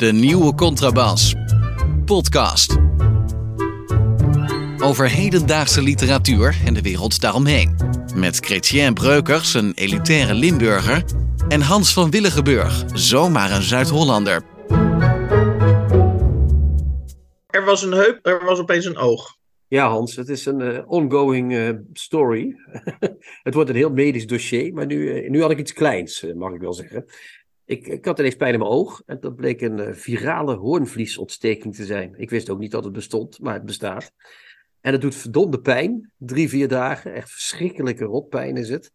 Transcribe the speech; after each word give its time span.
De 0.00 0.12
nieuwe 0.12 0.54
contrabas. 0.54 1.34
Podcast. 2.04 2.76
Over 4.78 5.10
hedendaagse 5.10 5.82
literatuur 5.82 6.56
en 6.64 6.74
de 6.74 6.82
wereld 6.82 7.20
daaromheen. 7.20 7.76
Met 8.14 8.36
Chrétien 8.36 8.94
Breukers, 8.94 9.54
een 9.54 9.72
elitaire 9.74 10.34
Limburger. 10.34 11.04
En 11.48 11.60
Hans 11.60 11.92
van 11.92 12.10
Willigenburg, 12.10 12.84
zomaar 12.92 13.50
een 13.50 13.62
Zuid-Hollander. 13.62 14.42
Er 17.46 17.64
was 17.64 17.82
een 17.82 17.92
heup, 17.92 18.26
er 18.26 18.44
was 18.44 18.58
opeens 18.58 18.84
een 18.84 18.96
oog. 18.96 19.38
Ja, 19.68 19.88
Hans, 19.88 20.16
het 20.16 20.28
is 20.28 20.46
een 20.46 20.60
eh, 20.60 20.82
ongoing 20.86 21.54
eh, 21.54 21.70
story. 21.92 22.56
het 23.42 23.54
wordt 23.54 23.70
een 23.70 23.76
heel 23.76 23.92
medisch 23.92 24.26
dossier, 24.26 24.72
maar 24.72 24.86
nu, 24.86 25.12
eh, 25.12 25.30
nu 25.30 25.40
had 25.40 25.50
ik 25.50 25.58
iets 25.58 25.72
kleins, 25.72 26.26
mag 26.34 26.52
ik 26.52 26.60
wel 26.60 26.72
zeggen. 26.72 27.04
Ik, 27.70 27.86
ik 27.86 28.04
had 28.04 28.18
ineens 28.18 28.36
pijn 28.36 28.52
in 28.52 28.58
mijn 28.58 28.70
oog 28.70 29.02
en 29.06 29.20
dat 29.20 29.36
bleek 29.36 29.60
een 29.60 29.80
eh, 29.80 29.94
virale 29.94 30.54
hoornvliesontsteking 30.54 31.74
te 31.74 31.84
zijn. 31.84 32.14
Ik 32.16 32.30
wist 32.30 32.50
ook 32.50 32.58
niet 32.58 32.70
dat 32.70 32.84
het 32.84 32.92
bestond, 32.92 33.40
maar 33.40 33.54
het 33.54 33.64
bestaat. 33.64 34.12
En 34.80 34.92
het 34.92 35.00
doet 35.00 35.14
verdomde 35.14 35.60
pijn, 35.60 36.12
drie, 36.16 36.48
vier 36.48 36.68
dagen. 36.68 37.14
Echt 37.14 37.30
verschrikkelijke 37.30 38.04
rotpijn 38.04 38.56
is 38.56 38.68
het. 38.68 38.92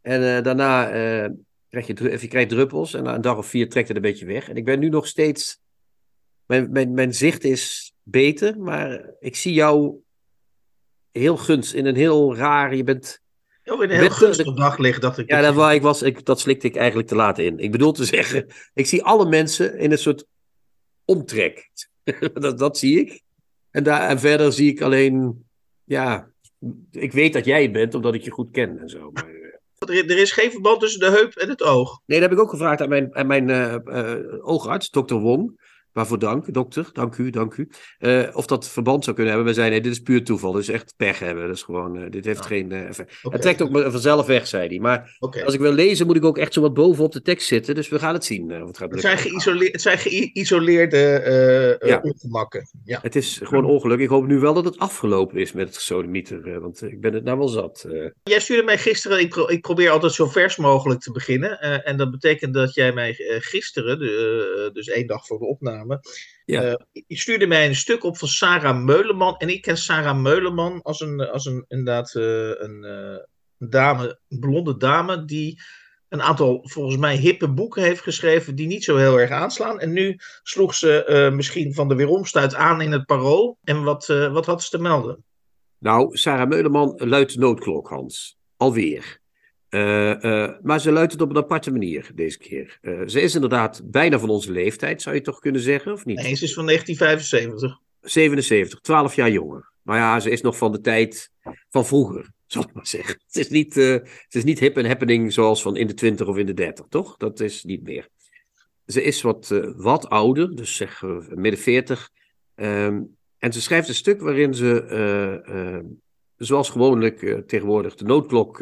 En 0.00 0.36
eh, 0.36 0.42
daarna 0.42 0.90
eh, 0.90 1.30
krijg 1.68 1.86
je, 1.86 2.46
druppels 2.46 2.94
en 2.94 3.02
na 3.02 3.14
een 3.14 3.20
dag 3.20 3.36
of 3.36 3.46
vier 3.46 3.68
trekt 3.68 3.88
het 3.88 3.96
een 3.96 4.02
beetje 4.02 4.26
weg. 4.26 4.48
En 4.48 4.56
ik 4.56 4.64
ben 4.64 4.78
nu 4.78 4.88
nog 4.88 5.06
steeds... 5.06 5.60
Mijn, 6.46 6.92
mijn, 6.92 7.14
zicht 7.14 7.44
is 7.44 7.92
beter, 8.02 8.58
maar 8.58 9.14
ik 9.18 9.36
zie 9.36 9.52
jou 9.52 9.96
heel 11.10 11.36
gunst, 11.36 11.74
in 11.74 11.86
een 11.86 11.96
heel 11.96 12.36
raar... 12.36 12.74
Je 12.74 12.84
bent... 12.84 13.20
Oh, 13.66 13.82
in 13.82 13.90
een 13.90 14.00
heel 14.00 14.10
gunstig 14.10 14.54
daglicht 14.54 15.00
dacht 15.00 15.18
ik. 15.18 15.30
Ja, 15.30 15.40
dat, 15.40 15.54
waar 15.54 15.74
ik 15.74 15.82
was, 15.82 16.02
ik, 16.02 16.24
dat 16.24 16.40
slikte 16.40 16.66
ik 16.66 16.76
eigenlijk 16.76 17.08
te 17.08 17.14
laat 17.14 17.38
in. 17.38 17.58
Ik 17.58 17.72
bedoel 17.72 17.92
te 17.92 18.04
zeggen, 18.16 18.46
ik 18.74 18.86
zie 18.86 19.02
alle 19.02 19.28
mensen 19.28 19.78
in 19.78 19.92
een 19.92 19.98
soort 19.98 20.26
omtrek. 21.04 21.70
dat, 22.34 22.58
dat 22.58 22.78
zie 22.78 23.00
ik. 23.00 23.22
En, 23.70 23.82
daar, 23.82 24.08
en 24.08 24.18
verder 24.18 24.52
zie 24.52 24.70
ik 24.70 24.80
alleen, 24.80 25.44
ja, 25.84 26.30
ik 26.90 27.12
weet 27.12 27.32
dat 27.32 27.44
jij 27.44 27.62
het 27.62 27.72
bent, 27.72 27.94
omdat 27.94 28.14
ik 28.14 28.22
je 28.22 28.30
goed 28.30 28.50
ken 28.50 28.78
en 28.78 28.88
zo. 28.88 29.10
Maar, 29.10 29.28
eh, 29.28 29.98
Er, 29.98 30.10
er 30.10 30.18
is 30.18 30.32
geen 30.32 30.50
verband 30.50 30.80
tussen 30.80 31.00
de 31.00 31.10
heup 31.10 31.34
en 31.34 31.48
het 31.48 31.62
oog. 31.62 32.00
nee, 32.06 32.20
dat 32.20 32.28
heb 32.28 32.38
ik 32.38 32.44
ook 32.44 32.50
gevraagd 32.50 32.80
aan 32.80 32.88
mijn, 32.88 33.14
aan 33.14 33.26
mijn 33.26 33.50
eh, 33.50 33.74
eh, 33.74 34.46
oogarts, 34.46 34.90
dokter 34.90 35.18
Wong. 35.18 35.60
Waarvoor 35.96 36.18
dank, 36.18 36.54
dokter. 36.54 36.88
Dank 36.92 37.16
u, 37.16 37.30
dank 37.30 37.56
u. 37.56 37.68
Eh, 37.98 38.22
of 38.32 38.46
dat 38.46 38.68
verband 38.68 39.04
zou 39.04 39.16
kunnen 39.16 39.34
hebben. 39.34 39.52
We 39.52 39.58
zeiden, 39.60 39.80
nee, 39.80 39.88
dit 39.90 39.98
is 39.98 40.04
puur 40.04 40.24
toeval. 40.24 40.52
Dus 40.52 40.68
echt 40.68 40.94
pech 40.96 41.18
hebben. 41.18 41.46
Dat 41.46 41.56
is 41.56 41.62
gewoon, 41.62 41.96
eh, 41.96 42.10
dit 42.10 42.24
heeft 42.24 42.38
Ja. 42.38 42.44
geen 42.46 42.72
eh, 42.72 42.88
effect. 42.88 43.18
Het 43.22 43.42
trekt 43.42 43.62
ook 43.62 43.70
vanzelf 43.90 44.26
weg, 44.26 44.46
zei 44.46 44.68
hij. 44.68 44.78
Maar 44.78 45.16
als 45.44 45.54
ik 45.54 45.60
wil 45.60 45.72
lezen, 45.72 46.06
moet 46.06 46.16
ik 46.16 46.24
ook 46.24 46.38
echt 46.38 46.52
zo 46.52 46.60
wat 46.60 46.74
boven 46.74 47.04
op 47.04 47.12
de 47.12 47.22
tekst 47.22 47.46
zitten. 47.48 47.74
Dus 47.74 47.88
we 47.88 47.98
gaan 47.98 48.14
het 48.14 48.24
zien 48.24 48.48
het 48.50 48.78
gaat 48.78 48.90
Het 48.90 49.00
zijn, 49.00 49.18
het 49.72 49.80
zijn 49.82 49.98
geïsoleerde 49.98 51.78
Ja. 51.84 52.00
ongemakken. 52.02 52.68
Ja. 52.84 52.98
Het 53.02 53.16
is 53.16 53.40
gewoon 53.42 53.64
ongeluk. 53.64 53.98
Ik 53.98 54.08
hoop 54.08 54.26
nu 54.26 54.38
wel 54.38 54.54
dat 54.54 54.64
het 54.64 54.78
afgelopen 54.78 55.38
is 55.38 55.52
met 55.52 55.66
het 55.66 55.76
gesodemieter. 55.76 56.60
Want 56.60 56.82
ik 56.82 57.00
ben 57.00 57.14
het 57.14 57.24
nou 57.24 57.38
wel 57.38 57.48
zat. 57.48 57.86
Jij 58.22 58.40
stuurde 58.40 58.62
mij 58.64 58.78
gisteren, 58.78 59.20
ik, 59.20 59.28
pro- 59.28 59.48
ik 59.48 59.60
probeer 59.60 59.90
altijd 59.90 60.12
zo 60.12 60.26
vers 60.26 60.56
mogelijk 60.56 61.00
te 61.00 61.12
beginnen. 61.12 61.60
en 61.84 61.96
dat 61.96 62.10
betekent 62.10 62.54
dat 62.54 62.74
jij 62.74 62.92
mij 62.92 63.14
gisteren, 63.40 63.98
dus 64.72 64.88
één 64.88 65.06
dag 65.06 65.26
voor 65.26 65.38
de 65.38 65.44
opname, 65.46 65.85
Ja. 66.44 66.62
eh, 66.62 67.02
je 67.06 67.16
stuurde 67.16 67.46
mij 67.46 67.66
een 67.66 67.76
stuk 67.76 68.04
op 68.04 68.18
van 68.18 68.28
Sarah 68.28 68.84
Meuleman. 68.84 69.36
En 69.36 69.48
ik 69.48 69.62
ken 69.62 69.76
Sarah 69.76 70.20
Meuleman 70.20 70.82
als 70.82 71.00
een, 71.00 71.20
als 71.20 71.44
een 71.44 71.64
inderdaad 71.68 72.14
eh, 72.14 72.48
een, 72.48 72.84
eh, 72.84 73.22
een 73.58 73.70
dame, 73.70 74.18
een 74.28 74.38
blonde 74.38 74.76
dame, 74.76 75.24
die 75.24 75.60
een 76.08 76.22
aantal 76.22 76.60
volgens 76.62 76.96
mij 76.96 77.16
hippe 77.16 77.48
boeken 77.48 77.82
heeft 77.82 78.00
geschreven 78.00 78.54
die 78.54 78.66
niet 78.66 78.84
zo 78.84 78.96
heel 78.96 79.20
erg 79.20 79.30
aanslaan. 79.30 79.80
En 79.80 79.92
nu 79.92 80.18
sloeg 80.42 80.74
ze 80.74 81.04
eh, 81.04 81.32
misschien 81.32 81.74
van 81.74 81.88
de 81.88 81.94
weeromstuit 81.94 82.54
aan 82.54 82.80
in 82.80 82.92
het 82.92 83.06
parool. 83.06 83.58
En 83.64 83.82
wat, 83.82 84.08
eh, 84.08 84.32
wat 84.32 84.46
had 84.46 84.62
ze 84.62 84.70
te 84.70 84.78
melden? 84.78 85.24
Nou, 85.78 86.16
Sarah 86.16 86.48
Meuleman 86.48 86.94
luidt 86.96 87.32
de 87.32 87.38
noodklok, 87.38 87.88
Hans. 87.88 88.38
Alweer. 88.56 89.20
Eh, 89.76 90.24
eh, 90.24 90.52
maar 90.62 90.80
ze 90.80 90.92
luidt 90.92 91.12
het 91.12 91.20
op 91.20 91.30
een 91.30 91.36
aparte 91.36 91.70
manier 91.70 92.10
deze 92.14 92.38
keer. 92.38 92.78
Eh, 92.80 93.00
ze 93.06 93.20
is 93.20 93.34
inderdaad 93.34 93.82
bijna 93.84 94.18
van 94.18 94.28
onze 94.28 94.52
leeftijd, 94.52 95.02
zou 95.02 95.14
je 95.14 95.20
toch 95.20 95.38
kunnen 95.38 95.60
zeggen, 95.60 95.92
of 95.92 96.04
niet? 96.04 96.16
Nee, 96.16 96.34
ze 96.34 96.44
is 96.44 96.54
van 96.54 96.64
1975. 96.66 97.80
77, 98.00 98.80
12 98.80 99.14
jaar 99.14 99.30
jonger. 99.30 99.70
Maar 99.82 99.98
ja, 99.98 100.20
ze 100.20 100.30
is 100.30 100.40
nog 100.40 100.56
van 100.56 100.72
de 100.72 100.80
tijd 100.80 101.30
van 101.70 101.86
vroeger, 101.86 102.30
zal 102.46 102.62
ik 102.62 102.72
maar 102.72 102.86
zeggen. 102.86 103.20
Het 103.26 103.36
is 103.36 103.48
niet, 103.48 103.74
het 103.74 104.34
is 104.34 104.44
niet 104.44 104.58
hip 104.58 104.76
en 104.76 104.86
happening 104.86 105.32
zoals 105.32 105.62
van 105.62 105.76
in 105.76 105.86
de 105.86 105.94
20 105.94 106.26
of 106.26 106.36
in 106.36 106.46
de 106.46 106.54
30, 106.54 106.86
toch? 106.88 107.16
Dat 107.16 107.40
is 107.40 107.64
niet 107.64 107.82
meer. 107.82 108.08
Ze 108.86 109.02
is 109.02 109.22
wat, 109.22 109.60
wat 109.76 110.08
ouder, 110.08 110.56
dus 110.56 110.76
zeg 110.76 111.02
midden 111.28 111.60
40. 111.60 112.10
Ehm, 112.54 113.02
en 113.38 113.52
ze 113.52 113.60
schrijft 113.60 113.88
een 113.88 113.94
stuk 113.94 114.20
waarin 114.20 114.54
ze, 114.54 115.82
zoals 116.36 116.70
gewoonlijk 116.70 117.42
tegenwoordig, 117.46 117.94
de 117.94 118.04
noodklok 118.04 118.60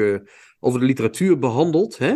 over 0.65 0.81
de 0.81 0.87
literatuur 0.87 1.39
behandelt. 1.39 1.99
Hè? 1.99 2.15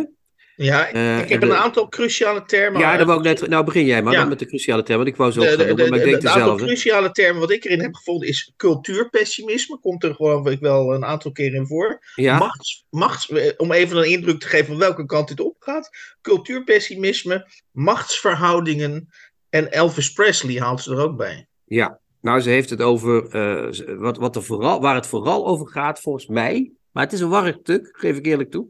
Ja, 0.55 0.87
Eh, 0.91 1.19
ik 1.19 1.29
heb 1.29 1.41
de- 1.41 1.47
een 1.47 1.53
aantal 1.55 1.87
cruciale 1.89 2.45
termen. 2.45 2.79
ja, 2.81 2.97
dat 2.97 3.05
wou 3.07 3.19
ik 3.19 3.25
net. 3.25 3.49
Nou, 3.49 3.65
begin 3.65 3.85
jij 3.85 4.03
maar 4.03 4.13
Ja. 4.13 4.19
dan 4.19 4.29
met 4.29 4.39
de 4.39 4.45
cruciale 4.45 4.83
term, 4.83 4.97
want 4.97 5.09
ik 5.09 5.15
wou 5.15 5.31
zo 5.31 5.39
De, 5.39 5.47
gaan 5.47 5.57
doen, 5.57 5.75
maar 5.89 5.99
ik 5.99 6.03
de- 6.03 6.09
denk 6.09 6.21
de 6.21 6.29
aantal 6.29 6.55
cruciale 6.55 7.11
termen 7.11 7.39
wat 7.41 7.51
ik 7.51 7.65
erin 7.65 7.81
heb 7.81 7.95
gevonden 7.95 8.27
is 8.27 8.53
cultuurpessimisme. 8.57 9.79
Komt 9.79 10.03
er 10.03 10.15
gewoon 10.15 10.47
ik 10.47 10.59
wel 10.59 10.93
een 10.93 11.05
aantal 11.05 11.31
keer 11.31 11.53
in 11.53 11.67
voor. 11.67 11.99
Ja, 12.15 12.37
Machts, 12.37 12.85
machts, 12.89 13.29
eh, 13.29 13.51
om 13.57 13.71
even 13.71 13.97
een 13.97 14.09
indruk 14.09 14.39
te 14.39 14.47
geven 14.47 14.65
van 14.65 14.77
welke 14.77 15.05
kant 15.05 15.27
dit 15.27 15.39
opgaat. 15.39 15.89
Cultuurpessimisme, 16.21 17.47
machtsverhoudingen 17.71 19.09
en 19.49 19.71
Elvis 19.71 20.11
Presley 20.13 20.55
haalt 20.61 20.81
ze 20.81 20.91
er 20.91 20.99
ook 21.01 21.17
bij. 21.17 21.47
Ja, 21.65 21.99
nou, 22.21 22.39
ze 22.39 22.49
heeft 22.49 22.69
het 22.69 22.81
over 22.81 23.27
eh, 23.29 23.97
wat, 23.97 24.17
wat 24.17 24.35
er 24.35 24.43
vooral, 24.43 24.81
waar 24.81 24.95
het 24.95 25.07
vooral 25.07 25.47
over 25.47 25.67
gaat, 25.67 25.99
volgens 26.01 26.27
mij. 26.27 26.71
Maar 26.91 27.03
het 27.03 27.13
is 27.13 27.19
een 27.19 27.29
warrig 27.29 27.57
stuk, 27.61 27.89
geef 27.91 28.17
ik 28.17 28.25
eerlijk 28.25 28.51
toe. 28.51 28.67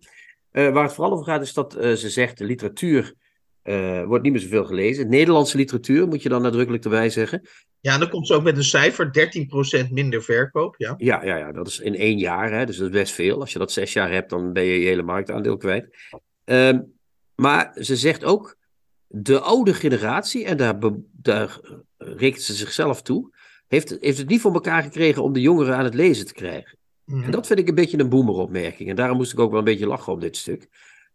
Eh, 0.51 0.71
waar 0.71 0.83
het 0.83 0.93
vooral 0.93 1.13
over 1.13 1.25
gaat, 1.25 1.41
is 1.41 1.53
dat 1.53 1.75
eh, 1.75 1.93
ze 1.93 2.09
zegt: 2.09 2.37
de 2.37 2.45
literatuur 2.45 3.13
eh, 3.61 4.03
wordt 4.03 4.23
niet 4.23 4.31
meer 4.31 4.41
zoveel 4.41 4.65
gelezen. 4.65 5.09
Nederlandse 5.09 5.57
literatuur, 5.57 6.07
moet 6.07 6.23
je 6.23 6.29
dan 6.29 6.41
nadrukkelijk 6.41 6.83
erbij 6.83 7.09
zeggen. 7.09 7.47
Ja, 7.79 7.93
en 7.93 7.99
dan 7.99 8.09
komt 8.09 8.27
ze 8.27 8.33
ook 8.33 8.43
met 8.43 8.57
een 8.57 8.63
cijfer: 8.63 9.11
13% 9.87 9.91
minder 9.91 10.23
verkoop. 10.23 10.75
Ja. 10.77 10.93
Ja, 10.97 11.23
ja, 11.23 11.37
ja, 11.37 11.51
dat 11.51 11.67
is 11.67 11.79
in 11.79 11.95
één 11.95 12.17
jaar, 12.17 12.51
hè, 12.51 12.65
dus 12.65 12.77
dat 12.77 12.87
is 12.87 12.93
best 12.93 13.13
veel. 13.13 13.39
Als 13.39 13.53
je 13.53 13.59
dat 13.59 13.71
zes 13.71 13.93
jaar 13.93 14.11
hebt, 14.11 14.29
dan 14.29 14.53
ben 14.53 14.63
je 14.63 14.79
je 14.79 14.87
hele 14.87 15.03
marktaandeel 15.03 15.57
kwijt. 15.57 15.97
Ehm, 16.43 16.79
maar 17.35 17.75
ze 17.79 17.95
zegt 17.95 18.23
ook: 18.23 18.57
de 19.07 19.39
oude 19.39 19.73
generatie, 19.73 20.45
en 20.45 20.57
daar, 20.57 20.77
daar 21.11 21.59
rekent 21.97 22.43
ze 22.43 22.53
zichzelf 22.53 23.01
toe, 23.01 23.35
heeft, 23.67 23.97
heeft 23.99 24.17
het 24.17 24.29
niet 24.29 24.41
voor 24.41 24.53
elkaar 24.53 24.83
gekregen 24.83 25.23
om 25.23 25.33
de 25.33 25.41
jongeren 25.41 25.75
aan 25.75 25.83
het 25.83 25.93
lezen 25.93 26.25
te 26.25 26.33
krijgen. 26.33 26.78
Mhm. 27.09 27.23
En 27.23 27.31
dat 27.31 27.47
vind 27.47 27.59
ik 27.59 27.67
een 27.67 27.75
beetje 27.75 27.99
een 27.99 28.09
boemeropmerking. 28.09 28.89
En 28.89 28.95
daarom 28.95 29.17
moest 29.17 29.33
ik 29.33 29.39
ook 29.39 29.49
wel 29.49 29.59
een 29.59 29.65
beetje 29.65 29.87
lachen 29.87 30.13
op 30.13 30.21
dit 30.21 30.37
stuk. 30.37 30.67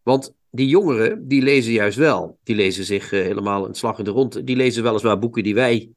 Want 0.03 0.35
die 0.51 0.69
jongeren, 0.69 1.29
die 1.29 1.43
lezen 1.43 1.73
juist 1.73 1.99
wel. 1.99 2.39
Die 2.45 2.57
lezen 2.57 2.85
zich 2.85 3.13
eh, 3.13 3.21
helemaal 3.21 3.69
een 3.69 3.75
slag 3.75 3.99
in 3.99 4.05
de 4.05 4.11
rond. 4.11 4.47
Die 4.47 4.57
lezen 4.57 4.83
weliswaar 4.83 5.19
boeken 5.19 5.43
die 5.43 5.55
wij, 5.55 5.91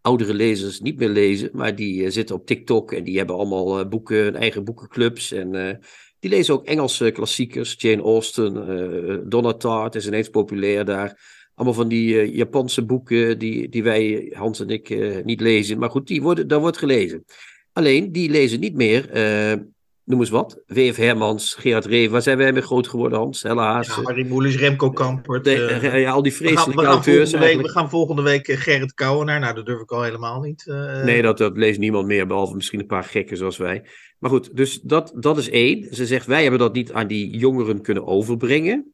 oudere 0.00 0.34
lezers, 0.34 0.80
niet 0.80 0.98
meer 0.98 1.08
lezen. 1.08 1.50
Maar 1.52 1.76
die 1.76 2.04
eh, 2.04 2.10
zitten 2.10 2.36
op 2.36 2.46
TikTok 2.46 2.92
en 2.92 3.04
die 3.04 3.16
hebben 3.16 3.36
allemaal 3.36 3.78
eh, 3.78 3.88
boeken, 3.88 4.34
eigen 4.34 4.64
boekenclubs. 4.64 5.32
En 5.32 5.80
die 6.18 6.30
lezen 6.30 6.54
ook 6.54 6.64
Engelse 6.64 7.10
klassiekers. 7.10 7.74
Jane 7.78 8.02
Austen, 8.02 9.28
Donna 9.28 9.52
Tartt 9.52 9.94
is 9.94 10.06
ineens 10.06 10.28
populair 10.28 10.84
daar. 10.84 11.40
Allemaal 11.54 11.76
van 11.76 11.88
die 11.88 12.34
Japanse 12.34 12.84
boeken 12.84 13.38
die, 13.38 13.68
die 13.68 13.82
wij, 13.82 14.32
Hans 14.36 14.60
en 14.60 14.68
ik, 14.68 15.24
niet 15.24 15.40
lezen. 15.40 15.78
Maar 15.78 15.90
goed, 15.90 16.06
die 16.06 16.22
worden, 16.22 16.48
daar 16.48 16.60
wordt 16.60 16.78
gelezen. 16.78 17.24
Alleen, 17.72 18.12
die 18.12 18.30
lezen 18.30 18.60
niet 18.60 18.74
meer, 18.74 19.10
eh, 19.10 19.58
noem 20.04 20.20
eens 20.20 20.30
wat, 20.30 20.62
W.F. 20.66 20.96
Hermans, 20.96 21.54
Gerard 21.54 21.84
Reven. 21.84 22.12
Waar 22.12 22.22
zijn 22.22 22.38
wij 22.38 22.52
mee 22.52 22.62
groot 22.62 22.88
geworden, 22.88 23.18
Hans? 23.18 23.42
Helle 23.42 23.60
Haas. 23.60 23.86
Ja, 23.86 24.02
Harry 24.02 24.26
Moelis, 24.26 24.56
Remco 24.56 24.90
Kampert. 24.90 25.44
de- 25.44 25.54
eh, 25.66 25.84
eh, 25.94 26.00
ja, 26.00 26.10
al 26.10 26.22
die 26.22 26.32
we, 26.32 26.38
gaan, 26.38 26.46
vreselijke 26.46 26.82
we, 26.82 26.88
auteurs 26.88 27.30
week, 27.32 27.60
we 27.60 27.68
gaan 27.68 27.90
volgende 27.90 28.22
week 28.22 28.48
eh, 28.48 28.56
Gerrit 28.56 28.94
Kouwenaar. 28.94 29.40
Nou, 29.40 29.54
dat 29.54 29.66
durf 29.66 29.80
ik 29.80 29.90
al 29.90 30.02
helemaal 30.02 30.40
niet. 30.40 30.66
eh, 30.68 31.02
Nee, 31.04 31.22
dat, 31.22 31.38
dat 31.38 31.56
leest 31.56 31.78
niemand 31.78 32.06
meer, 32.06 32.26
behalve 32.26 32.54
misschien 32.54 32.80
een 32.80 32.86
paar 32.86 33.04
gekken 33.04 33.36
zoals 33.36 33.56
wij. 33.56 33.84
Maar 34.18 34.30
goed, 34.30 34.56
dus 34.56 34.80
dat, 34.80 35.12
dat 35.16 35.38
is 35.38 35.50
één. 35.50 35.94
Ze 35.94 36.06
zegt, 36.06 36.26
wij 36.26 36.42
hebben 36.42 36.60
dat 36.60 36.74
niet 36.74 36.92
aan 36.92 37.06
die 37.06 37.36
jongeren 37.36 37.82
kunnen 37.82 38.06
overbrengen. 38.06 38.92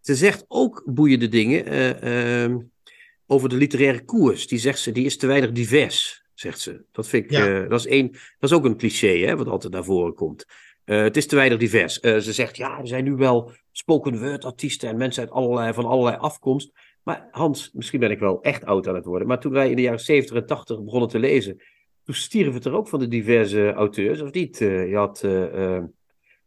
Ze 0.00 0.14
zegt 0.14 0.44
ook 0.48 0.82
boeiende 0.84 1.28
dingen 1.28 1.66
eh, 1.66 2.42
ehm, 2.44 2.56
over 3.26 3.48
de 3.48 3.56
literaire 3.56 4.04
koers. 4.04 4.46
Die 4.46 4.58
zegt 4.58 4.78
ze, 4.78 4.92
die 4.92 5.04
is 5.04 5.16
te 5.16 5.26
weinig 5.26 5.52
divers, 5.52 6.22
zegt 6.38 6.60
ze. 6.60 6.84
Dat 6.92 7.08
vind 7.08 7.24
ik, 7.24 7.30
Ja. 7.30 7.62
eh, 7.62 7.68
dat 7.68 7.78
is 7.80 7.86
één, 7.86 8.12
dat 8.12 8.50
is 8.50 8.52
ook 8.52 8.64
een 8.64 8.76
cliché, 8.76 9.06
hè, 9.18 9.36
wat 9.36 9.48
altijd 9.48 9.72
naar 9.72 9.84
voren 9.84 10.14
komt. 10.14 10.44
Eh, 10.84 11.00
het 11.02 11.16
is 11.16 11.26
te 11.26 11.36
weinig 11.36 11.58
divers. 11.58 12.00
Eh, 12.00 12.16
ze 12.16 12.32
zegt, 12.32 12.56
ja, 12.56 12.78
er 12.78 12.86
zijn 12.86 13.04
nu 13.04 13.14
wel 13.14 13.52
spoken 13.72 14.18
word 14.20 14.44
artiesten 14.44 14.88
en 14.88 14.96
mensen 14.96 15.22
uit 15.22 15.32
allerlei, 15.32 15.72
van 15.72 15.84
allerlei 15.84 16.16
afkomst. 16.16 16.72
Maar 17.02 17.28
Hans, 17.30 17.70
misschien 17.72 18.00
ben 18.00 18.10
ik 18.10 18.18
wel 18.18 18.42
echt 18.42 18.64
oud 18.64 18.88
aan 18.88 18.94
het 18.94 19.04
worden. 19.04 19.28
Maar 19.28 19.40
toen 19.40 19.52
wij 19.52 19.70
in 19.70 19.76
de 19.76 19.82
jaren 19.82 20.00
70 20.00 20.36
en 20.36 20.46
80 20.46 20.84
begonnen 20.84 21.08
te 21.08 21.18
lezen, 21.18 21.62
toen 22.04 22.14
stierf 22.14 22.54
het 22.54 22.64
er 22.64 22.72
ook 22.72 22.88
van 22.88 22.98
de 23.00 23.08
diverse 23.08 23.72
auteurs, 23.72 24.20
of 24.20 24.32
niet? 24.32 24.58
Je 24.58 24.90
had 24.94 25.22
een 25.22 25.92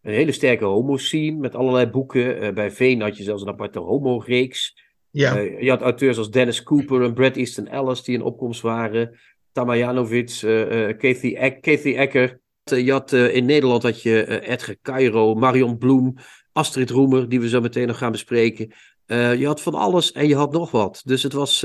hele 0.02 0.32
sterke 0.32 0.66
homo-scene 0.66 1.38
met 1.38 1.56
allerlei 1.56 1.86
boeken. 1.86 2.54
Bij 2.54 2.72
Veen 2.72 3.02
had 3.02 3.18
je 3.18 3.24
zelfs 3.24 3.42
een 3.42 3.48
aparte 3.48 3.80
homo-reeks. 3.80 4.88
Ja. 5.12 5.38
Je 5.38 5.70
had 5.70 5.82
auteurs 5.82 6.18
als 6.18 6.32
Dennis 6.32 6.64
Cooper 6.64 7.04
en 7.04 7.14
Brad 7.14 7.36
Easton 7.36 7.68
Ellis 7.68 8.04
die 8.04 8.16
in 8.16 8.22
opkomst 8.24 8.62
waren. 8.62 9.20
Tamajanovic, 9.60 10.42
uh, 10.42 10.98
Kathy, 10.98 11.36
Ek 11.36 11.62
Kathy 11.62 11.96
Ecker. 11.96 12.40
Je 12.64 12.92
had, 12.92 13.12
in 13.12 13.46
Nederland 13.46 13.84
had 13.84 14.02
je 14.02 14.42
Edgar 14.42 14.76
Cairo, 14.82 15.36
Marion 15.36 15.78
Bloem, 15.78 16.16
Astrid 16.52 16.90
Roemer, 16.90 17.30
die 17.30 17.40
we 17.40 17.50
zo 17.50 17.62
meteen 17.62 17.88
nog 17.88 17.98
gaan 17.98 18.12
bespreken. 18.12 18.74
je 19.06 19.46
had 19.46 19.62
van 19.62 19.74
alles 19.74 20.12
en 20.12 20.28
je 20.28 20.36
had 20.36 20.52
nog 20.52 20.72
wat. 20.72 21.02
Dus 21.06 21.24
het 21.24 21.34
was, 21.34 21.62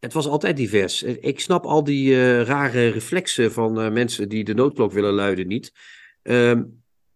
het 0.00 0.12
was 0.12 0.26
altijd 0.26 0.56
divers. 0.56 1.02
Ik 1.02 1.40
snap 1.40 1.64
al 1.64 1.84
die 1.84 2.42
rare 2.42 2.88
reflexen 2.88 3.52
van 3.52 3.92
mensen 3.92 4.28
die 4.28 4.44
de 4.44 4.54
noodklok 4.54 4.92
willen 4.92 5.12
luiden 5.12 5.46
niet. 5.46 5.72
Ehm, 6.22 6.62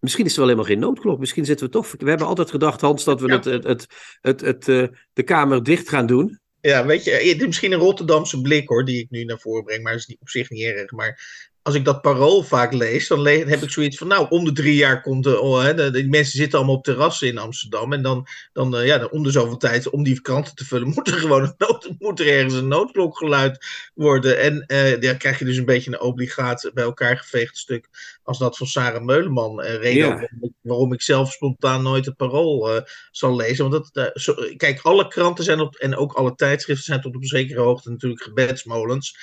Misschien 0.03 0.25
is 0.25 0.33
er 0.33 0.39
wel 0.39 0.49
helemaal 0.49 0.71
geen 0.71 0.79
noodklok. 0.79 1.19
Misschien 1.19 1.45
zitten 1.45 1.67
we 1.67 1.73
toch. 1.73 1.95
We 1.99 2.09
hebben 2.09 2.27
altijd 2.27 2.51
gedacht, 2.51 2.81
Hans, 2.81 3.05
dat 3.05 3.21
we 3.21 3.33
het, 3.33 3.45
het, 3.45 3.65
het, 3.65 3.87
het, 4.21 4.41
het, 4.41 4.69
uh, 4.69 4.87
de 5.13 5.23
kamer 5.23 5.63
dicht 5.63 5.89
gaan 5.89 6.07
doen. 6.07 6.41
Ja, 6.63 6.87
weet 6.87 7.05
je, 7.05 7.45
misschien 7.47 7.73
een 7.73 7.79
Rotterdamse 7.79 8.41
blik 8.41 8.69
hoor, 8.69 8.85
die 8.85 8.99
ik 9.03 9.11
nu 9.11 9.25
naar 9.25 9.39
voren 9.39 9.65
breng, 9.65 9.83
maar 9.83 9.93
dat 9.93 10.09
is 10.09 10.17
op 10.21 10.29
zich 10.29 10.51
niet 10.51 10.65
erg. 10.65 10.91
Maar 10.91 11.21
als 11.63 11.75
ik 11.75 11.85
dat 11.85 12.01
parool 12.01 12.43
vaak 12.43 12.73
lees, 12.73 13.09
dan 13.09 13.27
heb 13.27 13.63
ik 13.63 13.71
zoiets 13.79 13.97
van, 13.97 14.09
nou, 14.09 14.27
om 14.29 14.45
de 14.45 14.53
drie 14.53 14.75
jaar 14.75 15.03
komt 15.03 15.25
de, 15.25 15.41
oh, 15.41 15.63
hè, 15.63 15.91
de, 15.91 16.09
mensen 16.09 16.39
zitten 16.39 16.59
allemaal 16.59 16.77
op 16.77 16.85
terrassen 16.85 17.29
in 17.29 17.39
Amsterdam. 17.39 17.93
En 17.93 18.03
dan, 18.03 18.27
dan 18.53 18.77
uh, 18.77 18.87
ja, 18.87 19.05
om 19.05 19.23
de 19.23 19.31
zoveel 19.31 19.57
tijd, 19.57 19.91
om 19.91 20.03
die 20.03 20.21
kranten 20.21 20.55
te 20.55 20.65
vullen, 20.65 20.89
moet 20.95 21.09
er 21.09 21.19
gewoon 21.19 21.43
een 21.43 21.55
nood, 21.59 21.91
moet 21.99 22.21
er 22.21 22.29
ergens 22.29 22.55
een 22.55 22.69
noodklok 22.69 23.17
geluid 23.17 23.67
worden. 23.95 24.39
En 24.39 24.65
uh, 24.67 25.01
dan 25.01 25.17
krijg 25.17 25.39
je 25.39 25.45
dus 25.45 25.57
een 25.57 25.65
beetje 25.65 25.91
een 25.91 26.01
obligaat 26.01 26.71
bij 26.75 26.85
elkaar 26.85 27.19
geveegd 27.19 27.57
stuk 27.57 27.89
als 28.23 28.39
dat 28.39 28.57
van 28.57 28.67
Sarah 28.67 29.03
Meuleman. 29.03 29.65
Uh, 29.65 29.75
reden 29.75 30.09
ja. 30.09 30.29
waarom, 30.61 30.93
ik 30.93 31.03
zelf 31.03 31.33
spontaan 31.33 31.83
nooit 31.83 32.07
het 32.07 32.17
parool 32.17 32.83
zal 33.11 33.37
lezen. 33.37 33.71
Want 33.71 33.95
dat, 33.95 34.11
zo, 34.15 34.35
kijk, 34.57 34.81
alle 34.83 35.09
kranten 35.09 35.45
zijn 35.45 35.61
op, 35.61 35.75
en 35.75 35.97
ook 35.97 36.13
alle 36.13 36.35
tijdschriften 36.35 36.85
zijn 36.85 37.01
tot 37.01 37.15
op 37.15 37.21
een 37.21 37.29
zekere 37.29 37.61
hoogte 37.61 37.91
natuurlijk 37.91 38.23
gebedsmolens. 38.23 39.17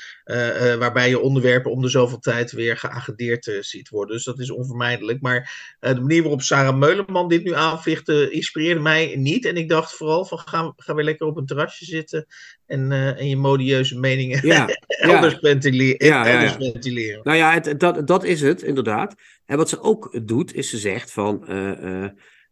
waarbij 0.80 1.10
je 1.10 1.20
onderwerpen 1.20 1.72
om 1.72 1.82
de 1.82 1.90
zoveel 1.90 2.20
tijd 2.20 2.29
weer 2.52 2.78
geagendeerd 2.78 3.48
uh, 3.48 3.62
ziet 3.62 3.90
worden. 3.90 4.16
Dus 4.16 4.26
dat 4.26 4.40
is 4.40 4.52
onvermijdelijk. 4.52 5.22
Maar 5.22 5.76
uh, 5.82 5.94
de 5.94 6.00
manier 6.00 6.22
waarop 6.22 6.42
Sarah 6.42 6.78
Meuleman 6.78 7.28
dit 7.28 7.44
nu 7.44 7.54
aanvicht, 7.54 8.10
uh, 8.10 8.34
inspireerde 8.34 8.80
mij 8.80 9.16
niet. 9.18 9.46
En 9.46 9.58
ik 9.58 9.70
dacht 9.70 9.94
vooral 9.94 10.26
van 10.26 10.38
ga, 10.38 10.74
ga 10.78 10.96
weer 10.96 11.06
lekker 11.06 11.28
op 11.28 11.38
een 11.38 11.46
terrasje 11.46 11.86
zitten 11.86 12.26
en, 12.66 12.92
en 12.92 13.30
je 13.30 13.38
modieuze 13.38 14.00
meningen 14.00 14.48
ja, 14.48 14.68
elders, 14.88 15.34
ja. 15.34 15.40
Ventileren, 15.40 16.08
ja, 16.08 16.28
elders 16.28 16.72
ventileren. 16.72 17.20
Nou 17.24 17.38
ja, 17.38 17.54
het, 17.54 17.80
dat, 17.80 18.08
dat 18.08 18.24
is 18.24 18.42
het 18.42 18.62
inderdaad. 18.62 19.16
En 19.46 19.58
wat 19.58 19.70
ze 19.70 19.82
ook 19.82 20.28
doet, 20.28 20.54
is 20.54 20.70
ze 20.70 20.78
zegt 20.78 21.12
van 21.12 21.46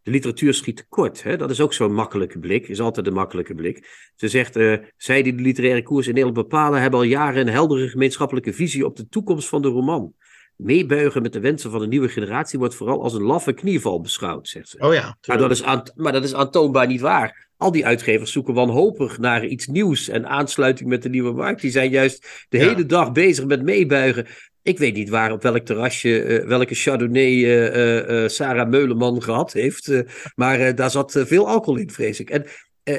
de 0.08 0.14
literatuur 0.14 0.54
schiet 0.54 0.76
tekort. 0.76 1.22
Hè? 1.22 1.36
Dat 1.36 1.50
is 1.50 1.60
ook 1.60 1.72
zo'n 1.72 1.94
makkelijke 1.94 2.38
blik, 2.38 2.68
is 2.68 2.80
altijd 2.80 3.06
een 3.06 3.12
makkelijke 3.12 3.54
blik. 3.54 4.10
Ze 4.16 4.28
zegt, 4.28 4.56
uh, 4.56 4.76
zij 4.96 5.22
die 5.22 5.34
de 5.34 5.42
literaire 5.42 5.82
koers 5.82 6.06
in 6.06 6.14
Nederland 6.14 6.48
bepalen, 6.48 6.80
hebben 6.80 7.00
al 7.00 7.06
jaren 7.06 7.40
een 7.40 7.52
heldere 7.52 7.88
gemeenschappelijke 7.88 8.52
visie 8.52 8.86
op 8.86 8.96
de 8.96 9.08
toekomst 9.08 9.48
van 9.48 9.62
de 9.62 9.68
roman. 9.68 10.12
Meebuigen 10.56 11.22
met 11.22 11.32
de 11.32 11.40
wensen 11.40 11.70
van 11.70 11.80
de 11.80 11.86
nieuwe 11.86 12.08
generatie 12.08 12.58
wordt 12.58 12.74
vooral 12.74 13.02
als 13.02 13.14
een 13.14 13.22
laffe 13.22 13.52
knieval 13.52 14.00
beschouwd, 14.00 14.48
zegt 14.48 14.68
ze. 14.68 14.78
Oh 14.78 14.94
ja. 14.94 15.18
Maar 15.26 15.38
dat, 15.38 15.50
is 15.50 15.62
maar 15.94 16.12
dat 16.12 16.24
is 16.24 16.34
aantoonbaar 16.34 16.86
niet 16.86 17.00
waar. 17.00 17.48
Al 17.56 17.72
die 17.72 17.86
uitgevers 17.86 18.32
zoeken 18.32 18.54
wanhopig 18.54 19.18
naar 19.18 19.46
iets 19.46 19.66
nieuws 19.66 20.08
en 20.08 20.28
aansluiting 20.28 20.88
met 20.88 21.02
de 21.02 21.08
nieuwe 21.08 21.32
markt. 21.32 21.60
Die 21.60 21.70
zijn 21.70 21.90
juist 21.90 22.46
de 22.48 22.58
hele 22.58 22.86
dag 22.86 23.12
bezig 23.12 23.44
met 23.44 23.62
meebuigen. 23.62 24.26
Ik 24.68 24.78
weet 24.78 24.94
niet 24.94 25.08
waar 25.08 25.32
op 25.32 25.42
welk 25.42 25.64
terrasje, 25.64 26.24
uh, 26.24 26.46
welke 26.46 26.74
Chardonnay 26.74 27.32
uh, 27.32 28.22
uh, 28.22 28.28
Sarah 28.28 28.68
Meuleman 28.68 29.22
gehad 29.22 29.52
heeft. 29.52 29.92
maar 30.34 30.74
daar 30.74 30.90
zat 30.90 31.22
veel 31.26 31.48
alcohol 31.48 31.80
in, 31.80 31.90
vrees 31.90 32.20
ik. 32.20 32.30
En 32.30 32.46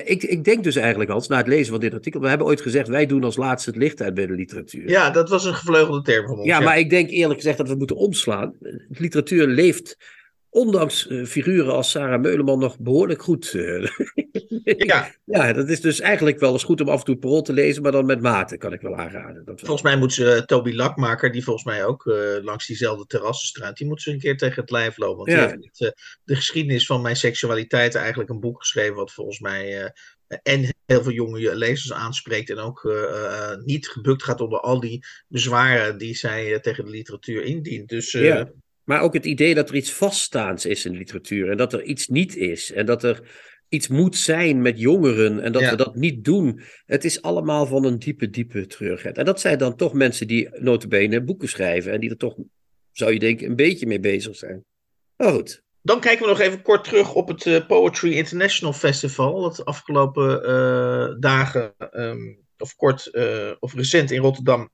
ik, 0.06 0.24
ik, 0.24 0.44
denk 0.44 0.64
dus 0.64 0.76
eigenlijk, 0.76 1.10
als 1.10 1.28
na 1.28 1.38
het 1.38 1.48
lezen 1.48 1.72
van 1.72 1.80
dit 1.80 1.94
artikel. 1.94 2.22
We 2.22 2.28
hebben 2.28 2.48
ooit 2.48 2.62
gezegd, 2.62 2.88
wij 2.88 3.06
doen 3.06 3.24
als 3.24 3.36
laatste 3.36 3.70
het 3.70 3.80
licht 3.80 4.02
uit 4.02 4.14
bij 4.14 4.26
de 4.26 4.34
literatuur. 4.34 4.90
Ja, 4.90 5.10
dat 5.10 5.30
was 5.30 5.46
een 5.46 5.54
gevleugelde 5.54 6.02
term 6.02 6.28
van 6.28 6.38
ons. 6.38 6.48
Ja, 6.48 6.60
ja, 6.60 6.64
maar 6.64 6.80
ik 6.80 6.90
denk 6.90 7.10
eerlijk 7.10 7.40
gezegd 7.40 7.58
dat 7.58 7.70
we 7.70 7.76
moeten 7.76 7.96
omslaan. 7.96 8.54
De 8.60 8.86
literatuur 8.88 9.48
leeft 9.48 9.98
ondanks 10.50 11.08
uh, 11.08 11.26
figuren 11.26 11.74
als 11.74 11.92
Sarah 11.92 12.22
Meuleman 12.22 12.60
nog 12.60 12.80
behoorlijk 12.80 13.22
goed. 13.22 13.54
Uh, 13.54 13.88
ja. 14.64 15.16
ja, 15.26 15.54
dat 15.54 15.70
is 15.70 15.82
dus 15.82 16.00
eigenlijk 16.00 16.40
wel 16.40 16.52
eens 16.52 16.64
goed 16.64 16.82
om 16.82 16.90
af 16.90 17.00
en 17.00 17.06
toe 17.06 17.18
parool 17.18 17.42
te 17.42 17.54
lezen, 17.54 17.82
maar 17.82 17.92
dan 17.92 18.06
met 18.06 18.22
mate 18.22 18.58
kan 18.58 18.74
ik 18.74 18.82
wel 18.82 18.96
aanraden. 18.96 19.46
Dat 19.46 19.60
volgens 19.60 19.82
mij 19.82 19.98
moet 19.98 20.14
ze, 20.14 20.36
uh, 20.36 20.42
Toby 20.42 20.74
Lakmaker, 20.74 21.32
die 21.32 21.44
volgens 21.44 21.66
mij 21.66 21.86
ook 21.86 22.04
langs 22.42 22.68
diezelfde 22.68 23.06
terrassenstraat, 23.06 23.78
die 23.78 23.88
moet 23.88 24.02
ze 24.02 24.12
een 24.12 24.20
keer 24.20 24.38
tegen 24.38 24.62
het 24.62 24.72
lijf 24.72 24.98
lopen. 24.98 25.18
Want 25.18 25.30
ja. 25.30 25.48
die 25.48 25.72
heeft 25.72 25.96
de 26.24 26.36
geschiedenis 26.36 26.86
van 26.86 27.02
mijn 27.02 27.16
seksualiteit 27.16 27.96
eigenlijk 27.96 28.30
een 28.30 28.40
boek 28.40 28.60
geschreven, 28.60 28.96
wat 28.96 29.14
volgens 29.14 29.40
mij 29.40 29.94
en 30.44 30.76
heel 30.86 31.04
veel 31.04 31.12
jonge 31.12 31.56
lezers 31.56 31.94
aanspreekt 31.94 32.50
en 32.50 32.58
ook 32.58 32.94
niet 33.64 33.88
gebukt 33.88 34.24
gaat 34.24 34.42
onder 34.42 34.60
al 34.60 34.80
die 34.80 35.06
bezwaren 35.28 35.98
die 35.98 36.16
zij 36.16 36.60
tegen 36.60 36.86
de 36.86 36.92
literatuur 36.92 37.44
indient. 37.44 37.90
Dus 37.90 38.12
ja. 38.12 38.50
Maar 38.90 39.02
ook 39.02 39.14
het 39.14 39.26
idee 39.26 39.56
dat 39.56 39.70
er 39.70 39.76
iets 39.76 39.94
vaststaands 39.94 40.66
is 40.66 40.86
in 40.86 40.92
de 40.92 40.98
literatuur 40.98 41.50
en 41.50 41.58
dat 41.58 41.74
er 41.74 41.84
iets 41.84 42.08
niet 42.08 42.36
is 42.36 42.72
en 42.72 42.86
dat 42.86 43.04
er 43.04 43.22
iets 43.68 43.88
moet 43.88 44.16
zijn 44.16 44.62
met 44.62 44.80
jongeren 44.80 45.40
en 45.40 45.52
dat 45.52 45.70
we 45.70 45.76
dat 45.76 45.96
niet 45.96 46.24
doen. 46.24 46.62
Het 46.86 47.06
is 47.06 47.22
allemaal 47.22 47.66
van 47.66 47.86
een 47.86 48.00
diepe, 48.00 48.30
diepe 48.30 48.66
treurigheid. 48.66 49.18
En 49.18 49.26
dat 49.26 49.40
zijn 49.40 49.58
dan 49.58 49.76
toch 49.76 49.94
mensen 49.94 50.28
die 50.28 50.50
notabene 50.60 51.24
boeken 51.24 51.50
schrijven 51.50 51.92
en 51.92 52.00
die 52.00 52.10
er 52.10 52.18
toch, 52.18 52.36
zou 52.92 53.14
je 53.14 53.20
denken, 53.20 53.48
een 53.48 53.56
beetje 53.56 53.88
mee 53.88 54.00
bezig 54.00 54.36
zijn. 54.36 54.64
Maar 55.16 55.32
goed. 55.34 55.64
Dan 55.82 56.00
kijken 56.00 56.24
we 56.24 56.30
nog 56.30 56.40
even 56.40 56.62
kort 56.62 56.84
terug 56.84 57.14
op 57.14 57.28
het 57.28 57.46
uh, 57.46 57.66
Poetry 57.68 58.14
International 58.14 58.74
Festival, 58.74 59.42
dat 59.42 59.66
afgelopen 59.66 60.50
uh, 60.50 61.16
dagen, 61.20 61.74
um, 61.92 62.40
of 62.58 62.76
kort 62.76 63.10
uh, 63.12 63.52
of 63.60 63.74
recent 63.74 64.12
in 64.12 64.22
Rotterdam 64.22 64.70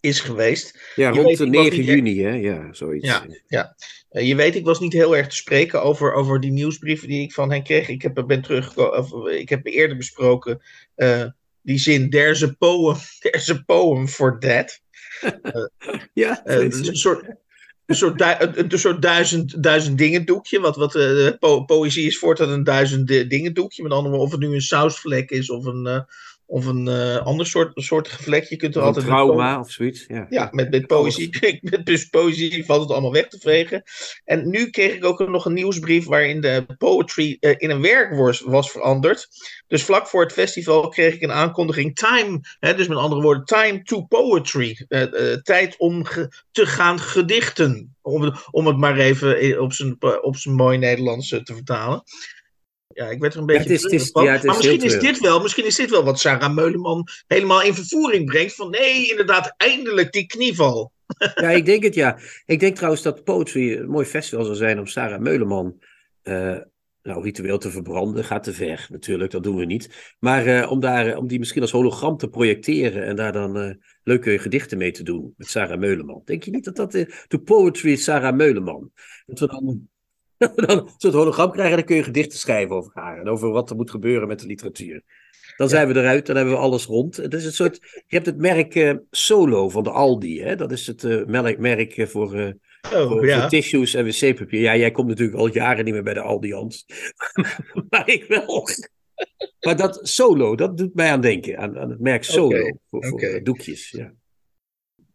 is 0.00 0.20
geweest. 0.20 0.92
Ja, 0.94 1.10
rond 1.10 1.38
de 1.38 1.46
9 1.46 1.82
juni, 1.82 2.22
hè? 2.22 2.34
Ja, 2.34 2.72
zoiets. 2.72 3.06
Ja, 3.06 3.26
ja. 3.46 3.76
Uh, 4.12 4.26
je 4.26 4.34
weet, 4.34 4.54
ik 4.54 4.64
was 4.64 4.80
niet 4.80 4.92
heel 4.92 5.16
erg 5.16 5.26
te 5.26 5.36
spreken 5.36 5.82
over, 5.82 6.12
over 6.12 6.40
die 6.40 6.52
nieuwsbrief 6.52 7.06
die 7.06 7.22
ik 7.22 7.32
van 7.32 7.50
hen 7.50 7.62
kreeg. 7.62 7.88
Ik 7.88 8.02
heb, 8.02 8.24
ben 8.26 8.42
terug, 8.42 8.76
of, 8.76 9.28
ik 9.28 9.48
heb 9.48 9.66
eerder 9.66 9.96
besproken 9.96 10.62
uh, 10.96 11.24
die 11.62 11.78
zin, 11.78 12.10
there's 12.10 12.42
a 12.42 12.54
poem, 12.58 12.96
there's 13.20 13.50
a 13.50 13.62
poem 13.66 14.08
for 14.08 14.38
that. 14.38 14.80
Uh, 15.22 15.66
ja, 16.12 16.40
dus 16.44 16.88
een 16.88 16.96
soort... 16.96 17.48
Een 17.86 17.96
soort, 17.96 18.18
du 18.18 18.24
een, 18.38 18.72
een 18.72 18.78
soort 18.78 19.02
duizend, 19.02 19.62
duizend 19.62 19.98
dingen 19.98 20.24
doekje. 20.24 20.60
Wat, 20.60 20.76
wat 20.76 20.92
po 21.38 21.64
poëzie 21.64 22.06
is 22.06 22.18
voortaan 22.18 22.50
een 22.50 22.64
duizend 22.64 23.08
dingen 23.08 23.54
doekje. 23.54 23.82
Met 23.82 23.92
andere 23.92 24.16
woorden, 24.16 24.26
of 24.26 24.40
het 24.40 24.50
nu 24.50 24.54
een 24.54 24.62
sausvlek 24.62 25.30
is 25.30 25.50
of 25.50 25.64
een, 25.64 26.06
of 26.50 26.66
een 26.66 26.86
uh, 26.86 27.16
ander 27.16 27.46
soort, 27.46 27.70
soort 27.74 28.08
gevlek. 28.08 28.44
Je 28.44 28.56
kunt 28.56 28.76
er 28.76 28.82
altijd. 28.82 29.06
trauma 29.06 29.60
of 29.60 29.70
zoiets. 29.70 30.04
Ja, 30.08 30.26
ja 30.30 30.48
met, 30.52 30.70
met 30.70 30.86
poëzie. 30.86 31.38
met 31.70 31.86
dus 31.86 32.04
poëzie 32.04 32.64
valt 32.64 32.80
het 32.80 32.90
allemaal 32.90 33.12
weg 33.12 33.28
te 33.28 33.38
vegen. 33.40 33.82
En 34.24 34.48
nu 34.48 34.70
kreeg 34.70 34.94
ik 34.94 35.04
ook 35.04 35.28
nog 35.28 35.44
een 35.44 35.52
nieuwsbrief 35.52 36.06
waarin 36.06 36.40
de 36.40 36.66
poetry 36.78 37.36
uh, 37.40 37.54
in 37.56 37.70
een 37.70 37.80
werk 37.80 38.14
was, 38.44 38.70
veranderd. 38.70 39.28
Dus 39.66 39.82
vlak 39.82 40.06
voor 40.06 40.22
het 40.22 40.32
festival 40.32 40.88
kreeg 40.88 41.14
ik 41.14 41.22
een 41.22 41.32
aankondiging. 41.32 41.94
Time, 41.94 42.40
hè, 42.58 42.74
dus 42.74 42.88
met 42.88 42.98
andere 42.98 43.22
woorden, 43.22 43.44
time 43.44 43.82
to 43.82 44.02
poetry. 44.02 44.86
Uh, 44.88 45.32
tijd 45.42 45.74
om 45.78 46.04
te 46.50 46.66
gaan 46.66 46.98
gedichten. 46.98 47.94
Om, 48.02 48.34
om 48.50 48.66
het 48.66 48.76
maar 48.76 48.96
even 48.96 49.60
op 49.60 49.72
zijn, 49.72 49.96
op 50.22 50.36
zijn 50.36 50.54
mooi 50.54 50.78
Nederlands 50.78 51.28
te 51.28 51.54
vertalen. 51.54 52.02
Ja, 52.94 53.06
ik 53.06 53.20
werd 53.20 53.34
er 53.34 53.40
een 53.40 53.46
beetje. 53.46 53.62
Ja, 53.62 53.68
het 53.68 53.76
is, 53.76 53.82
het 53.82 53.92
is, 53.92 54.12
maar 54.12 54.40
misschien 54.44 54.82
is, 54.82 54.98
dit 54.98 55.20
wel, 55.20 55.40
misschien 55.40 55.66
is 55.66 55.76
dit 55.76 55.90
wel 55.90 56.04
wat 56.04 56.18
Sarah 56.18 56.54
Meuleman 56.54 57.06
helemaal 57.26 57.62
in 57.62 57.74
vervoering 57.74 58.26
brengt. 58.26 58.54
Van 58.54 58.70
nee, 58.70 59.10
inderdaad, 59.10 59.54
eindelijk 59.56 60.12
die 60.12 60.26
knieval. 60.26 60.92
Ja, 61.34 61.50
ik 61.50 61.64
denk 61.64 61.82
het 61.82 61.94
ja. 61.94 62.18
Ik 62.46 62.60
denk 62.60 62.76
trouwens 62.76 63.02
dat 63.02 63.24
Poetry 63.24 63.76
een 63.76 63.90
mooi 63.90 64.06
festival 64.06 64.44
zal 64.44 64.54
zijn 64.54 64.78
om 64.78 64.86
Sarah 64.86 65.20
Meuleman 65.20 65.78
uh, 66.22 66.58
nou, 67.02 67.22
ritueel 67.22 67.58
te 67.58 67.70
verbranden. 67.70 68.24
Gaat 68.24 68.42
te 68.42 68.52
ver 68.52 68.86
natuurlijk, 68.90 69.30
dat 69.30 69.42
doen 69.42 69.56
we 69.56 69.64
niet. 69.64 70.14
Maar 70.18 70.46
uh, 70.46 70.70
om, 70.70 70.80
daar, 70.80 71.16
om 71.16 71.26
die 71.26 71.38
misschien 71.38 71.62
als 71.62 71.70
hologram 71.70 72.16
te 72.16 72.28
projecteren 72.28 73.04
en 73.04 73.16
daar 73.16 73.32
dan 73.32 73.56
uh, 73.56 73.74
leuke 74.02 74.38
gedichten 74.38 74.78
mee 74.78 74.90
te 74.90 75.02
doen 75.02 75.34
met 75.36 75.48
Sarah 75.48 75.78
Meuleman. 75.78 76.22
Denk 76.24 76.42
je 76.42 76.50
niet 76.50 76.64
dat 76.64 76.76
dat 76.76 76.92
de 77.28 77.40
Poetry 77.44 77.96
Sarah 77.96 78.36
Meuleman. 78.36 78.90
Dat 79.26 79.38
we 79.38 79.46
dan 79.46 79.88
dan 80.66 80.78
een 80.78 80.88
soort 80.96 81.14
hologram 81.14 81.50
krijgen 81.50 81.70
en 81.70 81.76
dan 81.76 81.86
kun 81.86 81.96
je 81.96 82.02
gedichten 82.02 82.38
schrijven 82.38 82.76
over 82.76 82.90
haar. 82.94 83.18
En 83.18 83.28
over 83.28 83.50
wat 83.50 83.70
er 83.70 83.76
moet 83.76 83.90
gebeuren 83.90 84.28
met 84.28 84.40
de 84.40 84.46
literatuur. 84.46 85.02
Dan 85.56 85.68
zijn 85.68 85.88
we 85.88 86.00
eruit, 86.00 86.26
dan 86.26 86.36
hebben 86.36 86.54
we 86.54 86.60
alles 86.60 86.86
rond. 86.86 87.16
Het 87.16 87.34
is 87.34 87.44
een 87.44 87.52
soort, 87.52 87.78
je 88.06 88.16
hebt 88.16 88.26
het 88.26 88.36
merk 88.36 88.74
uh, 88.74 88.94
Solo 89.10 89.68
van 89.68 89.84
de 89.84 89.90
Aldi. 89.90 90.42
Hè? 90.42 90.56
Dat 90.56 90.72
is 90.72 90.86
het 90.86 91.02
uh, 91.02 91.24
merk, 91.58 92.06
voor, 92.08 92.36
uh, 92.36 92.52
oh, 92.92 93.08
voor, 93.08 93.26
ja. 93.26 93.40
voor, 93.40 93.48
tissues 93.48 93.94
en 93.94 94.04
wc-papier. 94.04 94.60
Ja, 94.60 94.76
jij 94.76 94.90
komt 94.90 95.08
natuurlijk 95.08 95.38
al 95.38 95.52
jaren 95.52 95.84
niet 95.84 95.94
meer 95.94 96.02
bij 96.02 96.14
de 96.14 96.20
Aldi, 96.20 96.52
Hans. 96.52 96.86
maar 97.90 98.08
ik 98.08 98.24
wel. 98.24 98.68
maar 99.60 99.76
dat 99.76 100.00
Solo, 100.02 100.56
dat 100.56 100.76
doet 100.76 100.94
mij 100.94 101.10
aan 101.10 101.20
denken. 101.20 101.58
Aan, 101.58 101.78
aan 101.78 101.90
het 101.90 102.00
merk 102.00 102.24
Solo. 102.24 102.46
Okay. 102.46 102.76
Voor, 102.88 103.04
voor 103.04 103.12
okay. 103.12 103.42
doekjes, 103.42 103.90
ja. 103.90 104.12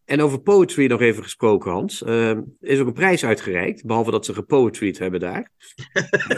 En 0.06 0.22
over 0.22 0.42
poetry 0.42 0.88
nog 0.88 1.02
even 1.02 1.24
gesproken, 1.24 1.72
Hans. 1.72 2.02
Er 2.02 2.44
is 2.60 2.80
ook 2.80 2.88
een 2.88 2.94
prijs 2.94 3.26
uitgereikt, 3.26 3.86
behalve 3.86 4.12
dat 4.12 4.26
ze 4.26 4.34
gepoetryed 4.34 5.00
hebben 5.00 5.20
daar. 5.20 5.52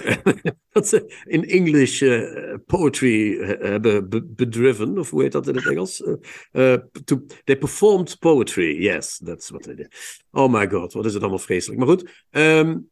dat 0.71 0.87
ze 0.87 1.23
in 1.25 1.43
English 1.43 2.01
uh, 2.01 2.53
poetry 2.65 3.37
hebben 3.59 4.09
bedriven, 4.35 4.97
of 4.97 5.09
hoe 5.09 5.21
heet 5.21 5.31
dat 5.31 5.47
in 5.47 5.55
het 5.55 5.67
Engels? 5.67 6.03
Uh, 6.51 6.75
to, 7.03 7.25
they 7.43 7.57
performed 7.57 8.19
poetry, 8.19 8.83
yes, 8.83 9.21
that's 9.25 9.49
what 9.49 9.63
they 9.63 9.75
did. 9.75 10.21
Oh 10.31 10.53
my 10.53 10.69
god, 10.69 10.93
wat 10.93 11.05
is 11.05 11.13
het 11.13 11.21
allemaal 11.21 11.39
vreselijk. 11.39 11.79
Maar 11.79 11.89
goed, 11.89 12.25
um, 12.29 12.89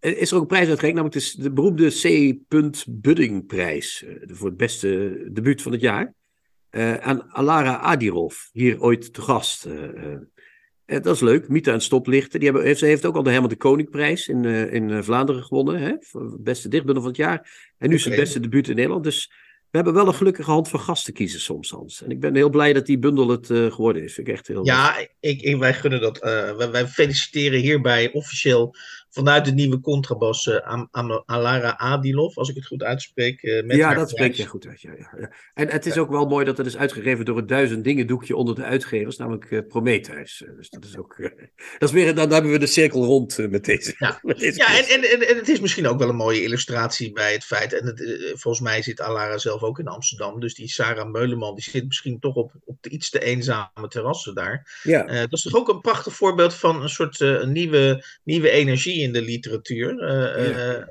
is 0.00 0.30
er 0.30 0.36
ook 0.36 0.42
een 0.42 0.48
prijs 0.48 0.68
uitgereikt, 0.68 1.00
namelijk 1.00 1.24
de, 1.24 1.42
de 1.42 1.52
beroemde 1.52 1.88
C. 1.88 2.36
Budding 2.86 3.46
prijs 3.46 4.04
voor 4.26 4.48
het 4.48 4.56
beste 4.56 5.20
debuut 5.32 5.62
van 5.62 5.72
het 5.72 5.80
jaar. 5.80 6.14
Uh, 6.70 6.94
aan 6.94 7.32
Alara 7.32 7.74
Adirov, 7.74 8.36
hier 8.52 8.80
ooit 8.80 9.12
te 9.14 9.22
gast. 9.22 9.66
Uh, 9.66 9.74
uh, 9.74 11.02
dat 11.02 11.14
is 11.14 11.20
leuk, 11.20 11.48
Mita 11.48 11.72
en 11.72 11.80
Stoplichten. 11.80 12.40
Die 12.40 12.48
hebben, 12.48 12.66
heeft, 12.66 12.78
ze 12.78 12.86
heeft 12.86 13.06
ook 13.06 13.16
al 13.16 13.22
de 13.22 13.30
Herman 13.30 13.48
de 13.48 13.56
Koningprijs 13.56 14.28
in, 14.28 14.44
in 14.44 15.04
Vlaanderen 15.04 15.42
gewonnen. 15.42 15.80
Hè, 15.80 15.94
voor 16.00 16.36
beste 16.40 16.68
dichtbundel 16.68 17.02
van 17.02 17.12
het 17.12 17.20
jaar. 17.20 17.72
En 17.78 17.88
nu 17.88 17.94
is 17.94 18.04
het 18.04 18.16
beste 18.16 18.40
debuut 18.40 18.68
in 18.68 18.74
Nederland. 18.74 19.04
Dus 19.04 19.32
we 19.70 19.76
hebben 19.76 19.94
wel 19.94 20.06
een 20.06 20.14
gelukkige 20.14 20.50
hand 20.50 20.68
van 20.68 20.80
gasten 20.80 21.12
kiezen 21.12 21.40
soms, 21.40 21.70
Hans. 21.70 22.02
En 22.02 22.10
ik 22.10 22.20
ben 22.20 22.34
heel 22.34 22.50
blij 22.50 22.72
dat 22.72 22.86
die 22.86 22.98
bundel 22.98 23.28
het 23.28 23.46
geworden 23.46 24.02
is. 24.02 24.14
Vind 24.14 24.28
ik 24.28 24.34
echt 24.34 24.46
heel 24.46 24.64
ja, 24.66 24.96
ik, 25.20 25.40
ik, 25.40 25.56
wij 25.56 25.74
gunnen 25.74 26.00
dat. 26.00 26.18
wij, 26.18 26.70
wij 26.70 26.86
feliciteren 26.86 27.60
hierbij 27.60 28.12
officieel 28.12 28.74
vanuit 29.10 29.44
de 29.44 29.52
nieuwe 29.52 29.80
contrabas 29.80 30.46
uh, 30.46 30.86
Am 30.90 31.22
Alara 31.26 31.76
Adilov, 31.76 32.36
als 32.36 32.48
ik 32.48 32.54
het 32.54 32.66
goed 32.66 32.82
uitspreek. 32.82 33.42
Uh, 33.42 33.64
met 33.64 33.76
ja, 33.76 33.94
dat 33.94 34.10
spreek 34.10 34.34
je 34.34 34.46
goed 34.46 34.66
uit. 34.66 34.80
Ja, 34.80 34.92
ja, 34.98 35.14
ja. 35.20 35.30
En 35.54 35.68
het 35.68 35.86
is 35.86 35.98
ook 35.98 36.10
wel 36.10 36.26
mooi 36.26 36.44
dat 36.44 36.56
het 36.56 36.66
is 36.66 36.76
uitgegeven 36.76 37.24
door 37.24 37.36
het 37.36 37.48
duizend 37.48 37.84
dingen 37.84 38.06
doekje 38.06 38.36
onder 38.36 38.54
de 38.54 38.62
uitgevers, 38.62 39.16
namelijk 39.16 39.50
uh, 39.50 39.60
Prometheus. 39.68 40.44
dus 40.56 40.70
dat 40.70 40.84
is 40.84 40.96
ook. 40.96 41.16
dat 41.78 41.88
is 41.88 41.90
weer, 41.90 42.14
dan, 42.14 42.32
hebben 42.32 42.50
we 42.50 42.58
de 42.58 42.66
cirkel 42.66 43.04
rond 43.04 43.50
met 43.50 43.64
deze. 43.64 43.94
Ja, 43.98 44.18
met 44.22 44.38
deze 44.38 44.58
ja 44.58 44.78
en, 44.78 45.02
en, 45.02 45.28
en, 45.28 45.36
het 45.36 45.48
is 45.48 45.60
misschien 45.60 45.86
ook 45.86 45.98
wel 45.98 46.08
een 46.08 46.16
mooie 46.16 46.42
illustratie 46.42 47.12
bij 47.12 47.32
het 47.32 47.44
feit. 47.44 47.72
En 47.72 47.86
het, 47.86 48.30
volgens 48.34 48.60
mij 48.60 48.82
zit 48.82 49.00
Alara 49.00 49.38
zelf 49.38 49.62
ook 49.62 49.78
in 49.78 49.88
Amsterdam. 49.88 50.40
Dus 50.40 50.54
die 50.54 50.68
Sarah 50.68 51.10
Meuleman, 51.10 51.54
die 51.54 51.70
zit 51.70 51.86
misschien 51.86 52.20
toch 52.20 52.34
op, 52.34 52.52
op 52.64 52.76
de 52.80 52.90
iets 52.90 53.10
te 53.10 53.20
eenzame 53.20 53.88
terrassen 53.88 54.34
daar. 54.34 54.80
Ja. 54.82 55.04
dat 55.04 55.32
is 55.32 55.42
toch 55.42 55.54
ook 55.54 55.68
een 55.68 55.80
prachtig 55.80 56.14
voorbeeld 56.14 56.54
van 56.54 56.82
een 56.82 56.88
soort 56.88 57.44
nieuwe, 57.46 58.04
nieuwe 58.24 58.50
energie 58.50 58.97
in 59.02 59.12
de 59.12 59.22
literatuur. 59.22 59.98
Eh, 59.98 60.50
ja. 60.50 60.76
Eh, 60.76 60.86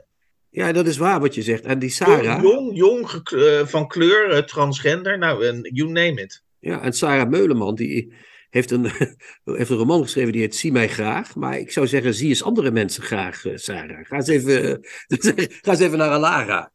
ja. 0.49 0.71
dat 0.71 0.87
is 0.87 0.97
waar 0.97 1.19
wat 1.19 1.35
je 1.35 1.41
zegt. 1.41 1.65
En 1.65 1.79
die 1.79 1.89
Sarah. 1.89 2.41
Jong, 2.41 2.77
jong 2.77 3.09
eh, 3.23 3.65
van 3.65 3.87
kleur, 3.87 4.45
transgender, 4.45 5.17
nou, 5.17 5.61
you 5.61 5.89
name 5.89 6.21
it. 6.21 6.43
Ja, 6.59 6.81
en 6.81 6.93
Sarah 6.93 7.29
Meuleman, 7.29 7.75
die 7.75 8.13
heeft 8.49 8.71
een, 8.71 8.91
heeft 9.43 9.69
een 9.69 9.77
roman 9.77 10.01
geschreven 10.01 10.31
die 10.31 10.41
heet 10.41 10.55
Zie 10.55 10.71
mij 10.71 10.89
graag. 10.89 11.35
Maar 11.35 11.57
ik 11.57 11.71
zou 11.71 11.87
zeggen, 11.87 12.13
zie 12.13 12.29
eens 12.29 12.43
andere 12.43 12.71
mensen 12.71 13.03
graag, 13.03 13.43
Sarah. 13.55 14.05
Ga 14.05 14.15
eens 14.15 14.27
even, 14.27 14.79
ga 15.63 15.71
eens 15.71 15.79
even 15.79 15.97
naar 15.97 16.09
Alara. 16.09 16.71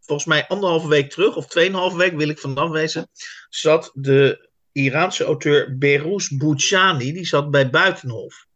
Volgens 0.00 0.28
mij 0.28 0.46
anderhalve 0.46 0.88
week 0.88 1.10
terug, 1.10 1.36
of 1.36 1.46
tweeënhalve 1.46 1.96
week 1.96 2.16
wil 2.16 2.28
ik 2.28 2.38
vanaf 2.38 2.70
wezen, 2.70 3.08
zat 3.48 3.90
de 3.94 4.48
Iraanse 4.74 5.24
auteur 5.24 5.78
Berouz 5.78 6.28
Bouchani, 6.28 7.12
die 7.12 7.24
zat 7.24 7.50
bij 7.50 7.70
Buitenhof. 7.70 8.46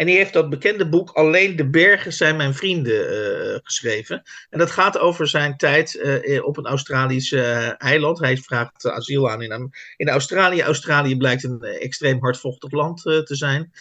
En 0.00 0.06
die 0.06 0.16
heeft 0.16 0.32
dat 0.32 0.50
bekende 0.50 0.88
boek 0.88 1.10
Alleen 1.10 1.56
de 1.56 1.70
bergen 1.70 2.12
zijn 2.12 2.36
mijn 2.36 2.54
vrienden 2.54 3.12
uh, 3.12 3.58
geschreven. 3.62 4.22
En 4.50 4.58
dat 4.58 4.70
gaat 4.70 4.98
over 4.98 5.28
zijn 5.28 5.56
tijd 5.56 5.94
uh, 5.94 6.44
op 6.44 6.56
een 6.56 6.66
Australisch 6.66 7.30
uh, 7.32 7.82
eiland. 7.82 8.18
Hij 8.18 8.36
vraagt 8.36 8.90
asiel 8.90 9.30
aan 9.30 9.42
in, 9.42 9.72
in 9.96 10.08
Australië. 10.08 10.62
Australië 10.62 11.16
blijkt 11.16 11.44
een 11.44 11.62
extreem 11.62 12.18
hardvochtig 12.20 12.70
land 12.70 13.02
te 13.02 13.34
zijn. 13.36 13.72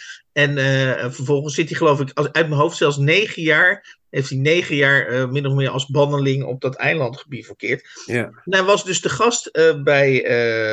En 0.47 1.13
vervolgens 1.13 1.55
zit 1.55 1.69
hij 1.69 1.77
geloof 1.77 1.99
ik 1.99 2.11
uit 2.13 2.33
mijn 2.47 2.61
hoofd 2.61 2.77
zelfs 2.77 2.97
negen 2.97 3.41
jaar 3.41 3.97
heeft 4.09 4.29
hij 4.29 4.37
negen 4.37 4.75
jaar 4.75 5.13
uh, 5.13 5.29
min 5.29 5.45
of 5.45 5.53
meer 5.53 5.69
als 5.69 5.85
banneling 5.85 6.43
op 6.43 6.61
dat 6.61 6.75
eiland 6.75 7.17
gebivakkeerd. 7.17 7.87
Ja. 8.05 8.23
En 8.23 8.53
hij 8.53 8.63
was 8.63 8.83
dus 8.83 9.01
de 9.01 9.09
gast 9.09 9.49
uh, 9.51 9.83
bij, 9.83 10.21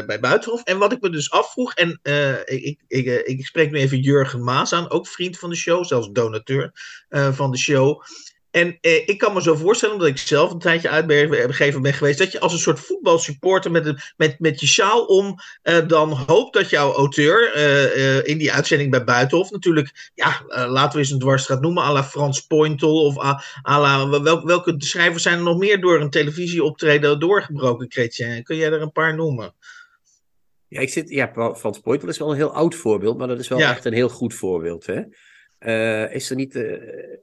bij 0.06 0.20
Buitenhof. 0.20 0.62
En 0.62 0.78
wat 0.78 0.92
ik 0.92 1.00
me 1.00 1.10
dus 1.10 1.30
afvroeg, 1.30 1.74
en 1.74 2.00
ik, 2.44 2.80
ik, 2.88 3.06
ik 3.26 3.46
spreek 3.46 3.70
nu 3.70 3.78
even 3.78 4.00
Jurgen 4.00 4.44
Maas 4.44 4.72
aan, 4.72 4.90
ook 4.90 5.06
vriend 5.06 5.38
van 5.38 5.50
de 5.50 5.56
show, 5.56 5.84
zelfs 5.84 6.08
donateur 6.12 6.70
van 7.08 7.50
de 7.50 7.58
show. 7.58 8.02
En 8.56 8.78
eh, 8.80 9.08
ik 9.08 9.18
kan 9.18 9.32
me 9.32 9.42
zo 9.42 9.54
voorstellen, 9.54 9.94
omdat 9.94 10.10
ik 10.10 10.18
zelf 10.18 10.50
een 10.50 10.58
tijdje 10.58 10.88
uitgever 10.90 11.80
ben 11.80 11.92
geweest, 11.92 12.18
dat 12.18 12.32
je 12.32 12.40
als 12.40 12.52
een 12.52 12.58
soort 12.58 12.80
voetbalsupporter 12.80 13.70
met, 13.70 14.12
met, 14.16 14.40
met 14.40 14.60
je 14.60 14.66
sjaal 14.66 15.04
om 15.04 15.34
eh, 15.62 15.86
dan 15.86 16.10
hoopt 16.12 16.54
dat 16.54 16.70
jouw 16.70 16.92
auteur 16.92 17.56
uh, 17.56 18.26
in 18.26 18.38
die 18.38 18.52
uitzending 18.52 18.90
bij 18.90 19.04
Buitenhof 19.04 19.50
natuurlijk, 19.50 20.10
ja, 20.14 20.42
laten 20.46 20.92
we 20.92 20.98
eens 20.98 21.10
een 21.10 21.18
dwarsstraat 21.18 21.60
noemen, 21.60 21.82
à 21.82 21.92
la 21.92 22.04
Frans 22.04 22.40
Pointel 22.40 23.04
of 23.04 23.18
à, 23.18 23.42
à 23.68 23.80
la, 23.80 24.20
wel, 24.22 24.46
welke 24.46 24.74
schrijvers 24.78 25.22
zijn 25.22 25.38
er 25.38 25.44
nog 25.44 25.58
meer 25.58 25.80
door 25.80 26.00
een 26.00 26.10
televisieoptreden 26.10 27.20
doorgebroken, 27.20 27.86
Chrétien? 27.90 28.42
Kun 28.42 28.56
jij 28.56 28.72
er 28.72 28.82
een 28.82 28.92
paar 28.92 29.14
noemen? 29.14 29.54
Ja, 30.68 30.80
ik 30.80 30.88
zit, 30.88 31.10
ja, 31.10 31.54
Frans 31.56 31.78
Pointel 31.78 32.08
is 32.08 32.18
wel 32.18 32.30
een 32.30 32.36
heel 32.36 32.54
oud 32.54 32.74
voorbeeld, 32.74 33.18
maar 33.18 33.28
dat 33.28 33.38
is 33.38 33.48
wel 33.48 33.58
echt 33.58 33.84
een 33.84 33.92
heel 33.92 34.08
goed 34.08 34.34
voorbeeld, 34.34 34.86
hè? 34.86 35.00
Uh, 35.60 36.14
is 36.14 36.30
er 36.30 36.36
niet 36.36 36.54
uh, 36.54 36.62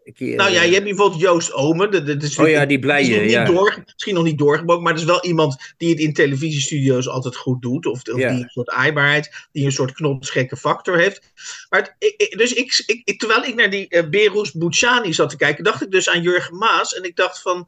een 0.03 0.13
keer... 0.13 0.35
Nou 0.35 0.51
ja, 0.51 0.61
je 0.61 0.73
hebt 0.73 0.83
bijvoorbeeld 0.83 1.21
Joost 1.21 1.53
Omen. 1.53 1.91
Dat, 1.91 2.07
dat 2.07 2.23
is 2.23 2.37
oh 2.37 2.49
ja, 2.49 2.65
die 2.65 2.79
blije, 2.79 3.29
ja. 3.29 3.45
Door, 3.45 3.83
misschien 3.93 4.13
nog 4.13 4.23
niet 4.23 4.37
doorgebroken, 4.37 4.83
maar 4.83 4.93
het 4.93 5.01
is 5.01 5.07
wel 5.07 5.23
iemand 5.23 5.73
die 5.77 5.89
het 5.89 5.99
in 5.99 6.13
televisiestudio's 6.13 7.07
altijd 7.07 7.35
goed 7.35 7.61
doet. 7.61 7.85
Of, 7.85 8.01
of 8.07 8.15
die 8.15 8.25
een 8.25 8.49
soort 8.49 8.69
aaibaarheid, 8.69 9.47
die 9.51 9.65
een 9.65 9.71
soort 9.71 9.93
knopsgekke 9.93 10.57
factor 10.57 10.97
heeft. 10.97 11.31
Maar 11.69 11.79
het, 11.79 11.95
ik, 12.17 12.37
dus 12.37 12.53
ik, 12.53 13.01
ik, 13.03 13.19
terwijl 13.19 13.43
ik 13.43 13.55
naar 13.55 13.69
die 13.69 13.85
uh, 13.89 14.09
Berus 14.09 14.51
Bouchani 14.51 15.13
zat 15.13 15.29
te 15.29 15.37
kijken, 15.37 15.63
dacht 15.63 15.81
ik 15.81 15.91
dus 15.91 16.09
aan 16.09 16.21
Jurgen 16.21 16.57
Maas. 16.57 16.93
En 16.93 17.03
ik 17.03 17.15
dacht 17.15 17.41
van... 17.41 17.67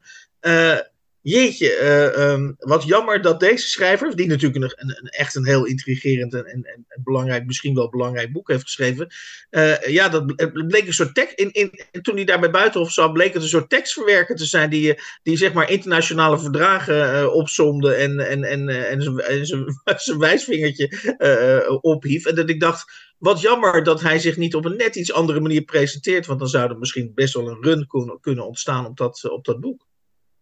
Jeetje, 1.28 1.80
uh, 1.82 2.32
um, 2.32 2.56
wat 2.60 2.84
jammer 2.84 3.22
dat 3.22 3.40
deze 3.40 3.68
schrijver, 3.68 4.16
die 4.16 4.28
natuurlijk 4.28 4.64
een, 4.64 4.90
een, 4.90 5.08
echt 5.10 5.36
een 5.36 5.46
heel 5.46 5.66
intrigerend 5.66 6.34
en, 6.34 6.46
en, 6.46 6.86
belangrijk, 7.04 7.46
misschien 7.46 7.76
wel 7.76 7.90
belangrijk 7.90 8.32
boek 8.32 8.48
heeft 8.50 8.64
geschreven. 8.64 9.08
Uh, 9.52 9.82
ja, 9.82 10.10
dat 10.10 10.36
bleek 10.68 10.88
een 10.88 10.94
soort 10.94 11.16
tekst. 11.16 11.40
In, 11.40 11.52
in, 11.52 11.72
en 11.92 12.02
toen 12.02 12.16
hij 12.16 12.26
daar 12.26 12.40
bij 12.40 12.50
Buitenhof 12.50 12.92
zat, 12.92 13.14
bleek 13.14 13.34
het 13.34 13.42
een 13.42 13.48
soort 13.48 13.70
tekstverwerker 13.70 14.36
te 14.36 14.46
zijn 14.46 14.70
die, 14.70 15.00
die 15.24 15.38
zeg 15.38 15.54
maar 15.54 15.70
internationale 15.70 16.40
verdragen 16.40 17.22
uh, 17.22 17.34
opzomde 17.34 17.94
en, 17.94 18.20
en, 18.20 18.44
en, 18.44 18.70
en 18.70 19.46
zijn 19.46 20.18
wijsvingertje 20.18 21.80
ophief. 21.82 22.26
En 22.26 22.36
dat 22.36 22.50
ik 22.50 22.60
dacht, 22.60 22.92
wat 23.18 23.42
jammer 23.42 23.84
dat 23.84 24.02
hij 24.02 24.20
zich 24.20 24.38
niet 24.38 24.56
op 24.56 24.66
een 24.66 24.78
net 24.78 24.96
iets 24.96 25.14
andere 25.14 25.40
manier 25.40 25.62
presenteert, 25.62 26.26
want 26.26 26.40
dan 26.40 26.50
zou 26.50 26.70
er 26.70 26.78
misschien 26.78 27.12
best 27.16 27.34
wel 27.34 27.48
een 27.48 27.64
run 27.64 27.88
kunnen 28.22 28.46
ontstaan 28.46 28.86
op 28.86 28.98
dat, 28.98 29.30
op 29.30 29.46
dat 29.46 29.60
boek. 29.60 29.86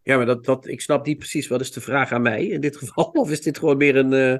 Ja, 0.03 0.17
maar 0.17 0.25
dat, 0.25 0.45
dat, 0.45 0.67
ik 0.67 0.81
snap 0.81 1.05
niet 1.05 1.17
precies 1.17 1.48
wat 1.48 1.62
is 1.62 1.72
de 1.72 1.81
vraag 1.81 2.12
aan 2.12 2.22
mij 2.22 2.45
in 2.45 2.62
dit 2.62 2.77
geval. 2.77 3.03
Of 3.13 3.31
is 3.31 3.41
dit 3.41 3.57
gewoon 3.57 3.77
meer 3.77 3.95
een. 3.95 4.12
Uh, 4.12 4.38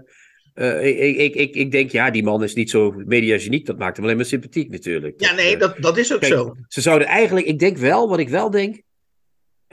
uh, 0.56 0.86
ik, 0.86 1.18
ik, 1.18 1.36
ik, 1.36 1.56
ik 1.56 1.72
denk, 1.72 1.92
ja, 1.92 2.12
die 2.12 2.24
man 2.24 2.44
is 2.44 2.54
niet 2.54 2.70
zo 2.70 2.94
mediageniek. 3.06 3.66
Dat 3.66 3.78
maakt 3.78 3.96
hem 3.96 4.06
alleen 4.06 4.18
maar 4.18 4.26
sympathiek 4.26 4.70
natuurlijk. 4.70 5.22
Ja, 5.22 5.34
nee, 5.34 5.58
dat, 5.58 5.76
dat 5.80 5.98
is 5.98 6.14
ook 6.14 6.20
Kijk, 6.20 6.34
zo. 6.34 6.56
Ze 6.68 6.82
zouden 6.82 7.08
eigenlijk, 7.08 7.46
ik 7.46 7.60
denk 7.60 7.78
wel, 7.78 8.10
wat 8.10 8.20
ik 8.20 8.30
wel 8.30 8.50
denk. 8.50 8.82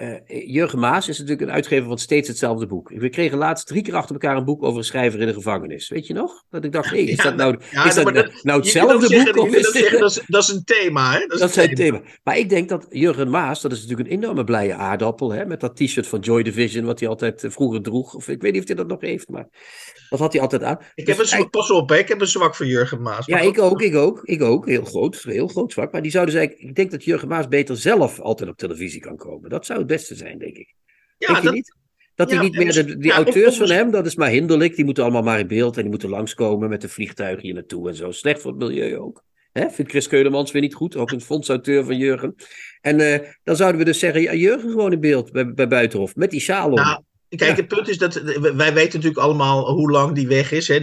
Uh, 0.01 0.15
Jurgen 0.47 0.79
Maas 0.79 1.09
is 1.09 1.19
natuurlijk 1.19 1.49
een 1.49 1.55
uitgever 1.55 1.89
van 1.89 1.99
steeds 1.99 2.29
hetzelfde 2.29 2.67
boek. 2.67 2.89
We 2.95 3.09
kregen 3.09 3.39
laatst 3.39 3.67
drie 3.67 3.83
keer 3.83 3.95
achter 3.95 4.13
elkaar 4.13 4.37
een 4.37 4.45
boek 4.45 4.63
over 4.63 4.79
een 4.79 4.85
schrijver 4.85 5.21
in 5.21 5.27
de 5.27 5.33
gevangenis. 5.33 5.89
Weet 5.89 6.07
je 6.07 6.15
nog? 6.15 6.45
Dat 6.51 6.65
ik 6.65 6.73
dacht, 6.73 6.91
hé, 6.91 6.97
is 6.97 7.17
dat 7.17 7.37
nou, 7.37 7.61
ja, 7.71 7.85
is 7.85 7.95
dat, 7.95 8.13
nou, 8.13 8.31
nou 8.43 8.61
hetzelfde 8.61 9.33
boek? 9.33 9.47
of 9.47 9.55
is 9.55 9.71
zeggen, 9.71 10.01
dat, 10.01 10.11
is, 10.11 10.23
dat 10.27 10.43
is 10.43 10.49
een 10.49 10.65
thema, 10.65 11.13
hè? 11.13 11.27
Dat 11.27 11.41
is, 11.41 11.57
een 11.57 11.75
thema. 11.75 11.75
thema. 11.75 12.01
Maar 12.23 12.39
ik 12.39 12.49
denk 12.49 12.69
dat 12.69 12.87
Jurgen 12.91 13.31
Maas, 13.31 13.61
dat 13.61 13.73
is 13.73 13.81
natuurlijk 13.81 14.09
een 14.09 14.17
enorme 14.17 14.45
blije 14.45 14.75
aardappel, 14.75 15.33
hè? 15.33 15.47
Met 15.47 15.61
dat 15.61 15.77
t-shirt 15.77 16.07
van 16.07 16.21
Joy 16.21 16.43
Division, 16.43 16.85
wat 16.85 17.01
hij 17.01 17.09
altijd 17.09 17.45
eh, 17.45 17.51
vroeger 17.51 17.83
droeg. 17.83 18.15
Of 18.15 18.29
ik 18.29 18.43
weet 18.43 18.53
niet 18.53 18.63
of 18.63 18.67
hij 18.67 18.77
dat 18.77 18.87
nog 18.89 19.01
heeft, 19.01 19.29
maar 19.29 19.49
dat 20.11 20.19
had 20.19 20.33
hij 20.33 20.43
altijd 20.43 20.63
aan. 20.63 20.79
Ik 20.95 21.07
heb 21.07 21.17
dus 21.17 21.31
een 21.33 21.39
zwak, 21.39 21.51
pas 21.51 21.71
op, 21.71 21.89
hè? 21.89 21.97
Ik 21.97 22.09
heb 22.09 22.21
een 22.21 22.27
zwak 22.27 22.55
voor 22.57 22.67
Jurgen 22.67 23.03
Maas. 23.03 23.27
Ja, 23.27 23.39
ik 23.39 23.59
ook, 23.59 23.83
ik 23.83 23.95
ook, 23.95 24.21
ik 24.23 24.43
ook. 24.43 24.67
Heel 24.67 24.85
groot, 24.85 25.23
heel 25.23 25.49
groot 25.49 25.73
zwak. 25.73 25.93
Maar 25.93 26.03
die 26.03 26.11
zouden 26.11 26.35
zeggen, 26.35 26.61
ik 26.61 26.75
denk 26.75 26.91
dat 26.91 27.05
Jurgen 27.05 27.29
Maas 27.29 27.49
beter 27.49 27.77
zelf 27.77 28.21
altijd 28.21 28.51
op 28.51 28.57
televisie 28.57 29.01
kan 29.01 29.17
komen. 29.17 29.51
Dat 29.51 29.67
zou 29.67 29.79
het 29.79 29.89
beste 29.91 30.15
zijn, 30.15 30.39
denk 30.39 30.57
ik. 30.57 30.75
Ja, 31.19 31.33
Denk 31.33 31.45
dat, 31.45 31.55
niet? 31.55 31.77
Dat 32.15 32.31
hij 32.31 32.41
niet 32.41 32.57
meer, 32.57 32.73
de, 32.73 32.99
die 32.99 33.13
auteurs 33.13 33.57
van 33.57 33.71
hem, 33.71 33.91
dat 33.91 34.07
is 34.07 34.15
maar 34.15 34.31
hinderlijk. 34.31 34.77
Die 34.77 34.85
moeten 34.85 35.03
allemaal 35.03 35.23
maar 35.23 35.39
in 35.39 35.47
beeld 35.47 35.77
en 35.77 35.81
die 35.81 35.91
moeten 35.91 36.09
langskomen 36.09 36.69
met 36.69 36.81
de 36.81 36.89
vliegtuigen 36.89 37.43
hier 37.43 37.55
naartoe 37.55 37.89
en 37.89 37.95
zo. 37.95 38.11
Slecht 38.11 38.41
voor 38.41 38.51
het 38.51 38.61
milieu 38.61 38.99
ook. 38.99 39.25
Hè? 39.53 39.71
Vindt 39.71 39.91
Chris 39.91 40.09
Keulemans 40.09 40.53
weer 40.53 40.63
niet 40.63 40.75
goed, 40.75 40.97
ook 40.97 41.11
een 41.11 41.21
fondsauteur 41.21 41.85
van 41.85 41.97
Jurgen. 41.97 42.35
En 42.81 43.01
uh, 43.01 43.19
dan 43.43 43.57
zouden 43.57 43.79
we 43.79 43.85
dus 43.85 43.99
zeggen, 43.99 44.23
ja, 44.23 44.35
Jurgen 44.35 44.71
gewoon 44.71 44.93
in 44.93 45.01
beeld 45.01 45.33
bij, 45.33 45.53
bij 45.55 45.69
Buitenhof, 45.69 46.17
met 46.17 46.31
die 46.31 46.41
sjaal 46.41 46.69
om. 46.69 46.75
Nou, 46.75 47.03
kijk, 47.29 47.57
het 47.57 47.69
punt 47.69 47.89
is 47.89 47.99
dat, 47.99 48.15
wij 48.41 48.73
weten 48.73 48.75
natuurlijk 48.75 49.19
allemaal 49.19 49.71
hoe 49.71 49.91
lang 49.91 50.15
die 50.15 50.29
weg 50.29 50.53
is. 50.53 50.69
Hè? 50.69 50.81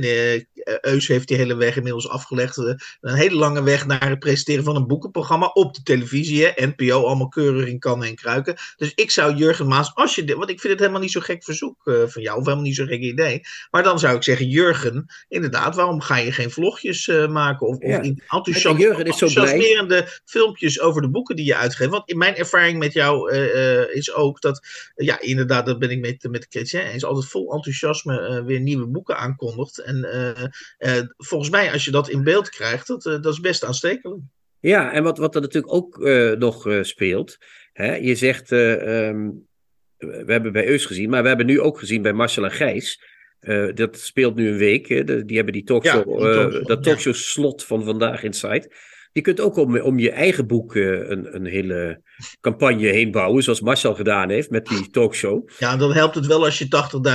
Eus 0.82 1.08
heeft 1.08 1.28
die 1.28 1.38
hele 1.38 1.56
weg 1.56 1.76
inmiddels 1.76 2.10
afgelegd. 2.10 2.58
een 2.58 2.78
hele 3.02 3.36
lange 3.36 3.64
weg 3.64 3.86
naar 3.86 4.10
het 4.10 4.20
presenteren 4.20 4.64
van 4.64 4.76
een 4.76 4.88
boekenprogramma 4.88 5.46
op 5.46 5.74
de 5.74 5.84
televisie. 5.84 6.46
Hè? 6.46 6.66
NPO, 6.66 7.06
allemaal 7.06 7.28
keurig 7.28 7.68
in 7.68 7.80
kannen 7.80 8.08
en 8.08 8.16
kruiken. 8.16 8.56
Dus 8.76 8.92
ik 8.96 9.12
zou 9.12 9.36
Jurgen 9.36 9.68
Maas, 9.68 9.96
als 9.96 10.16
je 10.16 10.24
dit, 10.24 10.36
want 10.36 10.50
ik 10.50 10.60
vind 10.60 10.74
het 10.74 10.82
helemaal 10.82 11.02
niet 11.02 11.12
zo 11.12 11.20
gek 11.20 11.44
verzoek 11.44 11.82
van 11.84 12.22
jou, 12.22 12.38
of 12.38 12.44
helemaal 12.44 12.66
niet 12.66 12.76
zo 12.76 12.86
gek 12.86 13.00
idee. 13.00 13.42
Maar 13.72 13.84
dan 13.84 14.00
zou 14.00 14.16
ik 14.16 14.24
zeggen, 14.24 14.48
Jurgen, 14.48 15.06
inderdaad, 15.28 15.76
waarom 15.76 16.02
ga 16.02 16.18
je 16.18 16.32
geen 16.32 16.52
vlogjes 16.52 17.08
maken? 17.30 17.68
Of, 17.68 17.78
ja. 17.80 18.00
of 18.00 18.06
enthousiast, 18.28 19.34
zo 19.34 19.42
blij. 19.42 20.08
filmpjes 20.26 20.80
over 20.80 21.02
de 21.02 21.10
boeken 21.10 21.36
die 21.36 21.46
je 21.46 21.56
uitgeeft. 21.56 21.92
Want 21.92 22.10
in 22.10 22.18
mijn 22.18 22.36
ervaring 22.36 22.80
met 22.80 22.94
jou 22.94 23.32
is 23.92 24.14
ook 24.14 24.42
dat, 24.42 24.68
ja, 24.96 25.20
inderdaad, 25.20 25.66
dat 25.66 25.80
ben 25.80 25.90
ik 25.90 26.00
met, 26.00 26.28
met 26.32 26.46
Chrétien 26.50 26.94
is 26.94 27.06
altijd 27.06 27.26
vol 27.26 27.54
enthousiasme 27.54 28.44
weer 28.46 28.60
nieuwe 28.60 28.88
boeken 28.88 29.18
aankondigt. 29.18 29.78
En 29.78 30.08
volgens 31.18 31.50
mij, 31.50 31.72
als 31.72 31.86
je 31.86 31.92
dat 31.92 32.10
in 32.10 32.24
beeld 32.24 32.50
krijgt, 32.50 32.88
dat, 32.88 33.04
dat 33.04 33.26
is 33.26 33.40
best 33.40 33.64
aanstekelijk. 33.64 34.22
Ja, 34.60 34.92
en 34.92 35.04
wat, 35.04 35.18
wat 35.18 35.36
er 35.36 35.42
natuurlijk 35.42 35.74
ook 35.74 35.98
uh, 35.98 36.32
nog 36.32 36.68
speelt. 36.82 37.38
Hè, 37.74 37.96
je 37.96 38.16
zegt, 38.16 38.52
um, 38.52 39.48
we 39.98 40.24
hebben 40.26 40.52
bij 40.52 40.68
Eus 40.68 40.86
gezien, 40.86 41.10
maar 41.10 41.22
we 41.22 41.28
hebben 41.28 41.46
nu 41.46 41.62
ook 41.62 41.80
gezien 41.80 42.02
bij 42.02 42.14
Marcel 42.14 42.44
en 42.44 42.52
Gijs. 42.52 43.02
dat 43.74 44.00
speelt 44.00 44.36
nu 44.36 44.50
een 44.50 44.58
week. 44.58 44.88
Hè, 44.88 45.26
die 45.26 45.36
hebben 45.36 45.54
die 45.54 45.64
talkshow, 45.64 46.22
ja, 46.22 46.60
dat 46.60 46.84
talkshow 46.84 47.14
slot 47.14 47.64
van 47.64 47.84
vandaag 47.84 48.24
in 48.24 48.34
site. 48.34 48.72
Je 49.12 49.22
kunt 49.22 49.40
ook 49.40 49.56
om, 49.56 49.80
om 49.80 50.00
je 50.00 50.12
eigen 50.12 50.48
boek 50.48 50.76
een, 50.76 51.36
een 51.36 51.46
hele 51.46 52.02
campagne 52.42 52.88
heen 52.88 53.12
bouwen, 53.12 53.44
zoals 53.44 53.62
Marcel 53.62 53.96
gedaan 53.96 54.30
heeft 54.30 54.50
met 54.50 54.66
die 54.66 54.90
talkshow. 54.90 55.50
Ja, 55.60 55.78
dan 55.78 55.94
helpt 55.94 56.16
het 56.16 56.26
wel 56.26 56.46
als 56.46 56.58
je 56.58 56.66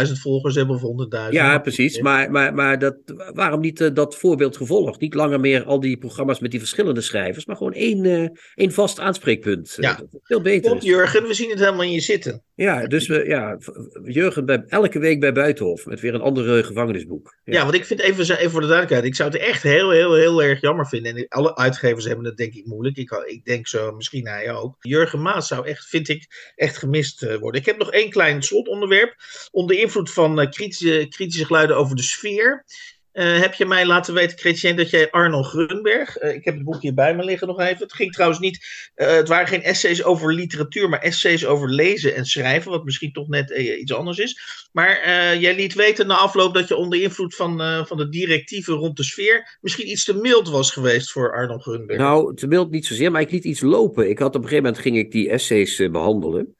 80.000 0.06 0.12
volgers 0.12 0.54
hebt 0.54 0.70
of 0.70 0.80
100.000. 0.80 1.30
Ja, 1.30 1.58
precies. 1.58 2.00
Maar, 2.00 2.30
maar, 2.30 2.54
maar 2.54 2.78
dat, 2.78 2.96
waarom 3.34 3.60
niet 3.60 3.80
uh, 3.80 3.88
dat 3.94 4.16
voorbeeld 4.16 4.56
gevolgd? 4.56 5.00
Niet 5.00 5.14
langer 5.14 5.40
meer 5.40 5.64
al 5.64 5.80
die 5.80 5.98
programma's 5.98 6.40
met 6.40 6.50
die 6.50 6.60
verschillende 6.60 7.00
schrijvers, 7.00 7.46
maar 7.46 7.56
gewoon 7.56 7.72
één, 7.72 8.04
uh, 8.04 8.28
één 8.54 8.72
vast 8.72 9.00
aanspreekpunt. 9.00 9.76
Ja, 9.80 10.00
veel 10.22 10.40
beter. 10.40 10.70
Komt 10.70 10.82
Jurgen, 10.82 11.26
we 11.26 11.34
zien 11.34 11.50
het 11.50 11.58
helemaal 11.58 11.82
in 11.82 11.92
je 11.92 12.00
zitten. 12.00 12.42
Ja, 12.54 12.86
dus 12.86 13.06
we, 13.06 13.24
ja, 13.26 13.58
Jurgen 14.04 14.46
bij, 14.46 14.64
elke 14.66 14.98
week 14.98 15.20
bij 15.20 15.32
Buitenhof 15.32 15.86
met 15.86 16.00
weer 16.00 16.14
een 16.14 16.20
andere 16.20 16.62
gevangenisboek. 16.62 17.36
Ja, 17.44 17.52
ja 17.52 17.62
want 17.62 17.74
ik 17.74 17.84
vind 17.84 18.00
even, 18.00 18.38
even 18.38 18.50
voor 18.50 18.60
de 18.60 18.66
duidelijkheid, 18.66 19.04
ik 19.04 19.14
zou 19.14 19.30
het 19.30 19.40
echt 19.40 19.62
heel, 19.62 19.90
heel, 19.90 20.14
heel 20.14 20.42
erg 20.42 20.60
jammer 20.60 20.86
vinden. 20.86 21.16
En 21.16 21.28
alle 21.28 21.56
uitgevers 21.56 22.04
hebben 22.04 22.24
het 22.24 22.36
denk 22.36 22.54
ik 22.54 22.66
moeilijk. 22.66 22.96
Ik, 22.96 23.10
ik 23.26 23.44
denk 23.44 23.66
zo, 23.66 23.92
misschien 23.92 24.26
hij 24.26 24.52
ook. 24.54 24.76
Jurgen 24.92 25.22
Maas 25.22 25.48
zou 25.48 25.66
echt, 25.66 25.86
vind 25.86 26.08
ik, 26.08 26.52
echt 26.56 26.76
gemist 26.76 27.22
eh, 27.22 27.36
worden. 27.36 27.60
Ik 27.60 27.66
heb 27.66 27.78
nog 27.78 27.90
één 27.90 28.10
klein 28.10 28.42
slotonderwerp. 28.42 29.14
Onder 29.50 29.78
invloed 29.78 30.10
van 30.10 30.40
uh, 30.40 30.50
kritische, 30.50 31.06
kritische 31.08 31.44
geluiden 31.44 31.76
over 31.76 31.96
de 31.96 32.02
sfeer. 32.02 32.64
Uh, 33.12 33.40
heb 33.40 33.54
je 33.54 33.66
mij 33.66 33.86
laten 33.86 34.14
weten, 34.14 34.38
Chrétien, 34.38 34.76
dat 34.76 34.90
jij 34.90 35.10
Arnold 35.10 35.46
Grunberg. 35.46 36.22
Uh, 36.22 36.34
ik 36.34 36.44
heb 36.44 36.54
het 36.54 36.64
boek 36.64 36.82
hier 36.82 36.94
bij 36.94 37.16
me 37.16 37.24
liggen 37.24 37.46
nog 37.46 37.60
even. 37.60 37.78
Het 37.78 37.92
ging 37.92 38.12
trouwens 38.12 38.40
niet. 38.40 38.90
Uh, 38.96 39.06
het 39.06 39.28
waren 39.28 39.46
geen 39.46 39.62
essays 39.62 40.04
over 40.04 40.34
literatuur, 40.34 40.88
maar 40.88 41.00
essays 41.00 41.46
over 41.46 41.68
lezen 41.68 42.14
en 42.14 42.24
schrijven. 42.24 42.70
Wat 42.70 42.84
misschien 42.84 43.12
toch 43.12 43.28
net 43.28 43.50
iets 43.50 43.92
anders 43.92 44.18
is. 44.18 44.40
Maar 44.72 45.08
jij 45.38 45.54
liet 45.54 45.74
weten 45.74 46.06
na 46.06 46.16
afloop 46.16 46.54
dat 46.54 46.68
je 46.68 46.76
onder 46.76 47.02
invloed 47.02 47.34
van, 47.34 47.86
van 47.86 47.96
de 47.96 48.08
directieven 48.08 48.74
rond 48.74 48.96
de 48.96 49.04
sfeer. 49.04 49.58
misschien 49.60 49.90
iets 49.90 50.04
te 50.04 50.16
mild 50.16 50.48
was 50.48 50.70
geweest 50.70 51.12
voor 51.12 51.32
Arnold 51.32 51.62
Grunberg. 51.62 51.98
Nou, 51.98 52.36
te 52.36 52.46
mild 52.46 52.70
niet 52.70 52.86
zozeer, 52.86 53.10
maar 53.10 53.20
ik 53.20 53.30
liet 53.30 53.44
iets 53.44 53.60
lopen. 53.60 54.10
Ik 54.10 54.18
had 54.18 54.28
op 54.28 54.34
een 54.34 54.48
gegeven 54.48 54.64
moment 54.64 54.82
ging 54.82 54.96
ik 54.96 55.12
die 55.12 55.30
essays 55.30 55.76
behandelen. 55.76 56.56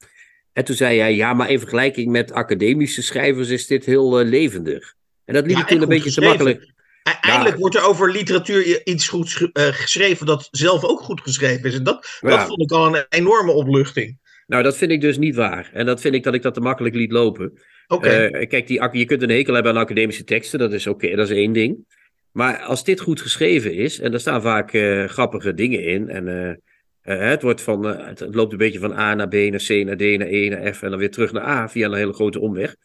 En 0.53 0.65
toen 0.65 0.77
zei 0.77 0.99
hij: 0.99 1.15
ja, 1.15 1.35
maar 1.35 1.51
in 1.51 1.59
vergelijking 1.59 2.11
met 2.11 2.33
academische 2.33 3.03
schrijvers 3.03 3.49
is 3.49 3.67
dit 3.67 3.85
heel 3.85 4.25
levendig. 4.25 4.95
En 5.25 5.35
dat 5.35 5.47
liep 5.47 5.57
ja, 5.57 5.65
toen 5.65 5.83
een 5.83 5.89
beetje 5.89 6.13
te 6.13 6.21
makkelijk. 6.21 6.73
Eindelijk 7.21 7.57
wordt 7.57 7.75
er 7.75 7.85
over 7.85 8.11
literatuur 8.11 8.87
iets 8.87 9.09
goed 9.09 9.41
uh, 9.41 9.49
geschreven 9.53 10.27
dat 10.27 10.49
zelf 10.51 10.85
ook 10.85 11.01
goed 11.01 11.21
geschreven 11.21 11.65
is. 11.65 11.75
En 11.75 11.83
dat, 11.83 12.19
ja. 12.21 12.29
dat 12.29 12.47
vond 12.47 12.63
ik 12.63 12.71
al 12.71 12.97
een 12.97 13.05
enorme 13.09 13.53
opluchting. 13.53 14.19
Nou, 14.47 14.63
dat 14.63 14.77
vind 14.77 14.91
ik 14.91 15.01
dus 15.01 15.19
niet 15.19 15.35
waar. 15.35 15.71
En 15.73 15.87
dat 15.87 16.01
vind 16.01 16.15
ik 16.15 16.23
dat 16.23 16.35
ik 16.35 16.43
dat 16.43 16.55
te 16.55 16.61
makkelijk 16.61 16.95
liet 16.95 17.13
lopen. 17.13 17.61
Okay. 17.87 18.31
Uh, 18.31 18.49
kijk, 18.49 18.67
die, 18.67 18.89
je 18.93 19.05
kunt 19.05 19.23
een 19.23 19.31
hekel 19.31 19.55
hebben 19.55 19.73
aan 19.73 19.83
academische 19.83 20.25
teksten, 20.25 20.59
dat 20.59 20.73
is 20.73 20.87
oké, 20.87 21.17
dat 21.17 21.31
is 21.31 21.37
één 21.37 21.53
ding. 21.53 22.01
Maar 22.31 22.59
als 22.59 22.85
dit 22.85 23.01
goed 23.01 23.21
geschreven 23.21 23.75
is, 23.75 24.01
en 24.01 24.13
er 24.13 24.21
staan 24.21 24.43
vaak 24.43 24.73
uh, 24.73 25.05
grappige 25.05 25.55
dingen 25.55 25.85
in, 25.85 26.09
en 26.09 26.59
het, 27.03 27.43
wordt 27.43 27.61
van, 27.61 27.85
het 27.85 28.35
loopt 28.35 28.53
een 28.53 28.59
beetje 28.59 28.79
van 28.79 28.93
A 28.93 29.15
naar 29.15 29.29
B 29.29 29.33
naar 29.35 29.65
C 29.67 29.69
naar 29.69 29.97
D 29.97 30.01
naar 30.01 30.29
E 30.29 30.49
naar 30.49 30.75
F 30.75 30.83
en 30.83 30.91
dan 30.91 30.99
weer 30.99 31.11
terug 31.11 31.33
naar 31.33 31.45
A 31.45 31.69
via 31.69 31.87
een 31.87 31.95
hele 31.95 32.13
grote 32.13 32.41
omweg. 32.41 32.77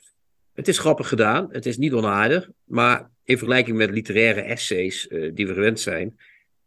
Het 0.57 0.67
is 0.67 0.79
grappig 0.79 1.07
gedaan, 1.07 1.47
het 1.51 1.65
is 1.65 1.77
niet 1.77 1.93
onaardig, 1.93 2.49
maar 2.63 3.09
in 3.23 3.37
vergelijking 3.37 3.77
met 3.77 3.91
literaire 3.91 4.41
essays 4.41 5.07
uh, 5.09 5.31
die 5.33 5.47
we 5.47 5.53
gewend 5.53 5.79
zijn, 5.79 6.17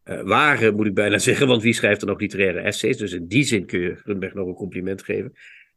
uh, 0.05 0.23
waren 0.23 0.75
moet 0.75 0.87
ik 0.87 0.95
bijna 0.95 1.19
zeggen, 1.29 1.47
want 1.47 1.63
wie 1.63 1.73
schrijft 1.73 2.01
er 2.01 2.07
nog 2.07 2.21
literaire 2.21 2.61
essays? 2.61 2.97
Dus 2.97 3.13
in 3.13 3.27
die 3.27 3.45
zin 3.45 3.67
kun 3.67 3.81
je 3.81 3.95
Grunberg 3.95 4.35
nog 4.35 4.47
een 4.47 4.55
compliment 4.55 5.03
geven. 5.03 5.33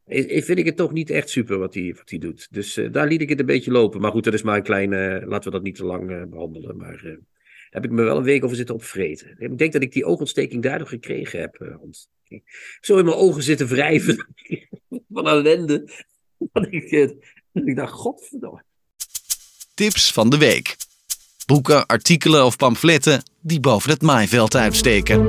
Ik, 0.06 0.44
vind 0.44 0.58
ik 0.58 0.64
het 0.64 0.76
toch 0.76 0.92
niet 0.92 1.10
echt 1.10 1.30
super 1.30 1.58
wat 1.58 1.74
hij, 1.74 1.94
wat 1.96 2.20
doet. 2.20 2.48
Dus 2.50 2.80
daar 2.90 3.08
liet 3.08 3.20
ik 3.20 3.28
het 3.28 3.40
een 3.40 3.46
beetje 3.46 3.70
lopen. 3.70 4.00
Maar 4.00 4.10
goed, 4.10 4.24
dat 4.24 4.34
is 4.34 4.42
maar 4.42 4.56
een 4.56 4.62
kleine, 4.62 5.22
laten 5.26 5.50
we 5.50 5.56
dat 5.56 5.62
niet 5.64 5.76
te 5.76 5.84
lang 5.84 6.30
behandelen. 6.30 6.76
Maar 6.76 7.00
daar 7.02 7.18
heb 7.70 7.84
ik 7.84 7.90
me 7.90 8.02
wel 8.02 8.16
een 8.16 8.22
week 8.22 8.44
over 8.44 8.56
zitten 8.56 8.74
opvreten. 8.74 9.36
Ik 9.38 9.58
denk 9.58 9.72
dat 9.72 9.82
ik 9.82 9.92
die 9.92 10.04
oogontsteking 10.04 10.62
daardoor 10.62 10.86
gekregen 10.86 11.40
heb. 11.40 11.80
Zo 12.80 12.98
in 12.98 13.04
mijn 13.04 13.16
ogen 13.16 13.42
zitten 13.42 13.66
wrijven 13.66 14.26
van 15.14 15.26
ellende. 15.26 15.88
Dat 16.52 16.66
ik 16.70 17.16
ik 17.64 17.76
dacht, 17.76 17.92
godverdomme. 17.92 18.62
Tips 19.74 20.12
van 20.12 20.30
de 20.30 20.38
week. 20.38 20.76
Boeken, 21.46 21.86
artikelen 21.86 22.44
of 22.44 22.56
pamfletten 22.56 23.22
die 23.40 23.60
boven 23.60 23.90
het 23.90 24.02
maaiveld 24.02 24.56
uitsteken. 24.56 25.26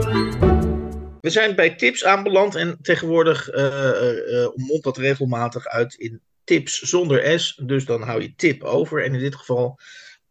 We 1.21 1.29
zijn 1.29 1.55
bij 1.55 1.75
tips 1.75 2.05
aanbeland 2.05 2.55
en 2.55 2.77
tegenwoordig 2.81 3.53
uh, 3.53 3.63
uh, 3.63 4.47
mondt 4.55 4.83
dat 4.83 4.97
regelmatig 4.97 5.67
uit 5.67 5.93
in 5.93 6.21
tips 6.43 6.79
zonder 6.79 7.39
S. 7.39 7.61
Dus 7.63 7.85
dan 7.85 8.01
hou 8.01 8.21
je 8.21 8.35
tip 8.35 8.63
over. 8.63 9.03
En 9.03 9.13
in 9.13 9.19
dit 9.19 9.35
geval 9.35 9.79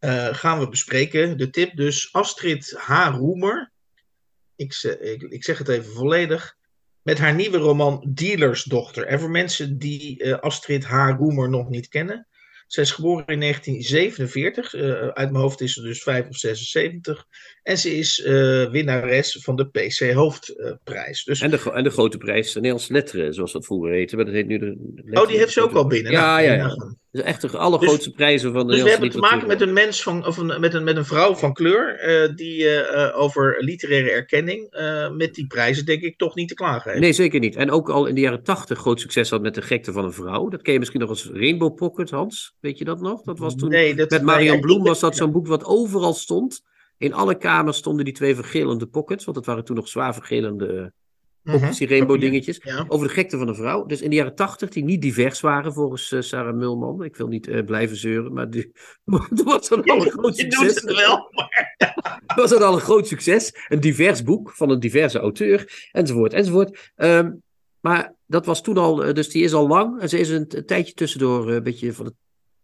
uh, 0.01 0.35
gaan 0.35 0.59
we 0.59 0.69
bespreken 0.69 1.39
de 1.39 1.51
tip. 1.51 1.77
Dus 1.77 2.13
Astrid 2.13 2.75
H. 2.77 3.15
Roemer. 3.17 3.73
Ik, 4.57 4.75
ik, 5.01 5.23
ik 5.23 5.45
zeg 5.45 5.59
het 5.59 5.69
even 5.69 5.93
volledig 5.93 6.57
met 7.05 7.19
haar 7.19 7.35
nieuwe 7.35 7.59
roman 7.59 8.07
Dealersdochter. 8.15 9.07
En 9.07 9.21
voor 9.21 9.31
mensen 9.31 9.79
die 9.79 10.25
uh, 10.25 10.39
Astrid 10.39 10.85
H. 10.85 11.11
Roemer 11.19 11.51
nog 11.51 11.69
niet 11.69 11.89
kennen. 11.89 12.27
Zij 12.67 12.83
is 12.83 12.91
geboren 12.91 13.27
in 13.27 13.41
1947. 13.41 14.75
Uh, 14.75 14.91
eh, 14.91 15.09
uit 15.09 15.31
mijn 15.31 15.43
hoofd 15.43 15.61
is 15.61 15.73
ze 15.73 15.83
dus 15.83 16.03
5 16.03 16.29
of 16.29 16.37
76. 16.37 17.27
En 17.63 17.79
ze 17.79 17.97
is 17.97 18.19
uh, 18.19 18.71
winnares 18.71 19.39
van 19.43 19.57
de 19.57 19.67
PC 19.69 20.13
Hoofdprijs. 20.13 21.25
Dus... 21.25 21.41
En, 21.41 21.51
de, 21.51 21.73
en 21.73 21.85
de 21.85 21.91
grote 21.91 22.19
prijs 22.19 22.47
de 22.47 22.55
Nederlandse 22.55 22.93
letteren, 22.93 23.35
zoals 23.35 23.53
dat 23.53 23.65
vroeger 23.65 23.91
heette. 23.91 24.17
Maar 24.17 24.25
dat 24.25 24.35
heet 24.35 24.47
nu 24.47 24.59
de 24.59 25.21
oh, 25.21 25.29
die 25.29 25.39
heeft 25.39 25.53
ze 25.53 25.63
ook 25.63 25.73
al 25.73 25.87
binnen. 25.87 26.13
Ja, 26.13 26.27
nou, 26.27 26.43
ja, 26.43 26.55
ja. 26.55 26.95
Dus 27.15 27.23
echt 27.23 27.41
de 27.41 27.59
allergrootste 27.59 28.09
dus, 28.09 28.17
prijzen 28.17 28.53
van 28.53 28.67
de 28.67 28.73
Dus 28.73 28.83
we 28.83 28.91
hebben 28.91 29.11
te 29.11 29.19
maken 29.19 29.47
met 29.47 29.61
een 29.61 29.73
mens 29.73 30.03
van, 30.03 30.27
of 30.27 30.37
een, 30.37 30.61
met, 30.61 30.75
een, 30.75 30.85
met 30.85 30.97
een 30.97 31.05
vrouw 31.05 31.35
van 31.35 31.53
kleur. 31.53 32.09
Uh, 32.09 32.37
die 32.37 32.63
uh, 32.63 33.21
over 33.21 33.57
literaire 33.59 34.11
erkenning. 34.11 34.75
Uh, 34.81 35.11
met 35.11 35.35
die 35.35 35.47
prijzen, 35.47 35.85
denk 35.85 36.03
ik, 36.03 36.19
toch 36.19 36.35
niet 36.35 36.49
te 36.49 36.55
klagen 36.55 36.91
heeft. 36.91 37.03
Nee, 37.03 37.13
zeker 37.13 37.41
niet. 37.41 37.57
En 37.57 37.71
ook 37.71 37.89
al 37.89 38.07
in 38.07 38.15
de 38.15 38.21
jaren 38.21 38.43
tachtig 38.43 38.79
groot 38.79 39.01
succes 39.01 39.31
had 39.31 39.43
met 39.43 39.55
de 39.55 39.63
gekte 39.63 39.93
van 39.93 40.05
een 40.05 40.13
vrouw. 40.13 40.49
Dat 40.49 40.63
ken 40.63 40.73
je 40.73 40.79
misschien 40.79 41.01
nog 41.01 41.09
als 41.09 41.31
Rainbow 41.33 41.75
Pocket, 41.75 42.11
Hans. 42.11 42.57
Weet 42.61 42.79
je 42.79 42.85
dat 42.85 43.01
nog? 43.01 43.23
Dat 43.23 43.39
was 43.39 43.57
toen. 43.57 43.69
Nee, 43.69 43.95
dat, 43.95 44.11
met 44.11 44.23
Marian 44.23 44.61
Bloem 44.61 44.85
was 44.85 45.01
dat 45.01 45.17
zo'n 45.17 45.33
boek 45.33 45.47
wat 45.47 45.65
overal 45.65 46.15
stond. 46.15 46.63
In 46.99 47.13
alle 47.13 47.39
kamers 47.39 47.77
stonden 47.77 48.05
die 48.05 48.15
twee 48.15 48.35
vergelende 48.35 48.87
pockets. 48.87 49.25
Want 49.25 49.37
het 49.37 49.47
waren 49.47 49.65
toen 49.65 49.77
nog 49.77 49.89
zwaar 49.89 50.15
vergelende 50.15 50.93
uh 51.45 51.71
die 51.71 51.89
rainbow 51.89 52.21
dingetjes. 52.21 52.61
Over 52.89 53.07
de 53.07 53.13
gekte 53.13 53.39
van 53.39 53.49
een 53.49 53.55
vrouw. 53.55 53.87
Dus 53.87 54.03
in 54.03 54.11
de 54.11 54.17
jaren 54.17 54.35
tachtig, 54.35 54.69
die 54.69 54.85
niet 54.85 55.03
divers 55.03 55.41
waren 55.41 55.73
volgens 55.73 56.13
uh, 56.13 56.21
Sarah 56.21 56.55
Mulman. 56.55 57.05
Ik 57.05 57.17
wil 57.17 57.27
niet 57.27 57.49
uh, 57.49 57.65
blijven 57.65 57.97
zeuren, 57.97 58.33
maar 58.33 58.51
die, 58.51 58.73
dat 59.31 59.43
was 59.45 59.69
dan 59.69 59.85
al 59.85 60.05
een 60.05 60.11
groot 60.11 60.37
succes. 60.37 60.75
het 60.75 60.85
wel, 60.85 61.29
maar... 61.31 61.75
was 62.37 62.55
al 62.55 62.75
een 62.75 62.81
groot 62.81 63.07
succes. 63.07 63.53
Een 63.69 63.81
divers 63.81 64.23
boek 64.23 64.51
van 64.51 64.71
een 64.71 64.81
diverse 64.81 65.19
auteur, 65.19 65.89
enzovoort, 65.93 66.33
enzovoort. 66.33 66.93
Um, 66.97 67.43
maar 67.81 68.15
dat 68.27 68.47
was 68.47 68.63
toen 68.63 68.77
al, 68.77 69.15
dus 69.15 69.29
die 69.29 69.45
is 69.45 69.53
al 69.53 69.69
lang. 69.69 70.01
En 70.01 70.09
ze 70.09 70.19
is 70.19 70.29
een, 70.29 70.47
een 70.49 70.67
tijdje 70.67 70.95
tussendoor 70.95 71.51
een 71.51 71.63
beetje 71.63 71.93
van 71.93 72.05
het 72.05 72.15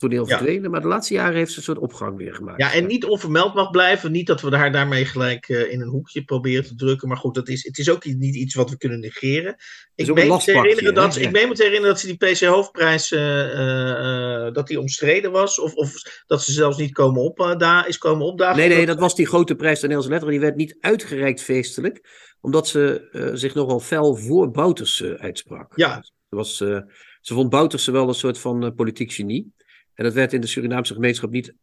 toneel 0.01 0.27
verdwenen. 0.27 0.63
Ja. 0.63 0.69
Maar 0.69 0.81
de 0.81 0.87
laatste 0.87 1.15
jaren 1.15 1.37
heeft 1.37 1.51
ze 1.51 1.59
een 1.59 1.65
soort 1.65 1.79
opgang 1.79 2.17
weer 2.17 2.35
gemaakt. 2.35 2.61
Ja, 2.61 2.73
en 2.73 2.87
niet 2.87 3.05
onvermeld 3.05 3.55
mag 3.55 3.71
blijven. 3.71 4.13
Niet 4.13 4.27
dat 4.27 4.41
we 4.41 4.57
haar 4.57 4.73
daarmee 4.73 5.05
gelijk 5.05 5.49
uh, 5.49 5.73
in 5.73 5.81
een 5.81 5.89
hoekje 5.89 6.25
proberen 6.25 6.65
te 6.65 6.75
drukken. 6.75 7.09
Maar 7.09 7.17
goed, 7.17 7.35
dat 7.35 7.49
is, 7.49 7.65
het 7.65 7.79
is 7.79 7.91
ook 7.91 8.05
niet 8.05 8.35
iets 8.35 8.55
wat 8.55 8.71
we 8.71 8.77
kunnen 8.77 9.01
negeren. 9.01 9.57
Ik 9.95 10.15
meen, 10.15 10.29
me 10.29 10.41
herinneren 10.45 10.95
dat, 10.95 11.17
ik 11.17 11.31
meen 11.31 11.49
me 11.49 11.55
te 11.55 11.63
herinneren 11.63 11.95
dat 11.95 12.01
ze 12.01 12.17
die 12.17 12.17
PC 12.17 12.41
Hoofdprijs 12.41 13.13
uh, 13.13 13.55
uh, 13.55 14.53
dat 14.53 14.67
die 14.67 14.81
omstreden 14.81 15.31
was. 15.31 15.61
Of, 15.61 15.75
of 15.75 16.23
dat 16.27 16.43
ze 16.43 16.53
zelfs 16.53 16.77
niet 16.77 16.93
komen 16.93 17.23
op, 17.23 17.55
daar 17.59 17.89
is 17.89 17.99
komen 17.99 18.27
opdagen. 18.27 18.57
Nee, 18.57 18.69
nee, 18.69 18.87
dat 18.87 18.99
was 18.99 19.15
die 19.15 19.27
grote 19.27 19.55
prijs 19.55 19.81
de 19.81 19.87
Nederlandse 19.87 20.11
Letteren. 20.11 20.35
Die 20.35 20.45
werd 20.45 20.57
niet 20.57 20.77
uitgereikt 20.81 21.43
feestelijk. 21.43 22.29
Omdat 22.41 22.69
ze 22.69 23.09
zich 23.35 23.55
nogal 23.55 23.81
fel 23.81 24.15
voor 24.15 24.51
Bouters 24.51 25.05
uitsprak. 25.05 25.73
Ja. 25.77 26.05
Was, 26.29 26.57
ze 26.57 26.85
vond 27.21 27.51
Bouters 27.51 27.87
wel 27.87 28.09
een 28.09 28.15
soort 28.15 28.39
van 28.39 28.75
politiek 28.75 29.13
genie. 29.13 29.53
En 29.95 30.05
dat 30.05 30.15
werd 30.15 30.33
in 30.33 30.41
de 30.41 30.47
Surinaamse 30.47 30.95
gemeenschap 30.95 31.31
niet 31.31 31.55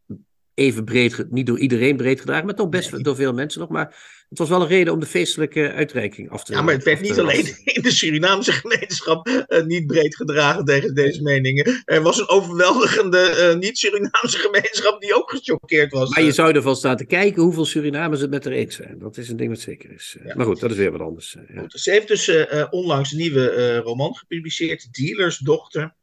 even 0.58 0.84
breed, 0.84 1.26
niet 1.30 1.46
door 1.46 1.58
iedereen 1.58 1.96
breed 1.96 2.20
gedragen, 2.20 2.46
maar 2.46 2.54
toch 2.54 2.68
best 2.68 3.04
door 3.04 3.16
veel 3.16 3.32
mensen 3.32 3.60
nog. 3.60 3.68
Maar 3.68 3.96
het 4.28 4.38
was 4.38 4.48
wel 4.48 4.60
een 4.60 4.68
reden 4.68 4.92
om 4.92 5.00
de 5.00 5.06
feestelijke 5.06 5.72
uitreiking 5.72 6.30
af 6.30 6.44
te 6.44 6.52
Ja, 6.52 6.62
maar 6.62 6.74
het 6.74 6.84
werd 6.84 7.00
niet 7.00 7.18
alleen 7.18 7.56
in 7.64 7.82
de 7.82 7.90
Surinaamse 7.90 8.52
gemeenschap 8.52 9.28
uh, 9.28 9.64
niet 9.64 9.86
breed 9.86 10.16
gedragen 10.16 10.64
tegen 10.64 10.94
deze 10.94 11.22
meningen. 11.22 11.82
Er 11.84 12.02
was 12.02 12.18
een 12.18 12.28
overweldigende 12.28 13.50
uh, 13.52 13.58
niet-Surinaamse 13.58 14.38
gemeenschap 14.38 15.00
die 15.00 15.14
ook 15.14 15.30
gechoqueerd 15.30 15.92
was. 15.92 16.10
Maar 16.10 16.24
je 16.24 16.32
zou 16.32 16.54
ervan 16.54 16.76
staan 16.76 16.96
te 16.96 17.04
kijken 17.04 17.42
hoeveel 17.42 17.64
Surinamers 17.64 18.20
het 18.20 18.30
met 18.30 18.44
haar 18.44 18.52
eens 18.52 18.76
zijn. 18.76 18.98
Dat 18.98 19.16
is 19.16 19.28
een 19.28 19.36
ding 19.36 19.50
wat 19.50 19.60
zeker 19.60 19.90
is. 19.90 20.16
Ja. 20.24 20.34
Maar 20.34 20.46
goed, 20.46 20.60
dat 20.60 20.70
is 20.70 20.76
weer 20.76 20.92
wat 20.92 21.00
anders. 21.00 21.36
Ja. 21.48 21.60
Goed, 21.60 21.72
ze 21.80 21.90
heeft 21.90 22.08
dus 22.08 22.28
uh, 22.28 22.66
onlangs 22.70 23.12
een 23.12 23.18
nieuwe 23.18 23.76
roman 23.76 24.14
gepubliceerd, 24.14 24.92
Dealers 24.92 25.38
Dochter. 25.38 25.96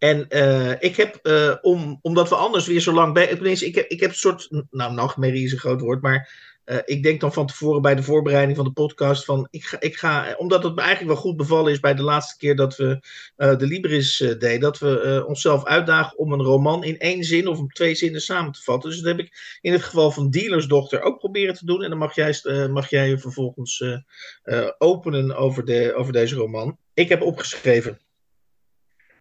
En 0.00 0.26
uh, 0.28 0.70
ik 0.78 0.96
heb, 0.96 1.18
uh, 1.22 1.54
om, 1.60 1.98
omdat 2.02 2.28
we 2.28 2.34
anders 2.34 2.66
weer 2.66 2.80
zo 2.80 2.92
lang 2.92 3.14
bij. 3.14 3.28
Ik 3.28 3.74
heb, 3.74 3.88
ik 3.88 4.00
heb 4.00 4.10
een 4.10 4.16
soort. 4.16 4.48
Nou, 4.70 4.94
nachtmerrie 4.94 5.44
is 5.44 5.52
een 5.52 5.58
groot 5.58 5.80
woord. 5.80 6.02
Maar 6.02 6.32
uh, 6.64 6.78
ik 6.84 7.02
denk 7.02 7.20
dan 7.20 7.32
van 7.32 7.46
tevoren 7.46 7.82
bij 7.82 7.94
de 7.94 8.02
voorbereiding 8.02 8.56
van 8.56 8.64
de 8.64 8.72
podcast. 8.72 9.24
Van 9.24 9.48
ik 9.50 9.64
ga, 9.64 9.80
ik 9.80 9.96
ga, 9.96 10.34
omdat 10.38 10.62
het 10.62 10.74
me 10.74 10.80
eigenlijk 10.80 11.12
wel 11.12 11.22
goed 11.22 11.36
bevallen 11.36 11.72
is 11.72 11.80
bij 11.80 11.94
de 11.94 12.02
laatste 12.02 12.36
keer 12.36 12.56
dat 12.56 12.76
we 12.76 13.00
de 13.36 13.66
Libris 13.66 14.16
deden. 14.16 14.60
Dat 14.60 14.78
we 14.78 15.24
onszelf 15.26 15.64
uitdagen 15.64 16.18
om 16.18 16.32
een 16.32 16.42
roman 16.42 16.84
in 16.84 16.98
één 16.98 17.24
zin 17.24 17.46
of 17.46 17.58
in 17.58 17.68
twee 17.68 17.94
zinnen 17.94 18.20
samen 18.20 18.52
te 18.52 18.62
vatten. 18.62 18.90
Dus 18.90 19.00
dat 19.00 19.16
heb 19.16 19.26
ik 19.26 19.58
in 19.60 19.72
het 19.72 19.82
geval 19.82 20.10
van 20.10 20.30
Dealersdochter 20.30 21.02
ook 21.02 21.18
proberen 21.18 21.54
te 21.54 21.66
doen. 21.66 21.82
En 21.82 21.90
dan 21.90 21.98
mag 21.98 22.14
jij, 22.14 22.40
mag 22.70 22.90
jij 22.90 23.18
vervolgens 23.18 23.84
openen 24.78 25.36
over, 25.36 25.64
de, 25.64 25.94
over 25.94 26.12
deze 26.12 26.34
roman. 26.34 26.78
Ik 26.94 27.08
heb 27.08 27.22
opgeschreven. 27.22 27.98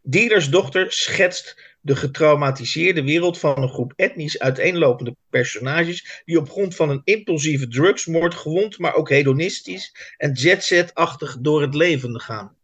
Dealersdochter 0.09 0.91
schetst 0.91 1.77
de 1.81 1.95
getraumatiseerde 1.95 3.03
wereld 3.03 3.39
van 3.39 3.61
een 3.61 3.69
groep 3.69 3.93
etnisch 3.95 4.39
uiteenlopende 4.39 5.15
personages 5.29 6.21
die 6.25 6.37
op 6.37 6.49
grond 6.49 6.75
van 6.75 6.89
een 6.89 7.01
impulsieve 7.03 7.67
drugsmoord 7.67 8.33
gewond, 8.33 8.77
maar 8.77 8.93
ook 8.93 9.09
hedonistisch 9.09 10.13
en 10.17 10.31
jetset-achtig 10.31 11.37
door 11.39 11.61
het 11.61 11.75
leven 11.75 12.19
gaan. 12.21 12.55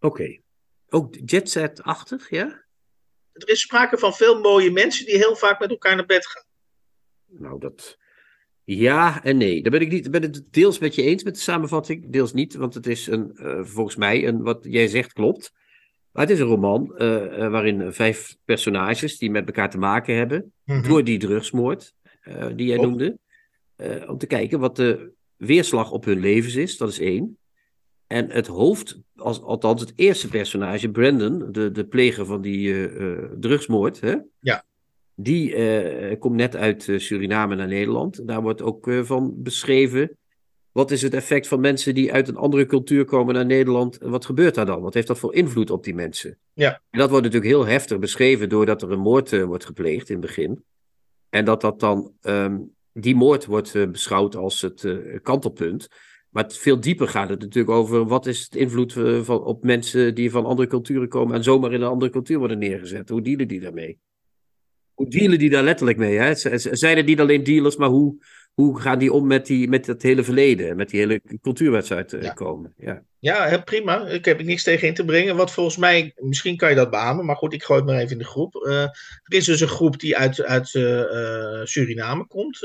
Oké. 0.00 0.06
Okay. 0.06 0.42
Ook 0.88 1.16
jetset-achtig, 1.24 2.30
ja? 2.30 2.64
Er 3.32 3.48
is 3.48 3.60
sprake 3.60 3.98
van 3.98 4.14
veel 4.14 4.40
mooie 4.40 4.70
mensen 4.70 5.06
die 5.06 5.16
heel 5.16 5.36
vaak 5.36 5.60
met 5.60 5.70
elkaar 5.70 5.96
naar 5.96 6.06
bed 6.06 6.26
gaan. 6.26 6.44
Nou, 7.26 7.60
dat. 7.60 7.98
Ja 8.64 9.24
en 9.24 9.36
nee. 9.36 9.62
Daar 9.62 9.72
ben 9.72 9.80
ik 9.80 9.90
niet, 9.90 10.10
ben 10.10 10.22
het 10.22 10.42
deels 10.50 10.78
met 10.78 10.94
je 10.94 11.02
eens 11.02 11.22
met 11.22 11.34
de 11.34 11.40
samenvatting, 11.40 12.12
deels 12.12 12.32
niet, 12.32 12.54
want 12.54 12.74
het 12.74 12.86
is 12.86 13.06
een, 13.06 13.32
uh, 13.34 13.64
volgens 13.64 13.96
mij, 13.96 14.26
een, 14.26 14.42
wat 14.42 14.66
jij 14.68 14.88
zegt 14.88 15.12
klopt. 15.12 15.52
Maar 16.12 16.22
het 16.22 16.30
is 16.30 16.40
een 16.40 16.46
roman 16.46 16.94
uh, 16.98 17.06
uh, 17.06 17.50
waarin 17.50 17.92
vijf 17.92 18.36
personages 18.44 19.18
die 19.18 19.30
met 19.30 19.46
elkaar 19.46 19.70
te 19.70 19.78
maken 19.78 20.16
hebben. 20.16 20.52
Mm-hmm. 20.64 20.88
door 20.88 21.04
die 21.04 21.18
drugsmoord 21.18 21.94
uh, 22.24 22.46
die 22.56 22.66
jij 22.66 22.76
oh. 22.76 22.82
noemde. 22.82 23.18
om 24.06 24.18
te 24.18 24.26
kijken 24.26 24.60
wat 24.60 24.76
de 24.76 25.10
weerslag 25.36 25.90
op 25.90 26.04
hun 26.04 26.20
levens 26.20 26.54
is. 26.54 26.76
Dat 26.76 26.88
is 26.88 27.00
één. 27.00 27.38
En 28.06 28.30
het 28.30 28.46
hoofd, 28.46 29.00
als, 29.16 29.42
althans 29.42 29.80
het 29.80 29.92
eerste 29.96 30.28
personage, 30.28 30.90
Brandon, 30.90 31.52
de, 31.52 31.70
de 31.70 31.84
pleger 31.84 32.26
van 32.26 32.40
die 32.40 32.88
drugsmoord. 33.38 34.00
Hè? 34.00 34.16
Ja. 34.40 34.64
Die 35.14 35.54
komt 36.18 36.36
net 36.36 36.56
uit 36.56 36.92
Suriname 36.96 37.54
naar 37.54 37.68
Nederland. 37.68 38.26
Daar 38.28 38.42
wordt 38.42 38.62
ook 38.62 38.90
van 39.02 39.34
beschreven 39.36 40.18
wat 40.72 40.90
is 40.90 41.02
het 41.02 41.14
effect 41.14 41.48
van 41.48 41.60
mensen 41.60 41.94
die 41.94 42.12
uit 42.12 42.28
een 42.28 42.36
andere 42.36 42.66
cultuur 42.66 43.04
komen 43.04 43.34
naar 43.34 43.46
Nederland? 43.46 43.98
Wat 44.00 44.24
gebeurt 44.24 44.54
daar 44.54 44.66
dan? 44.66 44.80
Wat 44.80 44.94
heeft 44.94 45.06
dat 45.06 45.18
voor 45.18 45.34
invloed 45.34 45.70
op 45.70 45.84
die 45.84 45.94
mensen? 45.94 46.38
Ja. 46.52 46.80
En 46.90 46.98
dat 46.98 47.10
wordt 47.10 47.24
natuurlijk 47.24 47.52
heel 47.52 47.66
heftig 47.66 47.98
beschreven 47.98 48.48
doordat 48.48 48.82
er 48.82 48.92
een 48.92 48.98
moord 48.98 49.32
uh, 49.32 49.44
wordt 49.44 49.64
gepleegd 49.64 50.08
in 50.08 50.16
het 50.16 50.26
begin. 50.26 50.64
En 51.28 51.44
dat 51.44 51.60
dat 51.60 51.80
dan, 51.80 52.12
um, 52.22 52.74
die 52.92 53.14
moord 53.14 53.46
wordt 53.46 53.74
uh, 53.74 53.88
beschouwd 53.88 54.36
als 54.36 54.60
het 54.60 54.82
uh, 54.82 55.18
kantelpunt. 55.22 55.88
Maar 56.28 56.42
het, 56.42 56.56
veel 56.56 56.80
dieper 56.80 57.08
gaat 57.08 57.28
het 57.28 57.40
natuurlijk 57.40 57.76
over 57.76 58.06
wat 58.06 58.26
is 58.26 58.40
het 58.40 58.54
invloed 58.54 58.92
van, 59.22 59.44
op 59.44 59.64
mensen 59.64 60.14
die 60.14 60.30
van 60.30 60.44
andere 60.44 60.68
culturen 60.68 61.08
komen 61.08 61.34
en 61.34 61.42
zomaar 61.42 61.72
in 61.72 61.80
een 61.80 61.88
andere 61.88 62.10
cultuur 62.10 62.38
worden 62.38 62.58
neergezet. 62.58 63.08
Hoe 63.08 63.22
dealen 63.22 63.48
die 63.48 63.60
daarmee? 63.60 63.98
Hoe 64.94 65.08
dealen 65.08 65.38
die 65.38 65.50
daar 65.50 65.62
letterlijk 65.62 65.98
mee? 65.98 66.16
Hè? 66.16 66.34
Zijn 66.56 66.96
er 66.96 67.04
niet 67.04 67.20
alleen 67.20 67.44
dealers, 67.44 67.76
maar 67.76 67.88
hoe, 67.88 68.16
hoe 68.54 68.80
gaan 68.80 68.98
die 68.98 69.12
om 69.12 69.26
met, 69.26 69.46
die, 69.46 69.68
met 69.68 69.86
het 69.86 70.02
hele 70.02 70.24
verleden, 70.24 70.76
met 70.76 70.90
die 70.90 71.00
hele 71.00 71.22
cultuurwedstrijd 71.42 72.10
ja. 72.20 72.32
komen? 72.32 72.74
Ja. 72.76 73.02
Ja, 73.20 73.58
prima. 73.58 74.06
Ik 74.06 74.24
heb 74.24 74.38
er 74.38 74.44
niks 74.44 74.62
tegen 74.62 74.88
in 74.88 74.94
te 74.94 75.04
brengen. 75.04 75.36
Wat 75.36 75.52
volgens 75.52 75.76
mij, 75.76 76.12
misschien 76.16 76.56
kan 76.56 76.68
je 76.68 76.74
dat 76.74 76.90
beamen, 76.90 77.24
maar 77.24 77.36
goed, 77.36 77.52
ik 77.52 77.64
gooi 77.64 77.80
het 77.80 77.88
maar 77.88 77.98
even 77.98 78.12
in 78.12 78.18
de 78.18 78.24
groep. 78.24 78.54
Uh, 78.54 78.82
er 78.82 78.92
is 79.24 79.44
dus 79.44 79.60
een 79.60 79.68
groep 79.68 80.00
die 80.00 80.16
uit, 80.16 80.42
uit 80.42 80.74
uh, 80.74 81.60
Suriname 81.64 82.26
komt. 82.26 82.62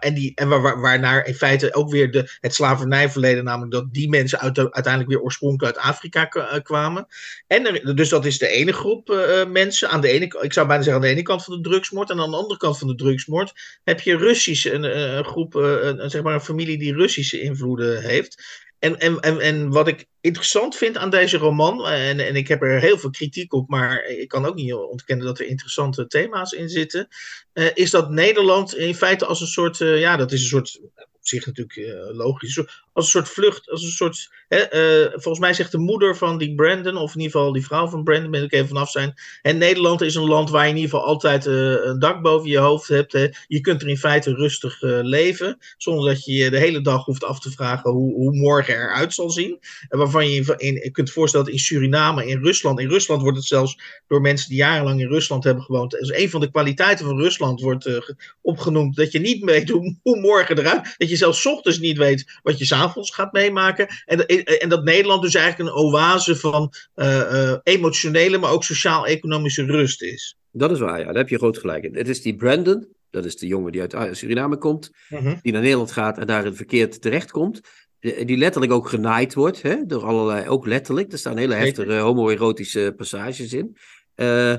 en 0.00 0.14
die, 0.14 0.32
en 0.34 0.48
waar, 0.48 0.62
waar, 0.62 0.80
waarnaar 0.80 1.26
in 1.26 1.34
feite 1.34 1.74
ook 1.74 1.90
weer 1.90 2.10
de, 2.10 2.36
het 2.40 2.54
slavernijverleden, 2.54 3.44
namelijk 3.44 3.72
dat 3.72 3.92
die 3.92 4.08
mensen 4.08 4.40
uit 4.40 4.54
de, 4.54 4.72
uiteindelijk 4.72 5.14
weer 5.14 5.22
oorspronkelijk 5.22 5.76
uit 5.76 5.86
Afrika 5.86 6.24
kwamen. 6.62 7.06
En 7.46 7.94
dus 7.94 8.08
dat 8.08 8.24
is 8.24 8.38
de 8.38 8.48
ene 8.48 8.72
groep 8.72 9.06
mensen. 9.48 9.88
Aan 9.88 10.00
de 10.00 10.08
ene, 10.08 10.24
ik 10.40 10.52
zou 10.52 10.66
bijna 10.66 10.82
zeggen 10.82 11.02
aan 11.02 11.08
de 11.08 11.14
ene 11.14 11.22
kant 11.22 11.44
van 11.44 11.54
de 11.62 11.68
drugsmoord. 11.68 12.10
En 12.10 12.20
aan 12.20 12.30
de 12.30 12.36
andere 12.36 12.58
kant 12.58 12.78
van 12.78 12.88
de 12.88 12.94
drugsmoord 12.94 13.52
heb 13.84 14.00
je 14.00 14.16
Russische, 14.16 14.72
een, 14.72 15.16
een 15.16 15.24
groep, 15.24 15.54
een, 15.54 16.10
zeg 16.10 16.22
maar 16.22 16.34
een 16.34 16.40
familie 16.40 16.78
die 16.78 16.94
Russische 16.94 17.40
invloeden 17.40 18.02
heeft. 18.02 18.66
En, 18.78 18.98
en, 18.98 19.20
en, 19.20 19.40
en 19.40 19.70
wat 19.70 19.88
ik 19.88 20.06
interessant 20.20 20.76
vind 20.76 20.96
aan 20.96 21.10
deze 21.10 21.36
roman, 21.36 21.88
en, 21.88 22.20
en 22.20 22.36
ik 22.36 22.48
heb 22.48 22.62
er 22.62 22.80
heel 22.80 22.98
veel 22.98 23.10
kritiek 23.10 23.52
op, 23.52 23.68
maar 23.68 24.04
ik 24.04 24.28
kan 24.28 24.46
ook 24.46 24.54
niet 24.54 24.72
ontkennen 24.72 25.26
dat 25.26 25.38
er 25.38 25.46
interessante 25.46 26.06
thema's 26.06 26.52
in 26.52 26.68
zitten, 26.68 27.08
uh, 27.54 27.66
is 27.74 27.90
dat 27.90 28.10
Nederland 28.10 28.76
in 28.76 28.94
feite 28.94 29.26
als 29.26 29.40
een 29.40 29.46
soort, 29.46 29.80
uh, 29.80 30.00
ja, 30.00 30.16
dat 30.16 30.32
is 30.32 30.40
een 30.40 30.48
soort, 30.48 30.80
op 30.94 31.26
zich 31.26 31.46
natuurlijk 31.46 31.78
logisch, 32.12 32.58
als 32.92 33.04
een 33.04 33.10
soort 33.10 33.28
vlucht, 33.28 33.70
als 33.70 33.82
een 33.82 33.90
soort, 33.90 34.30
hè, 34.48 34.64
volgens 35.10 35.38
mij 35.38 35.54
zegt 35.54 35.72
de 35.72 35.78
moeder 35.78 36.16
van 36.16 36.38
die 36.38 36.54
Brandon, 36.54 36.96
of 36.96 37.14
in 37.14 37.20
ieder 37.20 37.36
geval 37.36 37.52
die 37.52 37.66
vrouw 37.66 37.88
van 37.88 38.04
Brandon, 38.04 38.30
ben 38.30 38.42
ik 38.42 38.52
even 38.52 38.68
vanaf 38.68 38.90
zijn, 38.90 39.14
en 39.42 39.58
Nederland 39.58 40.00
is 40.00 40.14
een 40.14 40.28
land 40.28 40.50
waar 40.50 40.64
je 40.64 40.70
in 40.70 40.76
ieder 40.76 40.90
geval 40.90 41.06
altijd 41.06 41.46
een 41.46 41.98
dak 41.98 42.22
boven 42.22 42.48
je 42.50 42.58
hoofd 42.58 42.88
hebt, 42.88 43.12
hè. 43.12 43.26
je 43.46 43.60
kunt 43.60 43.82
er 43.82 43.88
in 43.88 43.98
feite 43.98 44.34
rustig 44.34 44.76
leven, 45.02 45.58
zonder 45.76 46.14
dat 46.14 46.24
je 46.24 46.32
je 46.32 46.50
de 46.50 46.58
hele 46.58 46.80
dag 46.80 47.04
hoeft 47.04 47.24
af 47.24 47.40
te 47.40 47.50
vragen 47.50 47.90
hoe, 47.90 48.14
hoe 48.14 48.36
morgen 48.36 48.74
eruit 48.74 49.14
zal 49.14 49.30
zien, 49.30 49.58
en 49.88 49.98
waarvan 49.98 50.30
je 50.30 50.54
in, 50.56 50.74
je 50.74 50.90
kunt 50.90 51.10
voorstellen 51.10 51.46
dat 51.46 51.54
in 51.54 51.60
Suriname, 51.60 52.26
in 52.26 52.42
Rusland, 52.42 52.80
in 52.80 52.88
Rusland 52.88 53.22
wordt 53.22 53.36
het 53.36 53.46
zelfs 53.46 53.78
door 54.06 54.20
mensen 54.20 54.48
die 54.48 54.58
jarenlang 54.58 55.00
in 55.00 55.08
Rusland 55.08 55.44
hebben 55.44 55.64
gewoond, 55.64 56.12
een 56.18 56.30
van 56.30 56.40
de 56.40 56.50
kwaliteiten 56.50 57.06
van 57.06 57.20
Rusland 57.20 57.60
wordt 57.60 58.16
opgenoemd, 58.40 58.96
dat 58.96 59.12
je 59.12 59.18
niet 59.18 59.44
weet 59.50 59.68
hoe, 59.68 59.96
hoe 60.02 60.20
morgen 60.20 60.58
eruit, 60.58 60.94
dat 60.98 61.08
je 61.08 61.16
zelfs 61.16 61.46
ochtends 61.46 61.78
niet 61.78 61.98
weet 61.98 62.38
wat 62.42 62.58
je 62.58 62.64
s'avonds 62.64 63.14
gaat 63.14 63.32
meemaken, 63.32 63.86
en, 64.04 64.26
en 64.44 64.68
dat 64.68 64.84
Nederland 64.84 65.22
dus 65.22 65.34
eigenlijk 65.34 65.70
een 65.70 65.82
oase 65.82 66.36
van 66.36 66.72
uh, 66.96 67.06
uh, 67.06 67.56
emotionele, 67.62 68.38
maar 68.38 68.50
ook 68.50 68.64
sociaal-economische 68.64 69.64
rust 69.64 70.02
is. 70.02 70.36
Dat 70.52 70.70
is 70.70 70.78
waar, 70.78 70.98
ja, 70.98 71.04
daar 71.04 71.14
heb 71.14 71.28
je 71.28 71.38
groot 71.38 71.58
gelijk 71.58 71.84
in. 71.84 71.96
Het 71.96 72.08
is 72.08 72.22
die 72.22 72.36
Brandon, 72.36 72.88
dat 73.10 73.24
is 73.24 73.36
de 73.36 73.46
jongen 73.46 73.72
die 73.72 73.80
uit 73.80 74.16
Suriname 74.16 74.58
komt, 74.58 74.90
mm-hmm. 75.08 75.38
die 75.42 75.52
naar 75.52 75.62
Nederland 75.62 75.92
gaat 75.92 76.18
en 76.18 76.26
daar 76.26 76.46
in 76.46 76.54
verkeerd 76.54 77.02
terechtkomt 77.02 77.60
die 78.00 78.36
letterlijk 78.36 78.72
ook 78.72 78.88
genaaid 78.88 79.34
wordt, 79.34 79.62
hè, 79.62 79.86
door 79.86 80.04
allerlei, 80.04 80.48
ook 80.48 80.66
letterlijk. 80.66 81.12
Er 81.12 81.18
staan 81.18 81.36
hele 81.36 81.54
heftige 81.54 81.94
homoerotische 81.94 82.94
passages 82.96 83.52
in. 83.52 83.76
Uh, 84.16 84.54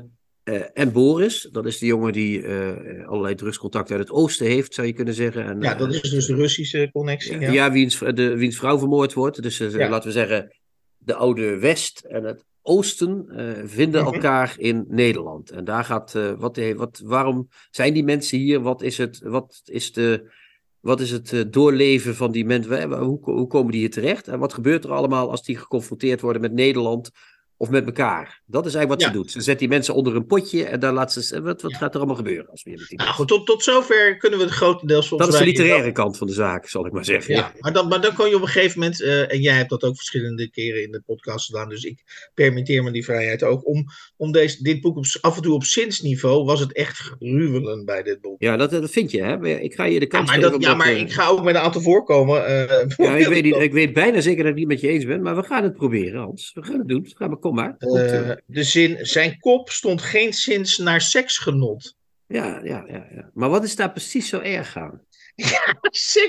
uh, 0.49 0.61
en 0.73 0.91
Boris, 0.91 1.49
dat 1.51 1.65
is 1.65 1.77
de 1.77 1.85
jongen 1.85 2.13
die 2.13 2.41
uh, 2.41 3.07
allerlei 3.07 3.35
drugscontacten 3.35 3.97
uit 3.97 4.07
het 4.07 4.17
oosten 4.17 4.45
heeft, 4.45 4.73
zou 4.73 4.87
je 4.87 4.93
kunnen 4.93 5.13
zeggen. 5.13 5.45
En, 5.45 5.61
ja, 5.61 5.75
dat 5.75 5.93
is 5.93 6.01
dus 6.01 6.25
de 6.25 6.35
Russische 6.35 6.89
connectie. 6.91 7.39
Ja, 7.39 7.51
ja 7.51 7.71
wiens, 7.71 7.99
de, 7.99 8.35
wiens 8.37 8.57
vrouw 8.57 8.77
vermoord 8.79 9.13
wordt. 9.13 9.41
Dus 9.41 9.57
ja. 9.57 9.89
laten 9.89 10.07
we 10.07 10.13
zeggen, 10.13 10.55
de 10.97 11.13
oude 11.13 11.59
West 11.59 11.99
en 11.99 12.23
het 12.23 12.43
oosten 12.61 13.25
vinden 13.65 14.03
Mhm. 14.03 14.13
elkaar 14.13 14.55
in 14.57 14.85
Nederland. 14.87 15.49
En 15.49 15.63
daar 15.63 15.83
gaat, 15.83 16.13
wat, 16.37 16.59
wat, 16.75 17.01
waarom 17.03 17.47
zijn 17.69 17.93
die 17.93 18.03
mensen 18.03 18.37
hier? 18.37 18.61
Wat 18.61 18.81
is 18.81 18.97
het, 18.97 19.19
wat 19.23 19.61
is 19.65 19.93
de 19.93 20.31
wat 20.79 20.99
is 20.99 21.11
het 21.11 21.53
doorleven 21.53 22.15
van 22.15 22.31
die 22.31 22.45
mensen? 22.45 22.91
Hoe, 22.91 23.19
hoe, 23.21 23.47
komen 23.47 23.71
die 23.71 23.79
hier 23.79 23.91
terecht? 23.91 24.27
En 24.27 24.39
wat 24.39 24.53
gebeurt 24.53 24.83
er 24.83 24.91
allemaal 24.91 25.29
als 25.29 25.43
die 25.43 25.57
geconfronteerd 25.57 26.21
worden 26.21 26.41
met 26.41 26.53
Nederland 26.53 27.11
of 27.59 27.69
met 27.69 27.85
elkaar? 27.85 28.41
Dat 28.45 28.65
is 28.65 28.73
eigenlijk 28.73 29.01
wat 29.01 29.01
Ja. 29.01 29.07
ze 29.17 29.23
doet. 29.23 29.31
Ze 29.31 29.41
zet 29.41 29.59
die 29.59 29.67
mensen 29.67 29.93
onder 29.93 30.15
een 30.15 30.25
potje 30.25 30.63
en 30.65 30.79
dan 30.79 30.93
laat 30.93 31.13
ze. 31.13 31.41
Wat, 31.41 31.61
wat 31.61 31.75
gaat 31.75 31.91
er 31.93 31.97
allemaal 31.97 32.15
gebeuren 32.15 32.49
als 32.49 32.63
we 32.63 32.69
hier 32.69 32.79
met 32.79 32.87
die 32.89 32.97
Nou 32.97 33.09
mensen? 33.09 33.27
goed, 33.27 33.37
tot, 33.37 33.47
tot 33.55 33.63
zover 33.63 34.17
kunnen 34.17 34.39
we 34.39 34.45
het 34.45 34.53
grotendeels 34.53 35.09
Dat 35.09 35.19
volgens 35.19 35.39
is 35.39 35.39
de 35.39 35.45
literaire 35.45 35.91
kant 35.91 36.17
van 36.17 36.27
de 36.27 36.33
zaak, 36.33 36.67
zal 36.67 36.85
ik 36.85 36.91
maar 36.91 37.05
zeggen. 37.05 37.35
Ja, 37.35 37.53
maar 37.59 37.73
dan, 37.73 37.87
maar 37.87 38.01
dan 38.01 38.13
kan 38.13 38.29
je 38.29 38.35
op 38.35 38.41
een 38.41 38.47
gegeven 38.47 38.79
moment, 38.79 39.01
eh, 39.01 39.31
en 39.33 39.41
jij 39.41 39.53
hebt 39.55 39.69
dat 39.69 39.83
ook 39.83 39.95
verschillende 39.95 40.49
keren 40.49 40.83
in 40.83 40.91
de 40.91 41.01
podcast 41.05 41.45
gedaan, 41.45 41.69
dus 41.69 41.83
ik 41.83 42.29
permitteer 42.33 42.83
me 42.83 42.91
die 42.91 43.03
vrijheid 43.03 43.43
ook, 43.43 43.67
om, 43.67 43.85
om 44.17 44.31
deze, 44.31 44.63
dit 44.63 44.81
boek 44.81 44.97
op, 44.97 45.05
af 45.21 45.35
en 45.35 45.41
toe 45.41 45.53
op 45.53 45.63
zinsniveau 45.63 46.45
was 46.45 46.59
het 46.59 46.73
echt 46.73 46.97
gruwelen 47.19 47.85
bij 47.85 48.03
dit 48.03 48.21
boek. 48.21 48.41
Ja, 48.41 48.57
dat, 48.57 48.71
dat 48.71 48.89
vind 48.91 49.11
je, 49.11 49.23
hè? 49.23 49.37
Maar 49.37 49.49
Ik 49.49 49.73
ga 49.73 49.83
je 49.83 49.99
de 49.99 50.07
kans 50.07 50.25
maar, 50.27 50.35
geven 50.35 50.51
dat, 50.51 50.61
ja, 50.63 50.75
maar 50.75 50.87
eh, 50.87 50.99
ik 50.99 51.11
ga 51.11 51.27
ook 51.27 51.43
met 51.43 51.55
een 51.55 51.61
aantal 51.61 51.81
voorkomen. 51.81 52.45
eh, 52.45 52.85
Ja, 53.05 53.15
ik 53.15 53.27
weet, 53.27 53.43
niet, 53.43 53.55
ik 53.55 53.73
weet 53.73 53.93
bijna 53.93 54.21
zeker 54.21 54.43
dat 54.43 54.45
ik 54.45 54.49
het 54.51 54.55
niet 54.55 54.67
met 54.67 54.81
je 54.81 54.87
eens 54.87 55.05
ben, 55.05 55.21
maar 55.21 55.35
we 55.35 55.43
gaan 55.43 55.63
het 55.63 55.73
proberen, 55.75 56.21
Hans. 56.21 56.51
We 56.53 56.63
gaan 56.63 56.77
het 56.79 56.87
doen. 56.87 57.05
Ga 57.15 57.27
maar, 57.27 57.37
kom 57.49 57.57
maar. 57.57 57.75
Eh, 57.77 58.29
eh. 58.29 58.37
de 58.45 58.63
zin, 58.63 58.97
zijn 59.05 59.39
kop 59.39 59.69
stond 59.69 60.01
geen 60.01 60.33
sinds 60.33 60.77
naar 60.77 61.01
seksgenot. 61.01 61.95
Ja, 62.27 62.61
ja, 62.63 62.85
ja, 62.87 63.07
ja. 63.15 63.29
Maar 63.33 63.49
wat 63.49 63.63
is 63.63 63.75
daar 63.75 63.91
precies 63.91 64.29
zo 64.29 64.39
erg 64.39 64.77
aan? 64.77 65.01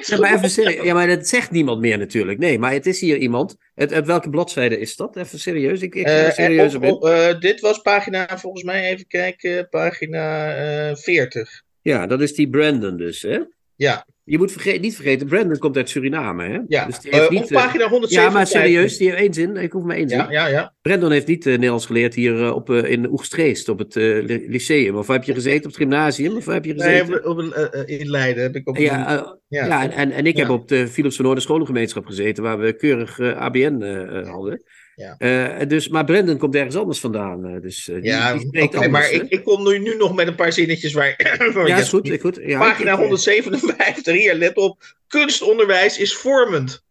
Ja, 0.06 0.18
maar 0.18 0.34
even 0.34 0.50
serieus. 0.50 0.84
Ja, 0.84 0.94
maar 0.94 1.06
dat 1.06 1.28
zegt 1.28 1.50
niemand 1.50 1.80
meer 1.80 1.98
natuurlijk. 1.98 2.38
Nee, 2.38 2.58
maar 2.58 2.72
het 2.72 2.86
is 2.86 3.00
hier 3.00 3.16
iemand. 3.16 3.56
Het, 3.74 3.92
uit 3.92 4.06
welke 4.06 4.30
bladzijde 4.30 4.78
is 4.78 4.96
dat? 4.96 5.16
Even 5.16 5.38
serieus. 5.38 5.80
Ik, 5.80 5.94
ik 5.94 6.06
Eh, 6.06 6.30
serieus 6.30 6.74
op 6.74 7.40
dit 7.40 7.60
was 7.60 7.78
pagina, 7.78 8.38
volgens 8.38 8.62
mij, 8.62 8.90
even 8.90 9.06
kijken, 9.06 9.68
pagina 9.68 10.54
eh 10.88 10.96
40. 10.96 11.62
Ja, 11.82 12.06
dat 12.06 12.20
is 12.20 12.34
die 12.34 12.50
Brandon 12.50 12.96
dus, 12.96 13.22
hè? 13.22 13.38
Ja, 13.82 14.06
Je 14.24 14.38
moet 14.38 14.52
verge- 14.52 14.78
niet 14.78 14.94
vergeten, 14.94 15.26
Brandon 15.26 15.58
komt 15.58 15.76
uit 15.76 15.88
Suriname, 15.88 16.44
hè? 16.44 16.58
ja. 16.68 16.84
Dus 16.86 16.98
die 17.00 17.10
heeft 17.10 17.24
Eh, 17.24 17.30
niet, 17.30 17.42
op 17.42 17.50
eh, 17.50 17.56
pagina 17.56 17.88
157. 17.88 18.10
ja, 18.22 18.30
maar 18.30 18.46
serieus, 18.46 18.96
die 18.96 19.08
heeft 19.08 19.20
één 19.20 19.34
zin. 19.34 19.56
Ik 19.56 19.72
hoef 19.72 19.84
maar 19.84 19.96
één 19.96 20.08
zin. 20.08 20.18
Ja, 20.18 20.30
ja, 20.30 20.46
ja. 20.46 20.74
Brandon 20.82 21.10
heeft 21.10 21.26
niet 21.26 21.46
eh, 21.46 21.52
Nederlands 21.52 21.86
geleerd 21.86 22.14
hier 22.14 22.54
op, 22.54 22.70
in 22.70 23.10
Oegstreest, 23.10 23.68
op 23.68 23.78
het 23.78 23.94
ly- 23.94 24.44
lyceum. 24.48 24.96
Of 24.96 25.06
heb 25.06 25.24
je 25.24 25.34
gezeten? 25.34 25.58
Op 25.64 25.66
het 25.66 25.76
gymnasium? 25.76 26.36
Of 26.36 26.46
heb 26.46 26.64
je 26.64 26.74
Nee, 26.74 26.98
gezeten? 27.00 27.28
op, 27.28 27.38
een, 27.38 27.52
eh, 27.52 27.80
eh, 27.80 28.00
in 28.00 28.10
Leiden 28.10 28.42
heb 28.42 28.54
ik 28.56 28.68
op 28.68 28.76
Ja, 28.76 29.36
ja. 29.48 29.90
en, 29.90 30.10
en, 30.10 30.26
ik 30.26 30.36
heb 30.36 30.48
op 30.48 30.68
de 30.68 30.88
Philips 30.88 31.16
van 31.16 31.24
Noorden 31.24 31.42
Scholengemeenschap 31.42 32.06
gezeten, 32.06 32.42
waar 32.42 32.58
we 32.58 32.72
keurig 32.76 33.20
ABN 33.20 33.82
hadden. 34.26 34.62
Ja. 35.00 35.14
Eh, 35.18 35.68
dus, 35.68 35.88
maar 35.88 36.04
Brandon 36.04 36.38
komt 36.38 36.54
ergens 36.54 36.76
anders 36.76 37.00
vandaan. 37.00 37.44
eh, 37.46 37.60
dus 37.60 37.84
die, 37.84 38.02
Ja, 38.02 38.34
die 38.34 38.62
anders. 38.62 38.88
maar 38.88 39.10
ik, 39.10 39.22
ik 39.28 39.44
kom 39.44 39.64
nu, 39.64 39.78
nu 39.78 39.96
nog 39.96 40.14
met 40.14 40.26
een 40.26 40.34
paar 40.34 40.52
zinnetjes 40.52 40.92
waar... 40.92 41.38
waar 41.54 41.66
ja, 41.68 41.76
is 41.76 41.88
goed. 41.88 42.08
Is 42.08 42.20
goed. 42.20 42.40
Ja, 42.42 42.58
Pagina 42.58 42.90
ik- 42.90 42.96
ik- 42.96 43.02
157, 43.02 44.14
hier, 44.14 44.34
let 44.34 44.56
op. 44.56 44.82
Kunstonderwijs 45.08 45.98
is 45.98 46.16
vormend. 46.16 46.84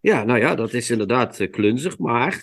Ja, 0.00 0.24
nou 0.24 0.38
ja, 0.40 0.54
dat 0.54 0.72
is 0.72 0.90
inderdaad 0.90 1.48
klunzig, 1.50 1.98
maar 1.98 2.30
wie 2.30 2.42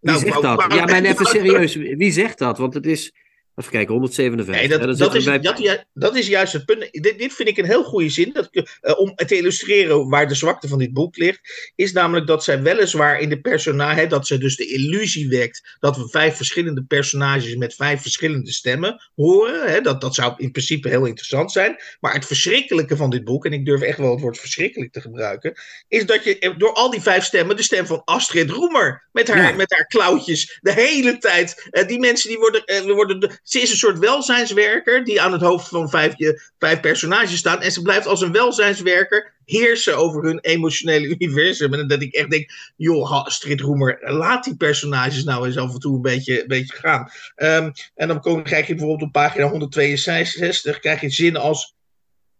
Nou, 0.00 0.18
zegt 0.18 0.42
dat? 0.42 0.56
wou- 0.56 0.74
Ja, 0.74 0.84
maar 0.84 1.02
even 1.02 1.26
serieus, 1.36 1.74
wie 1.74 2.12
zegt 2.12 2.38
dat? 2.38 2.58
Want 2.58 2.74
het 2.74 2.86
is, 2.86 3.12
even 3.56 3.70
kijken, 3.70 3.92
157. 3.94 4.54
Nee, 4.68 4.68
dat, 4.68 4.98
Ja, 4.98 5.14
is, 5.14 5.24
we 5.24 5.30
bij- 5.30 5.38
dat, 5.40 5.58
ja, 5.58 5.84
dat 5.94 6.16
is 6.16 6.26
juist 6.26 6.52
het 6.52 6.64
punt. 6.64 6.88
Dit, 6.90 7.18
dit 7.18 7.32
vind 7.32 7.48
ik 7.48 7.56
een 7.56 7.64
heel 7.64 7.84
goede 7.84 8.08
zin. 8.10 8.32
Dat, 8.32 8.48
eh, 8.80 8.98
om 8.98 9.14
te 9.14 9.36
illustreren 9.36 10.08
waar 10.08 10.28
de 10.28 10.34
zwakte 10.34 10.68
van 10.68 10.78
dit 10.78 10.92
boek 10.92 11.16
ligt. 11.16 11.72
Is 11.74 11.92
namelijk 11.92 12.26
dat 12.26 12.44
zij 12.44 12.62
weliswaar 12.62 13.20
in 13.20 13.28
de 13.28 13.40
personage. 13.40 14.06
Dat 14.06 14.26
ze 14.26 14.38
dus 14.38 14.56
de 14.56 14.66
illusie 14.66 15.28
wekt. 15.28 15.76
Dat 15.80 15.96
we 15.96 16.08
vijf 16.08 16.36
verschillende 16.36 16.84
personages 16.84 17.56
met 17.56 17.74
vijf 17.74 18.02
verschillende 18.02 18.52
stemmen 18.52 19.10
horen. 19.14 19.70
Hè, 19.70 19.80
dat, 19.80 20.00
dat 20.00 20.14
zou 20.14 20.34
in 20.36 20.50
principe 20.50 20.88
heel 20.88 21.04
interessant 21.04 21.52
zijn. 21.52 21.76
Maar 22.00 22.12
het 22.14 22.26
verschrikkelijke 22.26 22.96
van 22.96 23.10
dit 23.10 23.24
boek. 23.24 23.44
En 23.46 23.52
ik 23.52 23.64
durf 23.64 23.80
echt 23.80 23.98
wel 23.98 24.10
het 24.10 24.20
woord 24.20 24.38
verschrikkelijk 24.38 24.92
te 24.92 25.00
gebruiken. 25.00 25.54
Is 25.88 26.06
dat 26.06 26.24
je 26.24 26.54
door 26.58 26.72
al 26.72 26.90
die 26.90 27.02
vijf 27.02 27.24
stemmen. 27.24 27.56
De 27.56 27.62
stem 27.62 27.86
van 27.86 28.02
Astrid 28.04 28.50
Roemer. 28.50 29.08
Met 29.12 29.28
haar, 29.28 29.50
Ja. 29.50 29.56
met 29.56 29.72
haar 29.72 29.86
klauwtjes. 29.86 30.58
De 30.60 30.72
hele 30.72 31.18
tijd. 31.18 31.68
eh, 31.70 31.86
die 31.88 31.98
mensen 31.98 32.28
die 32.28 32.38
worden. 32.38 32.64
eh, 32.64 32.80
worden 32.84 33.20
de- 33.20 33.38
ze 33.46 33.60
is 33.60 33.70
een 33.70 33.76
soort 33.76 33.98
welzijnswerker. 33.98 35.04
Die 35.04 35.20
aan 35.20 35.32
het 35.32 35.40
hoofd 35.40 35.68
van 35.68 35.90
vijf, 35.90 36.12
je- 36.16 36.50
vijf 36.58 36.80
personages 36.80 37.38
staat. 37.38 37.62
En 37.62 37.72
ze 37.72 37.82
blijft 37.82 38.06
als 38.06 38.20
een 38.20 38.32
welzijnswerker 38.32 39.34
heersen 39.44 39.96
over 39.96 40.22
hun 40.24 40.38
emotionele 40.40 41.06
universum. 41.18 41.74
En 41.74 41.88
dat 41.88 42.02
ik 42.02 42.14
echt 42.14 42.30
denk, 42.30 42.50
joh, 42.76 43.12
Astrid 43.24 43.60
Roemer, 43.60 43.98
laat 44.12 44.44
die 44.44 44.56
personages 44.56 45.24
nou 45.24 45.46
eens 45.46 45.56
af 45.56 45.72
en 45.72 45.78
toe 45.80 45.94
een 45.96 46.02
beetje, 46.02 46.40
een 46.40 46.48
beetje 46.48 46.74
gaan. 46.76 47.10
Ehm, 47.34 47.70
en 47.94 48.08
dan 48.08 48.20
kom, 48.20 48.42
krijg 48.42 48.66
je 48.66 48.74
bijvoorbeeld 48.74 49.08
op 49.08 49.12
pagina 49.12 49.48
162, 49.48 50.78
krijg 50.78 51.00
je 51.00 51.10
zinnen 51.10 51.40
als... 51.40 51.74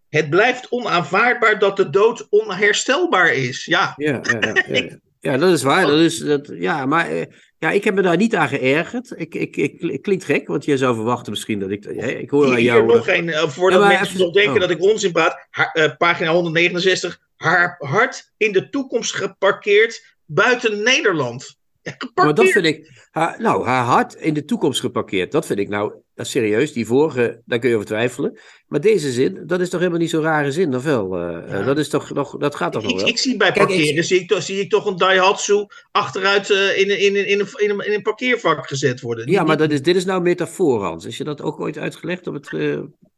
Het 0.09 0.29
blijft 0.29 0.69
onaanvaardbaar 0.69 1.59
dat 1.59 1.77
de 1.77 1.89
dood 1.89 2.27
onherstelbaar 2.29 3.33
is. 3.33 3.65
Ja, 3.65 3.93
Ja, 3.97 4.21
ja, 4.23 4.37
ja, 4.39 4.63
ja, 4.67 4.79
ja. 4.81 4.97
Ja, 5.19 5.37
dat 5.37 5.51
is 5.53 5.63
waar. 5.63 5.87
Dat 5.87 5.99
is, 5.99 6.17
dat, 6.17 6.51
ja, 6.53 6.85
maar 6.85 7.09
eh, 7.09 7.25
ja, 7.59 7.71
ik 7.71 7.83
heb 7.83 7.95
me 7.95 8.01
daar 8.01 8.17
niet 8.17 8.35
aan 8.35 8.47
geërgerd. 8.47 9.13
Ik, 9.15 9.35
ik, 9.35 9.55
ik, 9.55 9.81
ik 9.81 10.01
klinkt 10.01 10.23
gek, 10.23 10.47
want 10.47 10.65
je 10.65 10.77
zou 10.77 10.95
verwachten 10.95 11.31
misschien 11.31 11.59
dat 11.59 11.69
ik... 11.69 11.83
hè, 11.83 12.07
ik 12.07 12.29
hoor 12.29 12.51
aan 12.51 12.61
jou... 12.61 12.85
nog 12.85 13.07
eh, 13.07 13.47
voordat 13.47 13.79
Ja, 13.79 13.85
maar 13.87 13.97
mensen 13.97 14.15
even- 14.15 14.25
nog 14.25 14.33
denken 14.33 14.53
oh. 14.53 14.59
dat 14.59 14.69
ik 14.69 14.81
onzin 14.81 15.11
praat. 15.11 15.47
Haar- 15.49 15.71
eh, 15.73 15.97
pagina 15.97 16.31
169. 16.31 17.19
Haar 17.35 17.75
hart 17.79 18.31
in 18.37 18.51
de 18.51 18.69
toekomst 18.69 19.13
geparkeerd 19.15 20.15
buiten 20.25 20.83
Nederland. 20.83 21.45
Ja, 21.81 21.95
Maar 22.15 22.33
dat 22.33 22.49
vind 22.49 22.65
ik... 22.65 23.07
Haar, 23.11 23.41
nou, 23.41 23.65
haar 23.65 23.83
hart 23.83 24.13
in 24.13 24.33
de 24.33 24.45
toekomst 24.45 24.79
geparkeerd. 24.79 25.31
Dat 25.31 25.45
vind 25.45 25.59
ik 25.59 25.69
nou... 25.69 25.93
Dat 26.17 26.25
is 26.25 26.31
serieus. 26.31 26.73
Die 26.73 26.85
vorige, 26.85 27.41
daar 27.45 27.59
kun 27.59 27.69
je 27.69 27.75
over 27.75 27.87
twijfelen. 27.87 28.39
Maar 28.67 28.81
deze 28.81 29.11
zin, 29.11 29.43
dat 29.45 29.59
is 29.59 29.69
toch 29.69 29.79
helemaal 29.79 29.99
niet 30.01 30.09
zo'n 30.09 30.21
rare 30.21 30.51
zin, 30.51 30.75
of 30.75 30.83
wel? 30.83 31.15
Eh, 31.17 31.37
eh, 31.37 31.49
Ja. 31.49 31.63
dat, 31.63 31.77
is 31.77 31.89
toch 31.89 32.13
nog, 32.13 32.37
dat 32.37 32.55
gaat 32.55 32.71
toch 32.71 32.83
nog 32.83 32.95
wel? 32.99 33.07
ik 33.07 33.17
zie 33.17 33.37
bij 33.37 33.51
Kijk, 33.51 33.67
parkeren, 33.67 33.95
ik- 33.95 34.03
zie, 34.03 34.19
ik 34.19 34.27
toch, 34.27 34.43
zie 34.43 34.59
ik 34.59 34.69
toch 34.69 34.85
een 34.85 34.97
Daihatsu 34.97 35.65
achteruit 35.91 36.49
eh, 36.51 36.77
in, 36.77 36.89
in, 36.99 37.15
in, 37.15 37.27
in, 37.27 37.39
een, 37.39 37.47
in, 37.55 37.69
een, 37.69 37.85
in 37.85 37.93
een 37.93 38.01
parkeervak 38.01 38.67
gezet 38.67 39.01
worden. 39.01 39.31
Ja, 39.31 39.43
maar 39.43 39.57
dat 39.57 39.71
is, 39.71 39.81
dit 39.81 39.95
is 39.95 40.05
nou 40.05 40.21
metafoor, 40.21 40.83
Hans. 40.83 41.05
Is 41.05 41.17
je 41.17 41.23
dat 41.23 41.41
ook 41.41 41.59
ooit 41.59 41.77
uitgelegd 41.77 42.27
op 42.27 42.33
het 42.33 42.49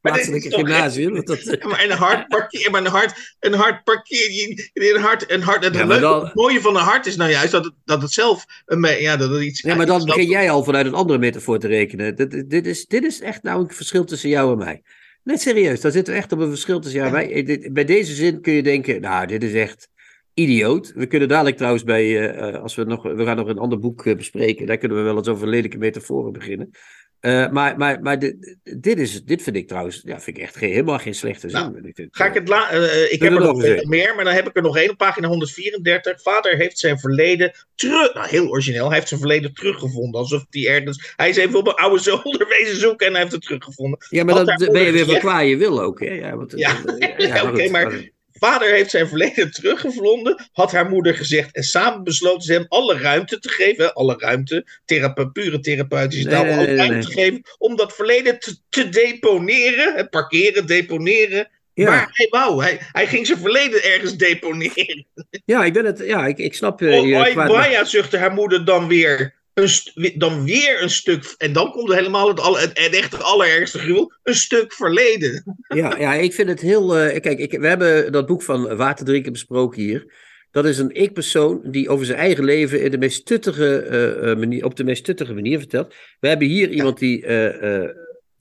plaatselijke 0.01 0.49
gymnasium? 0.51 1.13
Want 1.13 1.27
dat, 1.27 1.43
Ja, 1.59 1.67
maar 1.67 1.83
een 1.83 1.91
hard 1.91 2.27
parkeer, 2.27 2.71
maar 2.71 2.81
een 2.85 2.91
hard, 2.91 3.35
een 3.39 3.53
hard 3.53 3.83
parkeer, 3.83 4.29
een 4.73 5.01
hard, 5.01 5.31
een 5.31 5.41
hard, 5.41 5.63
het, 5.63 5.73
Ja, 5.75 5.85
leuke- 5.85 6.01
dan- 6.01 6.25
het 6.25 6.33
mooie 6.35 6.61
van 6.61 6.75
een 6.75 6.81
hart 6.81 7.05
is 7.05 7.15
nou 7.15 7.31
juist 7.31 7.51
dat 7.51 7.63
het, 7.65 7.73
dat 7.85 8.01
het 8.01 8.11
zelf, 8.11 8.45
een, 8.65 9.01
ja, 9.01 9.17
dat 9.17 9.29
het 9.29 9.41
iets... 9.43 9.61
Ja, 9.61 9.75
maar 9.75 9.85
dan 9.85 9.97
dat- 9.97 10.07
begin 10.07 10.29
jij 10.29 10.49
al 10.49 10.63
vanuit 10.63 10.85
een 10.85 10.93
andere 10.93 11.19
metafoor 11.19 11.59
te 11.59 11.67
rekenen. 11.67 12.15
Dit, 12.15 12.49
dit, 12.49 12.65
is, 12.67 12.85
dit 12.85 13.03
is 13.03 13.21
echt 13.21 13.43
nou 13.43 13.61
een 13.63 13.69
verschil 13.73 14.03
tussen 14.05 14.29
jou 14.29 14.51
en 14.51 14.57
mij. 14.57 14.81
Net 15.23 15.41
serieus, 15.41 15.81
daar 15.81 15.91
zitten 15.91 16.13
we 16.13 16.19
echt 16.19 16.31
op 16.31 16.39
een 16.39 16.49
verschil 16.49 16.79
tussen 16.79 16.99
jou 17.01 17.15
en 17.17 17.27
mij. 17.29 17.43
Dit- 17.43 17.73
Bij 17.73 17.85
deze 17.85 18.13
zin 18.13 18.41
kun 18.41 18.53
je 18.53 18.63
denken, 18.63 19.01
nou, 19.01 19.27
dit 19.27 19.43
is 19.43 19.53
echt 19.53 19.87
idioot. 20.33 20.91
We 20.95 21.05
kunnen 21.05 21.27
dadelijk 21.27 21.55
trouwens 21.57 21.83
bij, 21.83 22.29
eh, 22.31 22.61
als 22.61 22.75
we 22.75 22.83
nog, 22.83 23.03
we 23.03 23.25
gaan 23.25 23.35
nog 23.37 23.47
een 23.47 23.57
ander 23.57 23.79
boek 23.79 24.05
eh, 24.05 24.15
bespreken. 24.15 24.65
Daar 24.65 24.77
kunnen 24.77 24.97
we 24.97 25.03
wel 25.03 25.17
eens 25.17 25.27
over 25.27 25.47
lelijke 25.47 25.77
metaforen 25.77 26.31
beginnen. 26.31 26.69
Eh, 27.19 27.49
maar 27.49 27.77
maar, 27.77 28.01
maar 28.01 28.19
dit, 28.19 28.57
dit, 28.63 28.99
is, 28.99 29.23
dit 29.23 29.41
vind 29.41 29.55
ik 29.55 29.67
trouwens, 29.67 30.01
ja, 30.05 30.19
vind 30.19 30.37
ik 30.37 30.43
echt 30.43 30.55
geen, 30.55 30.69
helemaal 30.69 30.99
geen 30.99 31.15
slechte 31.15 31.49
zin. 31.49 31.59
Nou, 31.59 31.93
Ga 32.11 32.25
ik 32.25 32.33
het 32.33 32.47
la 32.47 32.69
eh, 32.69 33.11
ik 33.11 33.19
Doe 33.19 33.29
heb 33.29 33.39
er 33.39 33.45
nog 33.45 33.83
meer, 33.85 34.15
maar 34.15 34.23
dan 34.25 34.33
heb 34.33 34.47
ik 34.47 34.55
er 34.55 34.61
nog 34.61 34.77
één 34.77 34.89
op 34.89 34.97
pagina 34.97 35.27
134. 35.27 36.21
Vader 36.21 36.55
heeft 36.57 36.79
zijn 36.79 36.99
verleden 36.99 37.51
terug. 37.75 38.13
Nou, 38.13 38.27
heel 38.27 38.47
origineel. 38.47 38.85
Hij 38.87 38.95
heeft 38.95 39.07
zijn 39.07 39.19
verleden 39.19 39.53
teruggevonden. 39.53 40.19
Alsof 40.19 40.45
hij 40.49 40.67
ergens. 40.67 41.13
Hij 41.15 41.29
is 41.29 41.37
even 41.37 41.59
op 41.59 41.67
een 41.67 41.73
oude 41.73 41.99
zolder 42.01 42.47
wezen 42.59 42.79
zoeken 42.79 43.05
en 43.07 43.11
hij 43.11 43.21
heeft 43.21 43.33
het 43.33 43.41
teruggevonden. 43.41 44.05
ja, 44.09 44.23
maar 44.23 44.35
Had 44.35 44.45
dan 44.45 44.59
haar 44.61 44.71
ben 44.71 44.81
je 44.85 44.91
weer 44.91 45.05
van 45.05 45.19
kwaad 45.19 45.47
je 45.47 45.57
wil 45.57 45.81
ook. 45.81 45.99
Hè? 45.99 46.13
Ja, 46.13 46.35
want, 46.35 46.53
Ja, 46.55 46.83
eh, 46.85 47.27
ja, 47.27 47.43
oké, 47.49 47.69
maar- 47.69 48.09
Vader 48.39 48.71
heeft 48.71 48.89
zijn 48.89 49.07
verleden 49.07 49.51
teruggevonden, 49.51 50.49
had 50.51 50.71
haar 50.71 50.89
moeder 50.89 51.15
gezegd. 51.15 51.55
En 51.55 51.63
samen 51.63 52.03
besloten 52.03 52.41
ze 52.41 52.53
hem 52.53 52.65
alle 52.67 52.97
ruimte 52.97 53.39
te 53.39 53.49
geven. 53.49 53.93
Alle 53.93 54.15
ruimte, 54.17 54.65
thera 54.85 55.09
pure 55.09 55.59
therapeutische 55.59 56.29
taal. 56.29 56.43
nee, 56.43 56.53
alle 56.53 56.65
nee, 56.65 56.75
ruimte 56.75 56.93
nee. 56.93 57.05
te 57.05 57.11
geven 57.11 57.41
om 57.57 57.75
dat 57.75 57.95
verleden 57.95 58.39
te, 58.39 58.57
te 58.69 58.89
deponeren. 58.89 59.95
Het 59.95 60.09
parkeren, 60.09 60.65
deponeren. 60.65 61.49
Ja. 61.73 61.89
Maar 61.89 62.09
hij 62.11 62.27
wou, 62.29 62.63
hij, 62.63 62.77
hij 62.91 63.07
ging 63.07 63.27
zijn 63.27 63.39
verleden 63.39 63.83
ergens 63.83 64.17
deponeren. 64.17 65.05
Ja, 65.45 65.65
ik 65.65 65.73
ben 65.73 65.85
het. 65.85 65.99
Ja, 66.05 66.27
ik, 66.27 66.37
ik 66.37 66.53
snap 66.53 66.79
je. 66.79 66.91
Oh, 66.91 67.07
je 67.07 67.31
kwaad- 67.31 67.89
zuchtte 67.89 68.17
haar 68.17 68.33
moeder 68.33 68.65
dan 68.65 68.87
weer. 68.87 69.38
Een 69.53 70.13
dan 70.17 70.43
weer 70.43 70.81
een 70.81 70.89
stuk. 70.89 71.35
En 71.37 71.53
dan 71.53 71.71
komt 71.71 71.93
helemaal 71.93 72.27
het, 72.27 72.39
alle, 72.39 72.59
het, 72.59 72.79
het 72.79 72.95
echt 72.95 73.23
allerergste 73.23 73.79
gruwel. 73.79 74.13
Een 74.23 74.35
stuk 74.35 74.73
verleden. 74.73 75.57
Ja, 75.67 75.97
ja, 75.97 76.13
ik 76.13 76.33
vind 76.33 76.49
het 76.49 76.61
heel. 76.61 76.97
eh, 76.97 77.21
kijk, 77.21 77.39
ik, 77.39 77.59
we 77.59 77.67
hebben 77.67 78.11
dat 78.11 78.25
boek 78.25 78.43
van 78.43 78.75
Waterdrinken 78.75 79.31
besproken 79.31 79.81
hier. 79.81 80.27
Dat 80.51 80.65
is 80.65 80.77
een 80.77 80.95
ik-persoon 80.95 81.61
die 81.63 81.89
over 81.89 82.05
zijn 82.05 82.17
eigen 82.17 82.43
leven 82.43 82.81
in 82.81 82.91
de 82.91 82.97
meest 82.97 83.25
tuttige, 83.25 83.77
eh, 83.77 84.31
eh, 84.31 84.37
manier, 84.37 84.65
op 84.65 84.75
de 84.75 84.83
meest 84.83 85.05
tuttige 85.05 85.33
manier 85.33 85.57
vertelt. 85.57 85.95
We 86.19 86.27
hebben 86.27 86.47
hier 86.47 86.69
iemand 86.69 86.99
die 86.99 87.25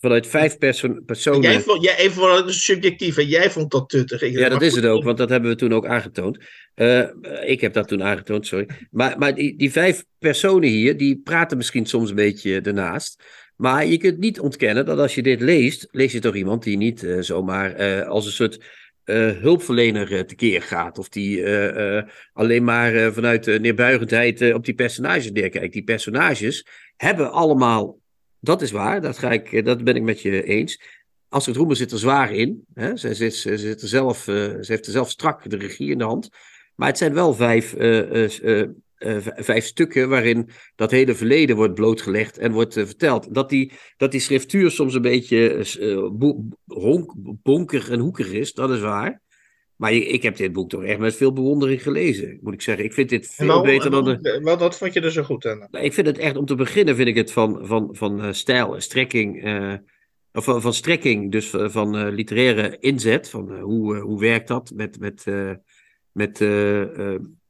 vanuit 0.01 0.27
vijf 0.27 0.59
perso- 0.59 1.01
personen. 1.07 1.43
Jij 1.43 1.61
vond, 1.61 1.83
jij, 1.85 1.97
even 1.97 2.21
wel 2.23 2.47
een 2.47 2.53
subjectief. 2.53 3.17
En 3.17 3.27
jij 3.27 3.51
vond 3.51 3.71
dat 3.71 3.89
tuttig. 3.89 4.23
Ik- 4.23 4.39
Ja, 4.39 4.49
dat 4.49 4.63
is 4.63 4.75
het 4.75 4.85
ook, 4.87 5.05
want 5.05 5.19
dat 5.19 5.29
hebben 5.29 5.51
we 5.51 5.57
toen 5.57 5.73
ook 5.73 5.87
aangetoond. 5.87 6.39
Eh, 6.75 7.03
ik 7.47 7.61
heb 7.61 7.73
dat 7.73 7.89
toen 7.89 8.03
aangetoond, 8.03 8.47
sorry. 8.47 8.69
Maar, 8.91 9.19
maar 9.19 9.35
die, 9.35 9.57
die 9.57 9.73
vijf 9.73 10.05
personen 10.19 10.69
hier, 10.69 10.97
die 10.97 11.21
praten 11.25 11.57
misschien 11.57 11.87
soms 11.87 12.11
een 12.11 12.17
beetje 12.17 12.61
ernaast. 12.61 13.23
Maar 13.57 13.87
je 13.87 13.97
kunt 13.99 14.19
niet 14.19 14.41
ontkennen 14.41 14.87
dat 14.87 14.99
als 14.99 15.15
je 15.15 15.23
dit 15.23 15.41
leest, 15.41 15.89
lees 15.91 16.13
je 16.13 16.19
toch 16.21 16.35
iemand 16.35 16.63
die 16.63 16.77
niet 16.77 17.03
eh, 17.05 17.21
zomaar 17.21 17.73
eh, 17.75 18.09
als 18.09 18.27
een 18.27 18.33
soort 18.33 18.59
hulpverlener 19.41 20.27
tekeer 20.27 20.63
gaat. 20.63 20.99
Of 20.99 21.09
die 21.09 21.45
alleen 22.33 22.65
maar 22.65 23.13
vanuit 23.13 23.61
neerbuigendheid 23.61 24.53
op 24.55 24.65
die 24.65 24.75
personages 24.75 25.33
neerkijkt. 25.33 25.73
Die 25.73 25.83
personages 25.85 26.67
hebben 26.97 27.33
allemaal, 27.33 27.99
dat 28.41 28.63
is 28.63 28.71
waar, 28.71 29.01
dat, 29.01 29.19
ga 29.19 29.31
ik, 29.31 29.53
eh, 29.53 29.65
dat 29.65 29.85
ben 29.85 29.97
ik 29.97 30.03
met 30.03 30.21
je 30.21 30.45
eens. 30.45 30.83
Astrid 31.29 31.57
Roemer 31.57 31.77
zit 31.77 31.93
er 31.93 31.99
zwaar 31.99 32.33
in. 32.33 32.65
Hè? 32.75 32.97
Ze, 32.97 33.15
zit, 33.15 33.35
ze, 33.35 33.59
zit 33.59 33.83
er 33.83 33.89
zelf, 33.89 34.29
eh, 34.29 34.35
ze 34.35 34.67
heeft 34.67 34.87
er 34.87 34.93
zelf 34.93 35.11
strak 35.11 35.51
de 35.51 35.57
regie 35.57 35.91
in 35.91 35.99
de 35.99 36.05
hand. 36.05 36.29
Maar 36.75 36.89
het 36.89 36.99
zijn 36.99 37.15
wel 37.15 37.35
vijf, 37.35 37.75
eh, 37.75 38.29
vijf 39.37 39.65
stukken 39.65 40.09
waarin 40.09 40.51
dat 40.75 40.91
hele 40.91 41.15
verleden 41.15 41.57
wordt 41.57 41.75
blootgelegd 41.75 42.39
en 42.39 42.53
wordt 42.53 42.73
verteld. 42.75 43.35
Dat 43.35 43.49
die, 43.49 43.73
dat 43.97 44.11
die 44.11 44.21
schriftuur 44.21 44.71
soms 44.71 44.95
een 44.95 45.03
beetje 45.03 45.65
bo- 46.13 46.45
honk, 46.65 47.13
bonkig 47.43 47.89
en 47.89 47.99
hoekig 47.99 48.33
is, 48.33 48.53
dat 48.53 48.71
is 48.71 48.81
waar. 48.81 49.21
Maar 49.79 49.93
ik, 49.93 50.05
ik 50.05 50.23
heb 50.23 50.37
dit 50.37 50.53
boek 50.53 50.69
toch 50.69 50.85
echt 50.85 50.99
met 50.99 51.17
veel 51.17 51.33
bewondering 51.33 51.83
gelezen, 51.83 52.39
moet 52.43 52.55
ik 52.55 52.63
zeggen. 52.63 52.85
Ik 52.85 52.93
vind 52.93 53.09
dit 53.09 53.27
veel 53.27 53.63
beter 53.63 53.91
dan 53.91 54.05
de... 54.05 54.41
Wat, 54.43 54.61
wat 54.61 54.79
vond 54.79 54.93
je 54.93 55.01
er 55.01 55.13
zo 55.13 55.23
goed 55.23 55.47
aan? 55.47 55.67
Nou, 55.71 55.85
Ik 55.85 55.93
vind 55.93 56.07
het 56.07 56.19
echt, 56.19 56.37
om 56.37 56.45
te 56.47 56.55
beginnen 56.55 56.97
vind 56.97 57.09
ik 57.09 57.17
het 57.17 57.33
van, 57.33 57.67
van, 57.67 57.89
van 57.93 58.23
eh, 58.23 58.33
stijl 58.33 58.75
en 58.75 58.83
strekking. 58.83 59.45
eh, 59.45 59.75
of 60.33 60.45
van, 60.45 60.61
van 60.61 60.75
strekking, 60.75 61.33
dus 61.33 61.49
van, 61.49 61.71
van 61.71 62.09
literaire 62.09 62.77
inzet. 62.81 63.31
Van 63.31 63.61
hoe, 63.61 63.97
hoe 63.97 64.21
werkt 64.21 64.49
dat 64.49 64.73
met, 64.75 65.01
met, 65.01 65.25
met 66.13 66.39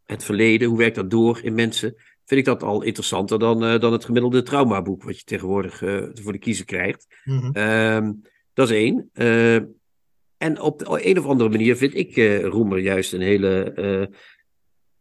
het 0.04 0.24
verleden? 0.24 0.68
Hoe 0.68 0.78
werkt 0.78 0.96
dat 0.96 1.10
door 1.10 1.40
in 1.42 1.54
mensen? 1.54 1.94
Vind 2.24 2.40
ik 2.40 2.46
dat 2.46 2.62
al 2.62 2.82
interessanter 2.82 3.38
dan, 3.38 3.80
dan 3.80 3.92
het 3.92 4.04
gemiddelde 4.04 4.42
traumaboek 4.42 5.02
wat 5.02 5.18
je 5.18 5.24
tegenwoordig 5.24 5.78
voor 6.14 6.32
de 6.32 6.38
kiezer 6.38 6.64
krijgt. 6.64 7.06
Mhm. 7.24 8.12
dat 8.52 8.70
is 8.70 8.76
één. 8.76 9.10
En 10.38 10.60
op 10.60 10.78
de 10.78 11.08
een 11.08 11.18
of 11.18 11.26
andere 11.26 11.50
manier 11.50 11.76
vind 11.76 11.94
ik 11.94 12.16
Roemer 12.42 12.78
juist 12.78 13.12
een 13.12 13.20
hele 13.20 13.74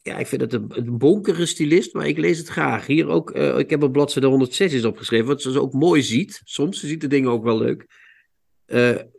ja, 0.07 0.17
ik 0.17 0.27
vind 0.27 0.41
het 0.41 0.53
een, 0.53 0.97
bonkere 0.97 1.45
stylist, 1.45 1.93
maar 1.93 2.07
ik 2.07 2.17
lees 2.17 2.37
het 2.37 2.47
graag. 2.47 2.85
Hier 2.85 3.07
ook, 3.07 3.35
uh, 3.35 3.57
ik 3.57 3.69
heb 3.69 3.83
op 3.83 3.91
bladzijde 3.91 4.27
106 4.27 4.85
opgeschreven, 4.85 5.27
wat 5.27 5.41
ze 5.41 5.61
ook 5.61 5.73
mooi 5.73 6.01
ziet. 6.01 6.41
Soms 6.43 6.79
ziet 6.79 7.01
de 7.01 7.07
dingen 7.07 7.31
ook 7.31 7.43
wel 7.43 7.57
leuk. 7.57 7.85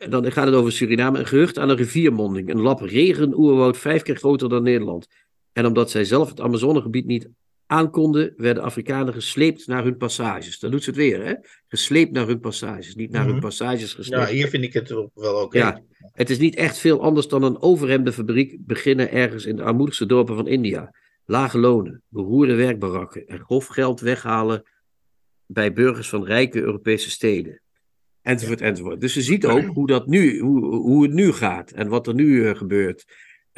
Dan 0.09 0.33
gaat 0.33 0.47
het 0.47 0.55
over 0.55 0.73
Suriname. 0.73 1.19
Een 1.19 1.27
gerucht 1.27 1.59
aan 1.59 1.69
een 1.69 1.77
riviermonding. 1.77 2.51
Een 2.51 2.61
lap 2.61 2.81
regen, 2.81 3.39
oerwoud, 3.39 3.77
vijf 3.77 4.03
keer 4.03 4.17
groter 4.17 4.49
dan 4.49 4.63
Nederland. 4.63 5.07
En 5.53 5.67
omdat 5.67 5.91
zij 5.91 6.05
zelf 6.05 6.29
het 6.29 6.41
Amazonegebied 6.41 7.07
niet 7.07 7.29
aankonden, 7.69 8.35
werden 8.37 8.63
Afrikanen 8.63 9.15
gesleept 9.15 9.67
naar 9.67 9.85
hun 9.85 9.97
passages. 9.97 10.59
Dan 10.59 10.71
doet 10.71 10.83
ze 10.83 10.91
het 10.91 10.99
weer, 10.99 11.25
hè? 11.25 11.35
Gesleept 11.67 12.13
naar 12.13 12.27
hun 12.27 12.41
passages, 12.41 12.95
niet 12.95 13.11
naar 13.11 13.25
hun 13.25 13.33
mhm. 13.33 13.41
passages 13.41 13.95
gesleept. 13.95 14.29
Ja, 14.29 14.35
hier 14.35 14.49
vind 14.49 14.65
ik 14.65 14.73
het 14.73 14.89
wel 15.15 15.43
oké. 15.43 15.59
Ja, 15.59 15.83
het 16.13 16.31
is 16.31 16.39
niet 16.39 16.57
echt 16.57 16.79
veel 16.79 17.03
anders 17.03 17.29
dan 17.29 17.43
een 17.43 17.63
overhemdenfabriek 17.63 18.57
beginnen 18.67 19.11
ergens 19.11 19.47
in 19.47 19.57
de 19.57 19.63
armoedigste 19.63 20.07
dorpen 20.07 20.37
van 20.37 20.49
India. 20.49 20.95
Lage 21.25 21.59
lonen, 21.59 22.03
beroerde 22.09 22.55
werkbarakken 22.55 23.27
en 23.27 23.39
grof 23.39 23.67
geld 23.67 24.01
weghalen 24.01 24.63
bij 25.47 25.73
burgers 25.73 26.09
van 26.09 26.25
rijke 26.25 26.61
Europese 26.61 27.11
steden. 27.11 27.61
Enzovoort, 28.23 28.61
enzovoort. 28.61 29.01
Dus 29.01 29.15
je 29.15 29.23
ziet 29.23 29.47
ook 29.47 29.65
hoe, 29.65 29.87
dat 29.87 30.07
nu, 30.07 30.39
hoe, 30.41 30.75
hoe 30.75 31.03
het 31.03 31.13
nu 31.13 31.33
gaat 31.33 31.71
en 31.71 31.89
wat 31.89 32.07
er 32.07 32.15
nu 32.15 32.27
uh, 32.27 32.55
gebeurt. 32.55 33.05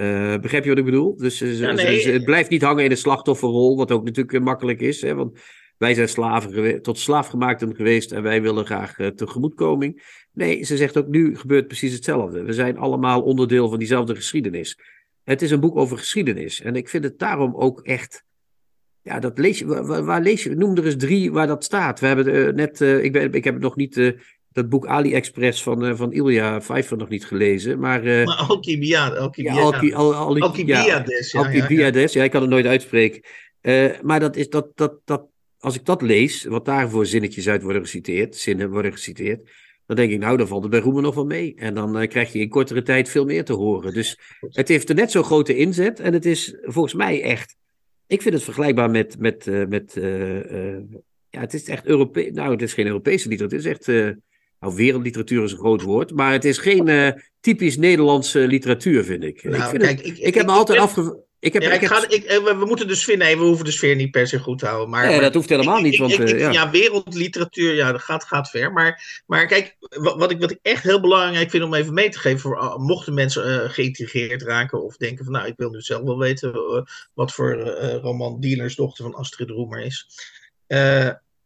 Uh, 0.01 0.39
begrijp 0.39 0.63
je 0.63 0.69
wat 0.69 0.79
ik 0.79 0.85
bedoel? 0.85 1.17
Dus 1.17 1.39
ja, 1.39 1.73
nee. 1.73 2.13
het 2.13 2.25
blijft 2.25 2.51
niet 2.51 2.63
hangen 2.63 2.85
in 2.85 2.91
de 2.91 2.97
slachtofferrol, 2.97 3.77
wat 3.77 3.93
ook 3.93 4.05
natuurlijk 4.05 4.45
makkelijk 4.45 4.81
is. 4.81 5.03
Hè? 5.03 5.15
Want 5.15 5.39
wij 5.79 5.95
zijn 5.95 6.09
slaven 6.09 6.83
tot 6.83 6.99
slaafgemaakten 6.99 7.75
geweest 7.75 8.13
en 8.13 8.23
wij 8.23 8.43
willen 8.43 8.67
graag 8.67 8.97
tegemoetkoming. 9.15 10.03
Nee, 10.33 10.63
ze 10.63 10.77
zegt 10.77 10.97
ook 10.97 11.09
nu 11.09 11.37
gebeurt 11.37 11.67
precies 11.67 11.93
hetzelfde. 11.93 12.43
We 12.43 12.53
zijn 12.53 12.79
allemaal 12.79 13.23
onderdeel 13.23 13.69
van 13.69 13.79
diezelfde 13.79 14.15
geschiedenis. 14.15 14.79
Het 15.25 15.43
is 15.43 15.51
een 15.51 15.61
boek 15.61 15.77
over 15.77 15.99
geschiedenis. 15.99 16.61
En 16.61 16.77
ik 16.77 16.89
vind 16.89 17.05
het 17.05 17.19
daarom 17.19 17.55
ook 17.55 17.81
echt. 17.81 18.25
Ja, 19.03 19.19
dat 19.19 19.39
lees 19.39 19.59
je. 19.59 19.67
Waar, 20.03 20.21
lees 20.21 20.43
je? 20.43 20.55
Noem 20.55 20.77
er 20.77 20.85
eens 20.85 20.97
drie 20.97 21.33
waar 21.33 21.47
dat 21.47 21.65
staat. 21.65 22.01
We 22.01 22.07
hebben 22.07 22.55
net. 22.55 22.81
ik, 22.81 23.13
ben, 23.13 23.33
ik 23.33 23.45
heb 23.45 23.55
het 23.55 23.63
nog 23.63 23.77
niet 23.77 24.15
dat 24.61 24.71
boek 24.71 24.87
AliExpress 24.87 25.63
van, 25.63 25.85
uh, 25.85 25.95
van 25.95 26.13
Ilja 26.13 26.59
Pfeiffer 26.59 26.97
nog 26.97 27.09
niet 27.09 27.27
gelezen. 27.27 27.79
Maar, 27.79 28.05
uh, 28.05 28.27
maar 28.27 28.37
Alcibiades. 30.43 31.35
Alcibiades, 31.35 32.13
ja, 32.13 32.25
ik 32.25 32.31
kan 32.31 32.41
het 32.41 32.51
nooit 32.51 32.67
uitspreken. 32.67 33.23
Uh, 33.63 33.91
maar 34.03 34.21
dat 34.21 34.37
is, 34.37 34.49
dat, 34.49 34.67
dat, 34.75 34.95
dat, 35.05 35.23
als 35.59 35.75
ik 35.75 35.85
dat 35.85 36.03
lees, 36.03 36.45
wat 36.45 36.65
daarvoor 36.65 37.07
zinnetjes 37.07 37.49
uit 37.49 37.63
worden 37.63 37.83
geciteerd, 37.83 38.37
zinnen 38.37 38.71
worden 38.71 38.93
geciteerd, 38.93 39.51
dan 39.87 39.97
denk 39.97 40.13
ik, 40.13 40.19
nou, 40.19 40.37
dan 40.37 40.49
valt 40.49 40.63
het 40.63 40.71
bij 40.71 40.81
Roemen 40.81 41.03
nog 41.03 41.15
wel 41.15 41.27
mee. 41.27 41.55
En 41.57 41.75
dan 41.75 42.07
krijg 42.09 42.33
je 42.33 42.39
in 42.39 42.49
kortere 42.49 42.83
tijd 42.83 43.09
veel 43.09 43.25
meer 43.25 43.45
te 43.45 43.53
horen. 43.53 43.93
Dus 43.93 44.19
het 44.41 44.69
heeft 44.69 44.89
er 44.89 44.95
net 44.95 45.11
zo'n 45.11 45.25
grote 45.25 45.57
inzet. 45.57 46.01
En 46.01 46.13
het 46.13 46.27
is 46.27 46.57
volgens 46.63 46.95
mij 46.95 47.23
echt, 47.23 47.57
ik 48.07 48.23
vind 48.23 48.35
het 48.35 48.43
vergelijkbaar 48.43 48.91
met, 48.91 49.19
met, 49.19 49.47
met 49.69 49.93
ja, 51.31 51.41
het 51.41 51.55
is 51.55 51.69
echt 51.69 51.87
Europees, 51.87 52.33
nou, 52.33 52.51
het 52.51 52.63
is 52.63 52.73
geen 52.73 52.87
Europese 52.87 53.29
literatuur, 53.29 53.59
het 53.59 53.67
is 53.67 53.73
echt 53.73 54.15
nou, 54.61 54.75
wereldliteratuur 54.75 55.45
is 55.45 55.53
een 55.53 55.59
groot 55.59 55.83
woord, 55.83 56.13
maar 56.15 56.33
het 56.33 56.45
is 56.45 56.59
geen 56.59 56.89
uh, 56.89 57.11
typisch 57.41 57.77
Nederlandse 57.77 58.39
literatuur, 58.39 59.05
vind 59.05 59.25
ik. 59.25 59.43
Nou, 59.43 59.57
ik, 59.57 59.69
vind 59.69 59.83
kijk, 59.83 60.01
ik, 60.01 60.19
ik, 60.19 60.35
heb 60.35 60.47
me 60.47 60.53
altijd 60.53 60.79
afge... 60.79 61.29
Ik 61.39 61.53
heb, 61.53 61.63
ja, 61.63 61.73
ik, 61.73 61.87
ga, 61.87 62.09
ik, 62.09 62.25
eh, 62.25 62.59
we 62.59 62.65
moeten 62.65 62.89
de 62.89 62.95
sfeer, 62.95 63.17
nee, 63.17 63.37
we 63.37 63.45
hoeven 63.45 63.65
de 63.65 63.71
sfeer 63.71 63.97
niet 63.97 64.11
per 64.11 64.27
se 64.27 64.39
goed 64.39 64.59
te 64.59 64.67
houden. 64.67 64.91
Maar, 64.91 65.05
nee, 65.05 65.13
maar, 65.13 65.23
dat 65.23 65.35
hoeft 65.35 65.49
helemaal 65.49 65.81
niet. 65.81 65.97
Want, 65.97 66.19
uh, 66.19 66.39
ja. 66.39 66.51
ja. 66.51 66.71
wereldliteratuur, 66.71 67.75
ja, 67.75 67.93
dat 67.93 68.03
gaat, 68.03 68.25
gaat 68.25 68.51
ver. 68.51 68.73
Maar, 68.73 69.23
maar 69.27 69.47
kijk, 69.47 69.77
wat 69.89 70.31
ik, 70.31 70.41
wat 70.41 70.51
ik 70.51 70.59
echt 70.63 70.83
heel 70.83 71.01
belangrijk 71.01 71.51
vind 71.51 71.65
om 71.65 71.75
even 71.75 71.95
mee 71.95 72.09
te 72.09 72.19
geven, 72.19 72.41
voor, 72.41 72.57
uh, 72.57 72.77
mochten 72.77 73.15
mensen 73.15 73.49
uh, 73.49 73.71
geïntrigeerd 73.71 74.43
raken 74.43 74.85
of 74.85 74.97
denken 74.97 75.25
van, 75.25 75.33
nou, 75.33 75.47
ik 75.47 75.57
wil 75.57 75.71
nu 75.71 75.81
zelf 75.81 76.03
wel 76.03 76.19
weten 76.19 76.53
wat 77.15 77.33
voor 77.33 77.59
roman 78.03 78.41
Dealersdochter 78.41 79.05
van 79.05 79.15
Astrid 79.15 79.51
Roemer 79.51 79.81
is 79.81 80.07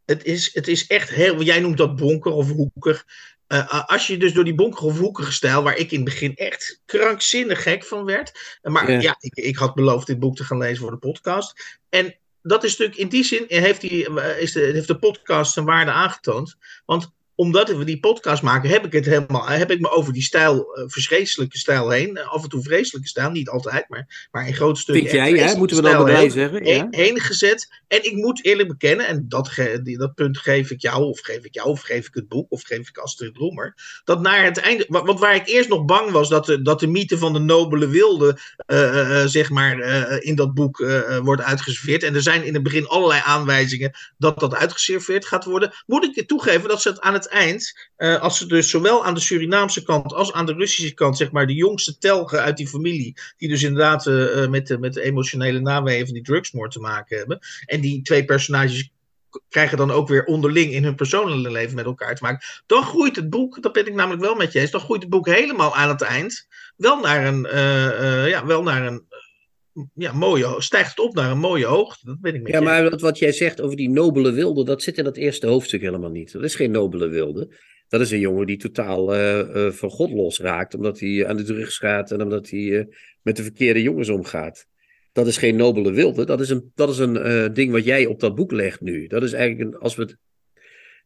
het 0.06 0.24
is, 0.24 0.54
het 0.54 0.68
is 0.68 0.86
echt 0.86 1.10
heel. 1.10 1.42
Jij 1.42 1.60
noemt 1.60 1.76
dat 1.76 1.96
bonker 1.96 2.32
of 2.32 2.50
hoeker. 2.50 3.04
Uh, 3.48 3.84
als 3.86 4.06
je 4.06 4.16
dus 4.16 4.32
door 4.32 4.44
die 4.44 4.54
bonker 4.54 4.84
of 4.84 4.98
hoekige 4.98 5.32
stijl, 5.32 5.62
waar 5.62 5.76
ik 5.76 5.90
in 5.90 5.96
het 5.96 6.04
begin 6.04 6.34
echt 6.36 6.80
krankzinnig 6.84 7.62
gek 7.62 7.84
van 7.84 8.04
werd. 8.04 8.58
Maar 8.62 8.90
ja, 8.90 9.00
ja 9.00 9.16
ik, 9.20 9.34
ik, 9.34 9.56
had 9.56 9.74
beloofd 9.74 10.06
dit 10.06 10.18
boek 10.18 10.36
te 10.36 10.44
gaan 10.44 10.58
lezen 10.58 10.78
voor 10.78 10.90
de 10.90 10.96
podcast. 10.96 11.78
En 11.88 12.16
dat 12.42 12.64
is 12.64 12.70
natuurlijk 12.70 12.98
in 12.98 13.08
die 13.08 13.24
zin 13.24 13.44
heeft, 13.48 13.80
die, 13.80 14.20
is 14.38 14.52
de, 14.52 14.60
heeft 14.60 14.86
de 14.86 14.98
podcast 14.98 15.52
zijn 15.52 15.64
waarde 15.64 15.90
aangetoond. 15.90 16.56
Want 16.84 17.12
omdat 17.36 17.68
we 17.68 17.84
die 17.84 18.00
podcast 18.00 18.42
maken, 18.42 18.70
heb 18.70 18.84
ik 18.84 18.92
het 18.92 19.04
helemaal, 19.04 19.46
heb 19.46 19.70
ik 19.70 19.80
me 19.80 19.90
over 19.90 20.12
die 20.12 20.22
stijl, 20.22 20.78
uh, 20.78 20.84
verschrikkelijke 20.86 21.58
stijl 21.58 21.90
heen. 21.90 22.18
af 22.18 22.42
en 22.42 22.48
toe 22.48 22.62
vreselijke 22.62 23.08
stijl, 23.08 23.30
niet 23.30 23.48
altijd, 23.48 23.88
maar, 23.88 24.28
maar 24.30 24.46
in 24.46 24.54
groot 24.54 24.78
stukken. 24.78 25.08
Vind 25.08 25.36
jij, 25.36 25.44
hè? 25.44 25.56
moeten 25.56 25.76
we 25.76 25.82
dan 25.82 25.96
erbij 25.96 26.30
zeggen? 26.30 26.64
Ja. 26.64 26.86
Heen, 26.90 27.20
gezet. 27.20 27.82
En 27.88 28.04
ik 28.04 28.12
moet 28.12 28.44
eerlijk 28.44 28.68
bekennen, 28.68 29.06
en 29.06 29.24
dat, 29.28 29.50
die, 29.82 29.98
dat 29.98 30.14
punt 30.14 30.38
geef 30.38 30.70
ik 30.70 30.80
jou, 30.80 31.04
of 31.04 31.20
geef 31.20 31.44
ik 31.44 31.54
jou, 31.54 31.68
of 31.68 31.80
geef 31.80 32.06
ik 32.06 32.14
het 32.14 32.28
boek, 32.28 32.46
of 32.48 32.62
geef 32.62 32.88
ik 32.88 32.98
Astrid 32.98 33.36
Roemer. 33.36 33.74
Dat 34.04 34.20
naar 34.20 34.44
het 34.44 34.58
einde, 34.58 34.86
want 34.88 35.20
waar 35.20 35.34
ik 35.34 35.46
eerst 35.48 35.68
nog 35.68 35.84
bang 35.84 36.10
was 36.10 36.28
dat 36.28 36.46
de, 36.46 36.62
dat 36.62 36.80
de 36.80 36.86
mythe 36.86 37.18
van 37.18 37.32
de 37.32 37.38
nobele 37.38 37.88
wilde, 37.88 38.38
uh, 38.66 39.24
zeg 39.24 39.50
maar, 39.50 39.78
in 40.22 40.34
dat 40.34 40.54
boek 40.54 40.84
wordt 41.22 41.42
uitgeserveerd. 41.42 42.02
En 42.02 42.14
er 42.14 42.22
zijn 42.22 42.44
in 42.44 42.54
het 42.54 42.62
begin 42.62 42.86
allerlei 42.86 43.20
aanwijzingen 43.24 43.92
dat 44.18 44.40
dat 44.40 44.54
uitgeserveerd 44.54 45.26
gaat 45.26 45.44
worden. 45.44 45.72
Moet 45.86 46.16
ik 46.16 46.28
toegeven 46.28 46.68
dat 46.68 46.82
ze 46.82 46.88
het 46.88 47.00
aan 47.00 47.12
het 47.14 47.23
eind, 47.28 47.88
uh, 47.98 48.20
als 48.20 48.38
ze 48.38 48.46
dus 48.46 48.70
zowel 48.70 49.04
aan 49.04 49.14
de 49.14 49.20
Surinaamse 49.20 49.82
kant 49.82 50.12
als 50.12 50.32
aan 50.32 50.46
de 50.46 50.52
Russische 50.52 50.94
kant, 50.94 51.16
zeg 51.16 51.30
maar, 51.30 51.46
de 51.46 51.54
jongste 51.54 51.98
telgen 51.98 52.40
uit 52.40 52.56
die 52.56 52.68
familie, 52.68 53.16
die 53.36 53.48
dus 53.48 53.62
inderdaad 53.62 54.06
uh, 54.06 54.48
met, 54.48 54.66
de, 54.66 54.78
met 54.78 54.94
de 54.94 55.02
emotionele 55.02 55.60
naweeën 55.60 56.04
van 56.04 56.14
die 56.14 56.22
drugsmoord 56.22 56.72
te 56.72 56.80
maken 56.80 57.16
hebben. 57.18 57.38
En 57.66 57.80
die 57.80 58.02
twee 58.02 58.24
personages 58.24 58.92
krijgen 59.48 59.76
dan 59.76 59.90
ook 59.90 60.08
weer 60.08 60.24
onderling 60.24 60.72
in 60.72 60.84
hun 60.84 60.94
persoonlijke 60.94 61.50
leven 61.50 61.74
met 61.74 61.84
elkaar 61.84 62.14
te 62.14 62.22
maken. 62.22 62.46
Dan 62.66 62.82
groeit 62.82 63.16
het 63.16 63.30
boek, 63.30 63.62
dat 63.62 63.72
ben 63.72 63.86
ik 63.86 63.94
namelijk 63.94 64.22
wel 64.22 64.34
met 64.34 64.52
je 64.52 64.60
eens, 64.60 64.70
dan 64.70 64.80
groeit 64.80 65.00
het 65.00 65.10
boek 65.10 65.26
helemaal 65.26 65.76
aan 65.76 65.88
het 65.88 66.02
eind 66.02 66.46
wel 66.76 67.00
naar 67.00 67.26
een, 67.26 67.48
ja, 68.28 68.46
wel 68.46 68.62
naar 68.62 68.86
een 68.86 69.06
ja, 69.94 70.12
mooie, 70.12 70.54
stijgt 70.58 70.90
het 70.90 70.98
op 70.98 71.14
naar 71.14 71.30
een 71.30 71.38
mooie 71.38 71.66
hoogte. 71.66 72.06
Dat 72.06 72.20
ben 72.20 72.34
ik 72.34 72.42
met 72.42 72.52
ja, 72.52 72.60
maar 72.60 72.98
wat 72.98 73.18
jij 73.18 73.32
zegt 73.32 73.60
over 73.60 73.76
die 73.76 73.90
nobele 73.90 74.32
wilde, 74.32 74.64
dat 74.64 74.82
zit 74.82 74.98
in 74.98 75.04
dat 75.04 75.16
eerste 75.16 75.46
hoofdstuk 75.46 75.80
helemaal 75.80 76.10
niet. 76.10 76.32
Dat 76.32 76.42
is 76.42 76.54
geen 76.54 76.70
nobele 76.70 77.08
wilde. 77.08 77.54
Dat 77.88 78.00
is 78.00 78.10
een 78.10 78.18
jongen 78.18 78.46
die 78.46 78.56
totaal 78.56 79.14
uh, 79.14 79.38
uh, 79.38 79.70
van 79.70 79.90
God 79.90 80.10
losraakt, 80.10 80.74
omdat 80.74 81.00
hij 81.00 81.26
aan 81.26 81.36
de 81.36 81.42
drugs 81.42 81.78
gaat 81.78 82.10
en 82.10 82.22
omdat 82.22 82.50
hij 82.50 82.60
uh, 82.60 82.84
met 83.22 83.36
de 83.36 83.42
verkeerde 83.42 83.82
jongens 83.82 84.08
omgaat. 84.08 84.66
Dat 85.12 85.26
is 85.26 85.36
geen 85.36 85.56
nobele 85.56 85.92
wilde. 85.92 86.24
Dat 86.24 86.40
is 86.40 86.50
een, 86.50 86.72
dat 86.74 86.88
is 86.88 86.98
een 86.98 87.52
ding 87.52 87.72
wat 87.72 87.84
jij 87.84 88.06
op 88.06 88.20
dat 88.20 88.34
boek 88.34 88.52
legt 88.52 88.80
nu. 88.80 89.06
Dat 89.06 89.22
is 89.22 89.32
eigenlijk, 89.32 89.74
een, 89.74 89.80
als 89.80 89.94
we 89.94 90.02
het 90.02 90.16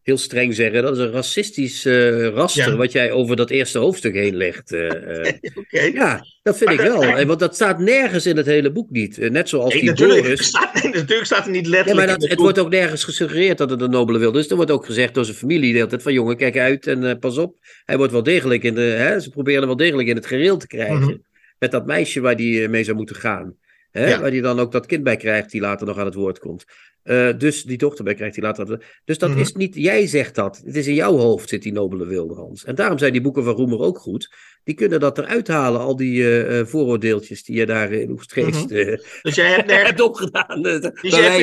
heel 0.09 0.19
streng 0.19 0.55
zeggen, 0.55 0.83
dat 0.83 0.97
is 0.97 1.03
een 1.03 1.11
racistisch 1.11 1.87
uh, 1.87 2.29
raster 2.29 2.77
wat 2.77 2.93
jij 2.93 3.13
over 3.13 3.37
dat 3.37 3.51
eerste 3.51 3.79
hoofdstuk 3.79 4.15
heen 4.15 4.37
legt. 4.37 4.73
Uh, 4.79 5.33
okay. 5.55 5.93
Ja, 5.93 6.25
dat 6.43 6.59
vind 6.59 6.71
ik 6.71 6.81
wel. 6.81 7.27
Want 7.27 7.39
dat 7.39 7.55
staat 7.55 7.79
nergens 7.79 8.27
in 8.27 8.37
het 8.37 8.47
hele 8.47 8.73
boek 8.73 8.91
niet. 8.91 9.31
net 9.31 9.49
zoals 9.49 9.73
nee, 9.73 9.81
die 9.81 9.91
natuurlijk, 9.91 10.23
Boris. 10.23 10.47
Staat, 10.47 10.83
nee, 10.83 10.93
natuurlijk 10.93 11.25
staat 11.25 11.45
er 11.45 11.51
niet 11.51 11.67
letterlijk 11.67 12.01
ja, 12.01 12.07
maar 12.07 12.19
dat, 12.19 12.31
het, 12.31 12.39
wordt 12.39 12.59
ook 12.59 12.71
nergens 12.71 13.05
gesuggereerd 13.05 13.59
dat 13.59 13.71
het 13.71 13.81
een 13.81 13.91
nobele 13.91 14.19
wilde 14.19 14.39
is. 14.39 14.51
Er 14.51 14.57
wordt 14.57 14.71
ook 14.71 14.87
gezegd 14.87 15.15
door 15.15 15.25
zijn 15.25 15.37
familie 15.37 15.71
de 15.71 15.77
hele 15.77 15.89
tijd 15.89 16.03
van 16.03 16.13
jongen, 16.13 16.37
kijk 16.37 16.57
uit 16.59 16.87
en 16.87 17.03
uh, 17.03 17.13
pas 17.21 17.39
op. 17.39 17.59
Hij 17.85 17.97
wordt 17.97 18.13
wel 18.13 18.23
degelijk 18.23 18.63
in 18.63 18.75
de, 18.75 18.81
hè, 18.81 19.21
ze 19.21 19.31
proberen 19.31 19.59
hem 19.59 19.69
wel 19.69 19.77
degelijk 19.77 20.09
in 20.09 20.17
het 20.17 20.27
gereel 20.27 20.57
te 20.57 20.67
krijgen. 20.67 20.97
Mm 20.97 21.03
-hmm. 21.03 21.25
Met 21.59 21.71
dat 21.71 21.87
meisje 21.87 22.21
waar 22.21 22.37
die 22.37 22.69
mee 22.69 22.85
zou 22.85 22.97
moeten 22.97 23.17
gaan. 23.17 23.57
Hè, 23.91 24.09
ja. 24.09 24.21
Waar 24.21 24.31
hij 24.31 24.41
dan 24.41 24.61
ook 24.61 24.73
dat 24.73 24.87
kind 24.87 25.03
bij 25.03 25.17
krijgt 25.17 25.51
die 25.51 25.61
later 25.61 25.87
nog 25.87 25.99
aan 25.99 26.05
het 26.05 26.15
woord 26.15 26.39
komt. 26.39 26.65
Uh, 27.09 27.39
dus 27.39 27.63
die 27.63 27.79
dochter 27.79 28.05
bij 28.05 28.15
krijgt 28.15 28.37
hij 28.37 28.45
later. 28.45 28.67
Dus 29.05 29.19
dat 29.19 29.29
mm 29.29 29.35
-hmm. 29.35 29.45
is 29.45 29.53
niet, 29.53 29.75
jij 29.75 30.07
zegt 30.07 30.35
dat. 30.35 30.63
Het 30.65 30.77
is 30.77 30.87
in 30.87 30.95
jouw 30.95 31.17
hoofd 31.17 31.49
zit 31.49 31.63
die 31.63 31.73
nobele 31.73 32.07
wilde, 32.07 32.35
Hans. 32.35 32.65
En 32.65 32.75
daarom 32.75 32.99
zijn 32.99 33.13
die 33.13 33.21
boeken 33.21 33.45
van 33.45 33.55
Roemer 33.55 33.79
ook 33.79 33.99
goed. 33.99 34.35
Die 34.65 34.75
kunnen 34.75 35.01
dat 35.01 35.19
eruit 35.19 35.49
halen, 35.49 35.81
al 35.81 35.97
die 35.97 36.47
uh, 36.47 36.65
vooroordeeltjes 36.65 37.45
die 37.45 37.57
je 37.57 37.67
daar 37.67 37.93
in 37.93 38.11
Oestgeest 38.11 38.71
mm 38.71 38.77
-hmm. 38.77 38.77
uh, 38.77 38.99
dus 39.23 39.35
jij 39.35 39.51
hebt, 39.51 39.67
nergens... 39.67 39.89
hebt 39.89 40.01
opgedaan. 40.01 40.63
Dus 40.63 40.81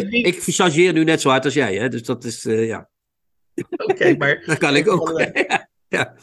niet... 0.09 0.25
Ik 0.25 0.37
chargeer 0.41 0.93
nu 0.93 1.03
net 1.03 1.21
zo 1.21 1.29
hard 1.29 1.45
als 1.45 1.53
jij, 1.53 1.75
hè? 1.75 1.89
dus 1.89 2.03
dat 2.03 2.23
is, 2.23 2.43
ja. 2.43 2.89
Oké, 3.55 3.93
okay, 3.93 4.15
maar... 4.15 4.43
dat 4.45 4.57
kan 4.57 4.75
ik 4.75 4.91
ook. 4.91 5.21
ja. 5.87 6.15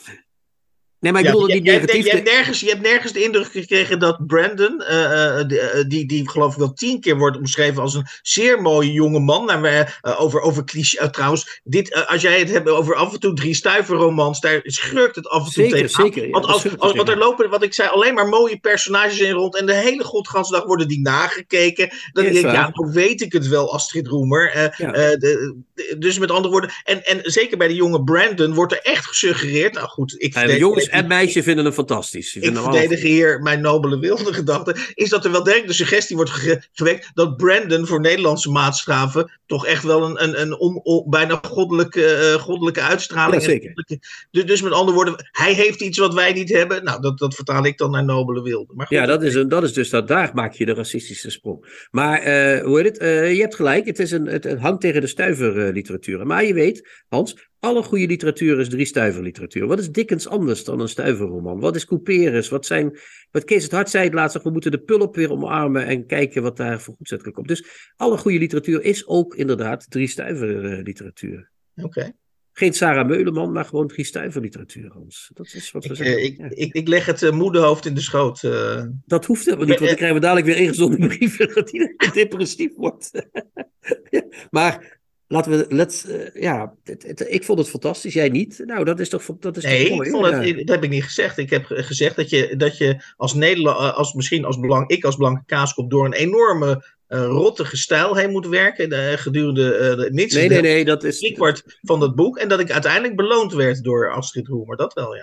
Nee, 1.03 1.13
maar 1.13 1.21
ik 1.21 1.27
Ja, 1.27 1.33
bedoel 1.33 1.49
niet 1.49 1.65
negatief. 1.65 2.05
je, 2.05 2.11
hebt 2.11 2.25
nergens, 2.31 2.61
je 2.61 2.69
hebt 2.69 2.81
nergens 2.83 3.13
de 3.13 3.23
indruk 3.23 3.51
gekregen 3.51 3.99
dat 3.99 4.27
Brandon, 4.27 4.81
eh, 4.81 5.39
eh, 5.41 5.49
die, 5.49 5.61
eh, 5.61 5.85
die, 5.89 6.07
die 6.07 6.31
geloof 6.31 6.53
ik 6.53 6.59
wel 6.59 6.73
tien 6.73 7.01
keer 7.01 7.17
wordt 7.19 7.37
omschreven 7.37 7.83
als 7.83 7.95
een 7.95 8.07
zeer 8.23 8.61
mooie 8.63 8.93
jonge 8.93 9.19
man. 9.21 9.47
Nou, 9.47 9.61
we, 9.61 9.87
eh, 10.01 10.21
over, 10.21 10.41
over 10.41 10.65
cliché, 10.65 11.11
trouwens, 11.11 11.61
dit, 11.65 12.07
als 12.07 12.23
jij 12.23 12.39
het 12.39 12.51
hebt 12.51 12.69
over 12.69 12.95
af 12.95 13.13
en 13.13 13.21
toe 13.21 13.35
drie 13.35 13.55
stuiverromans, 13.55 14.41
daar 14.41 14.61
schurkt 14.65 15.17
het 15.17 15.29
af 15.29 15.47
en 15.47 15.53
toe 15.53 15.63
Zeker, 15.65 15.77
tegen. 15.77 15.91
zeker, 16.05 16.25
ja, 16.25 16.31
want 16.31 16.47
als, 16.47 16.65
er 16.65 17.09
er 17.11 17.19
lopen, 17.19 17.51
wat 17.51 17.63
ik 17.63 17.75
zei, 17.75 17.89
alleen 17.89 18.15
maar 18.15 18.29
mooie 18.29 18.59
personages 18.59 19.19
in 19.21 19.33
rond. 19.33 19.57
En 19.59 19.67
de 19.67 19.75
hele 19.75 20.05
godganse 20.05 20.53
dag 20.53 20.65
worden 20.65 20.89
die 20.89 21.01
nagekeken. 21.01 21.89
Dan 22.13 22.25
denk 22.25 22.37
ik, 22.37 22.43
ja, 22.43 22.71
dan 22.73 22.93
weet 22.93 23.21
ik 23.21 23.33
het 23.33 23.49
wel, 23.49 23.73
Astrid 23.73 24.07
Roemer. 24.07 24.51
Eh, 24.51 24.63
Ja. 24.77 24.93
eh, 24.93 25.11
de- 25.19 25.57
de- 25.75 25.97
dus 25.99 26.19
met 26.19 26.31
andere 26.31 26.53
woorden, 26.53 26.71
en, 26.85 27.05
en 27.05 27.21
zeker 27.23 27.59
bij 27.59 27.69
de 27.69 27.75
jonge 27.75 28.05
Brandon 28.05 28.55
wordt 28.55 28.73
er 28.73 28.81
echt 28.83 29.07
gesuggereerd. 29.07 29.75
Nou 29.75 29.87
goed, 29.89 30.15
ik 30.19 30.35
En 30.35 30.57
jongens 30.57 30.89
en 30.93 31.07
meisjes 31.07 31.45
vinden 31.45 31.64
hem 31.64 31.74
fantastisch. 31.74 32.36
Ik 32.36 32.57
verdedig 32.57 33.01
hier 33.01 33.40
mijn 33.40 33.61
nobele 33.61 33.99
wilde 33.99 34.32
gedachte. 34.43 34.76
Is 34.95 35.09
dat 35.09 35.24
er 35.24 35.30
wel 35.30 35.43
direct 35.43 35.66
de 35.66 35.72
suggestie 35.72 36.16
wordt 36.16 36.30
ge- 36.30 36.62
gewekt 36.72 37.11
dat 37.14 37.36
Brandon 37.36 37.86
voor 37.86 38.01
Nederlandse 38.01 38.51
maatstaven 38.51 39.40
toch 39.47 39.66
echt 39.66 39.82
wel 39.82 40.05
een, 40.05 40.22
een, 40.40 40.57
een 40.62 40.82
bijna 41.09 41.40
goddelijke, 41.49 42.05
eh, 42.07 42.34
goddelijke 42.34 42.80
uitstraling 42.80 43.43
goddelijke- 43.43 43.99
dus, 44.30 44.45
dus 44.45 44.62
met 44.62 44.72
andere 44.72 44.97
woorden, 44.97 45.28
hij 45.30 45.53
heeft 45.53 45.80
iets 45.80 45.99
wat 45.99 46.14
wij 46.14 46.32
niet 46.32 46.49
hebben. 46.53 46.84
Nou, 46.84 47.01
dat, 47.01 47.18
dat 47.18 47.34
vertaal 47.34 47.64
ik 47.64 47.78
dan 47.78 47.90
naar 47.90 48.05
nobele 48.05 48.43
wilde. 48.43 48.72
Maar 48.74 48.86
goed, 48.86 48.97
Ja, 48.97 49.07
dat 49.07 49.22
is, 49.22 49.34
een, 49.34 49.49
dat 49.49 49.62
is 49.62 49.72
dus 49.72 49.90
dat 49.90 50.09
daar 50.09 50.30
maak 50.34 50.53
je 50.53 50.66
de 50.66 50.74
racistische 50.74 51.30
sprong. 51.30 51.86
Maar 51.90 52.18
eh, 52.18 52.64
hoe 52.64 52.76
heet 52.76 52.86
het? 52.86 52.99
Eh, 52.99 53.34
je 53.34 53.40
hebt 53.40 53.55
gelijk, 53.55 53.86
het, 53.86 53.99
is 53.99 54.11
een, 54.11 54.26
het, 54.26 54.45
het 54.45 54.61
hangt 54.61 54.80
tegen 54.80 55.01
de 55.01 55.07
stuiverliteratuur. 55.07 56.26
maar 56.26 56.45
je 56.45 56.55
weet, 56.55 56.88
Hans, 57.09 57.51
alle 57.63 57.83
goede 57.83 58.07
literatuur 58.07 58.61
is 58.61 58.69
drie 58.69 58.85
stuiverliteratuur. 58.85 59.67
Wat 59.67 59.79
is 59.79 59.91
Dickens 59.91 60.29
anders 60.29 60.65
dan 60.65 60.81
een 60.81 60.89
stuiverroman? 60.89 61.61
Wat 61.61 61.77
is 61.77 61.85
Couperus? 61.85 62.49
Wat 62.49 62.67
zijn. 62.67 62.99
Wat 63.31 63.45
Kees 63.45 63.63
het 63.63 63.73
Hart 63.73 63.91
zei 63.91 64.05
het 64.05 64.15
laatst, 64.15 64.43
we 64.43 64.51
moeten 64.51 64.71
de 64.71 64.79
pulp 64.81 65.15
weer 65.15 65.31
omarmen 65.31 65.87
en 65.87 66.07
kijken 66.07 66.43
wat 66.43 66.57
daar 66.57 66.81
voor 66.81 66.95
goed 66.95 67.13
uit 67.13 67.31
komt. 67.33 67.49
Dus 67.49 67.65
alle 67.97 68.17
goede 68.19 68.39
literatuur 68.39 68.83
is 68.83 69.07
ook 69.07 69.35
inderdaad 69.35 69.91
drie 69.91 70.07
stuiverliteratuur. 70.07 71.51
Oké. 71.77 72.13
Geen 72.53 72.73
Sarah 72.73 73.07
Meuleman, 73.09 73.53
maar 73.53 73.65
gewoon 73.65 73.87
drie 73.89 74.05
stuiverliteratuur, 74.05 74.91
Hans. 74.93 75.31
Dat 75.35 75.47
is 75.55 75.71
wat 75.71 75.85
we 75.85 75.91
Ik, 75.91 75.97
zeggen. 75.97 76.17
eh, 76.17 76.25
ik, 76.25 76.37
Ja. 76.39 76.47
ik, 76.51 76.73
ik 76.75 76.89
leg 76.89 77.07
het 77.07 77.23
eh, 77.23 77.33
moederhoofd 77.33 77.87
in 77.87 77.95
de 77.95 78.01
schoot. 78.01 78.43
eh. 78.43 78.85
Dat 79.07 79.25
hoeft 79.25 79.45
helemaal 79.45 79.67
niet, 79.67 79.75
want 79.79 79.89
dan 79.89 79.97
krijgen 79.99 80.17
we 80.21 80.23
dadelijk 80.27 80.47
weer 80.47 80.57
ingezonden 80.57 81.09
brieven 81.09 81.49
dat 81.55 81.71
hij 81.73 81.95
depressief 82.13 82.75
wordt. 82.77 83.11
Ja, 84.11 84.25
maar 84.51 85.01
laten 85.33 85.51
we, 85.51 85.66
let's, 85.68 86.07
eh, 86.07 86.43
ja, 86.43 86.74
het- 86.85 87.03
het- 87.07 87.26
ik 87.28 87.45
vond 87.45 87.59
het 87.59 87.68
fantastisch, 87.68 88.14
jij 88.14 88.28
niet. 88.28 88.62
Nou, 88.66 88.85
dat 88.85 89.01
is 89.01 89.09
toch, 89.09 89.22
dat 89.39 89.57
is 89.57 89.64
Nee, 89.64 89.80
toch 89.87 89.97
mooi. 89.97 90.09
ik 90.09 90.14
vond 90.14 90.26
het, 90.26 90.47
ja. 90.47 90.55
dat 90.55 90.68
heb 90.68 90.85
ik 90.85 90.91
niet 90.91 91.05
gezegd. 91.05 91.39
Ik 91.39 91.51
heb 91.51 91.64
ge- 91.64 91.83
gezegd 91.83 92.16
dat 92.16 92.30
je, 92.30 92.57
dat 92.57 92.78
je 92.78 93.03
als 93.16 93.35
Nederland, 93.35 93.95
als 93.95 94.12
misschien 94.14 94.45
als 94.45 94.61
belang, 94.61 94.89
ik 94.89 95.05
als 95.05 95.16
blanke 95.16 95.43
kaaskop 95.47 95.91
door 95.91 96.05
een 96.05 96.12
enorme 96.12 97.01
eh, 97.07 97.24
rottige 97.24 97.76
stijl 97.76 98.16
heen 98.16 98.30
moet 98.30 98.47
werken 98.47 98.93
eh, 98.93 99.18
gedurende 99.18 99.74
eh, 99.74 99.97
de 99.97 100.09
minstens 100.12 100.49
Nee, 100.49 100.61
nee, 100.61 100.72
nee, 100.72 100.85
dat 100.85 101.05
is, 101.05 101.18
driekwart 101.18 101.78
van 101.83 102.01
dat 102.01 102.14
boek. 102.14 102.39
En 102.39 102.49
dat 102.49 102.61
ik 102.61 102.70
uiteindelijk 102.70 103.16
beloond 103.16 103.53
werd 103.53 103.83
door 103.85 104.11
Astrid 104.12 104.47
Roemer. 104.49 104.76
Dat 104.76 104.95
wel, 104.95 105.16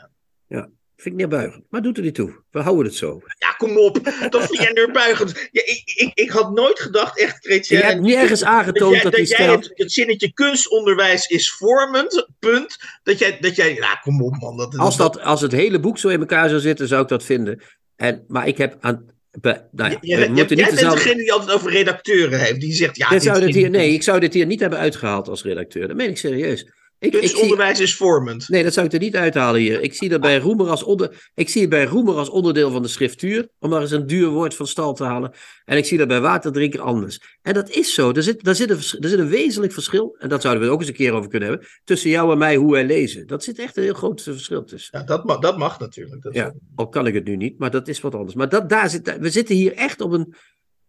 ja. 0.47 0.69
Vind 1.01 1.13
ik 1.13 1.19
neerbuigend. 1.19 1.63
Maar 1.69 1.81
doet 1.81 1.97
er 1.97 2.03
niet 2.03 2.15
toe. 2.15 2.43
We 2.51 2.59
houden 2.59 2.85
het 2.85 2.95
zo. 2.95 3.21
Ja, 3.39 3.51
kom 3.57 3.77
op. 3.77 3.99
Dat 4.29 4.45
vind 4.45 4.61
jij 4.61 4.71
neerbuigend. 4.73 5.49
Ja, 5.51 5.61
ik, 5.65 5.81
ik, 5.95 6.11
ik 6.13 6.29
had 6.29 6.53
nooit 6.53 6.79
gedacht, 6.79 7.19
echt, 7.19 7.43
Je 7.43 7.49
Chrétien. 7.49 7.77
hebt 7.77 8.01
nergens 8.01 8.39
dat 8.39 8.49
aangetoond 8.49 8.93
jij, 8.93 9.03
dat, 9.03 9.11
dat 9.11 9.21
die 9.25 9.37
jij 9.37 9.47
het, 9.51 9.71
het 9.73 9.91
zinnetje 9.91 10.33
kunstonderwijs 10.33 11.25
is 11.27 11.51
vormend, 11.53 12.27
punt. 12.39 12.77
Dat 13.03 13.19
jij, 13.19 13.37
dat 13.39 13.55
jij 13.55 13.73
ja, 13.73 13.95
kom 13.95 14.21
op 14.23 14.35
man. 14.39 14.57
Dat, 14.57 14.77
Als, 14.77 14.97
dat, 14.97 15.19
als 15.21 15.41
het 15.41 15.51
hele 15.51 15.79
boek 15.79 15.97
zo 15.97 16.07
in 16.07 16.19
elkaar 16.19 16.49
zou 16.49 16.61
zitten, 16.61 16.87
zou 16.87 17.01
ik 17.01 17.07
dat 17.07 17.23
vinden. 17.23 17.61
En, 17.95 18.23
maar 18.27 18.47
ik 18.47 18.57
heb 18.57 18.77
aan... 18.79 19.05
be- 19.31 19.67
nou 19.71 19.91
ja, 19.91 19.97
Je- 20.01 20.07
je- 20.09 20.15
we 20.15 20.21
je- 20.21 20.29
moeten 20.29 20.45
jij 20.47 20.55
niet 20.55 20.65
bent 20.65 20.75
dezelfde... 20.75 21.03
degene 21.03 21.21
die 21.21 21.31
altijd 21.33 21.51
over 21.51 21.71
redacteuren 21.71 22.39
heeft. 22.39 22.59
Die 22.59 22.73
zegt, 22.73 22.97
ja, 22.97 23.09
Dit 23.09 23.23
zou 23.23 23.39
dit 23.39 23.55
hier, 23.55 23.69
nee, 23.69 23.93
ik 23.93 24.03
zou 24.03 24.19
dit 24.19 24.33
hier 24.33 24.45
niet 24.45 24.59
hebben 24.59 24.79
uitgehaald 24.79 25.27
als 25.27 25.43
redacteur. 25.43 25.87
Dat 25.87 25.97
meen 25.97 26.09
ik 26.09 26.17
serieus. 26.17 26.67
Ik, 26.99 27.13
ik 27.13 27.19
zie, 27.19 27.29
Kunstonderwijs 27.29 27.79
is 27.79 27.95
vormend. 27.95 28.49
nee, 28.49 28.63
dat 28.63 28.73
zou 28.73 28.85
ik 28.85 28.93
er 28.93 28.99
niet 28.99 29.15
uithalen 29.15 29.61
hier. 29.61 29.81
Ik 29.81 29.93
zie 29.93 30.09
dat 30.09 30.21
bij 30.21 30.37
Roemer 30.37 30.67
als, 30.67 30.83
onder, 30.83 31.29
ik 31.33 31.49
zie 31.49 31.61
het 31.61 31.69
bij 31.69 31.85
Roemer 31.85 32.15
als 32.15 32.29
onderdeel 32.29 32.71
van 32.71 32.81
de 32.81 32.87
schriftuur. 32.87 33.49
Om 33.59 33.69
maar 33.69 33.81
eens 33.81 33.91
een 33.91 34.07
duur 34.07 34.29
woord 34.29 34.55
van 34.55 34.67
stal 34.67 34.93
te 34.93 35.03
halen. 35.03 35.31
En 35.65 35.77
ik 35.77 35.85
zie 35.85 35.97
dat 35.97 36.07
bij 36.07 36.21
Waterdrinker 36.21 36.81
anders. 36.81 37.37
En 37.41 37.53
dat 37.53 37.69
is 37.69 37.93
zo. 37.93 38.11
Er 38.11 38.23
zit, 38.23 38.43
daar 38.43 38.55
zit, 38.55 38.69
een, 38.69 38.75
er 38.77 39.09
zit 39.09 39.19
een 39.19 39.29
wezenlijk 39.29 39.73
verschil. 39.73 40.15
En 40.19 40.29
dat 40.29 40.41
zouden 40.41 40.63
we 40.63 40.69
ook 40.69 40.79
eens 40.79 40.89
een 40.89 40.95
keer 40.95 41.13
over 41.13 41.29
kunnen 41.29 41.49
hebben. 41.49 41.67
Tussen 41.83 42.09
jou 42.09 42.31
en 42.31 42.37
mij, 42.37 42.55
hoe 42.55 42.71
wij 42.71 42.85
lezen. 42.85 43.27
Dat 43.27 43.43
zit 43.43 43.59
echt 43.59 43.77
een 43.77 43.83
heel 43.83 43.93
groot 43.93 44.21
verschil 44.21 44.63
tussen. 44.63 44.99
Ja, 44.99 45.05
dat, 45.05 45.25
mag, 45.25 45.39
dat 45.39 45.57
mag 45.57 45.79
natuurlijk. 45.79 46.21
Dat 46.21 46.33
Ja, 46.33 46.53
al 46.75 46.89
kan 46.89 47.07
ik 47.07 47.13
het 47.13 47.25
nu 47.25 47.35
niet, 47.35 47.59
maar 47.59 47.71
dat 47.71 47.87
is 47.87 48.01
wat 48.01 48.15
anders. 48.15 48.35
Maar 48.35 48.49
dat, 48.49 48.69
daar 48.69 48.89
zit, 48.89 49.17
we 49.19 49.29
zitten 49.29 49.55
hier 49.55 49.73
echt 49.73 50.01
op 50.01 50.11
een 50.11 50.33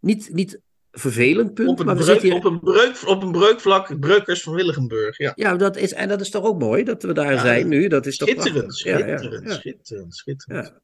niet, 0.01 0.31
niet 0.33 0.61
vervelend 0.93 1.55
punt, 1.55 1.69
Op 1.69 1.79
een, 1.79 1.87
maar 1.87 1.97
we 1.97 2.03
breuk, 2.03 2.21
zitten 2.21 2.39
hier... 2.39 2.47
op, 2.47 2.53
een 2.53 2.61
breuk, 2.61 3.03
op 3.07 3.23
een 3.23 3.33
breukvlak, 3.33 4.01
Breukers 4.01 4.43
van 4.43 4.55
Willigenburg. 4.55 5.19
Ja. 5.19 5.33
Ja, 5.35 5.57
dat 5.57 5.77
is, 5.77 5.93
en 5.93 6.09
dat 6.09 6.21
is 6.21 6.31
toch 6.31 6.45
ook 6.45 6.59
mooi 6.59 6.85
dat 6.85 7.03
we 7.03 7.13
daar 7.13 7.33
Ja, 7.33 7.41
zijn 7.41 7.69
nu. 7.69 7.89
Dat 7.89 8.07
is 8.07 8.17
toch 8.17 8.29
Schitterend, 8.29 8.67
prachtig. 8.67 8.85
Ja, 8.85 9.07
ja, 9.07 9.19
schitterend, 9.19 9.49
ja. 9.49 10.11
schitterend, 10.11 10.81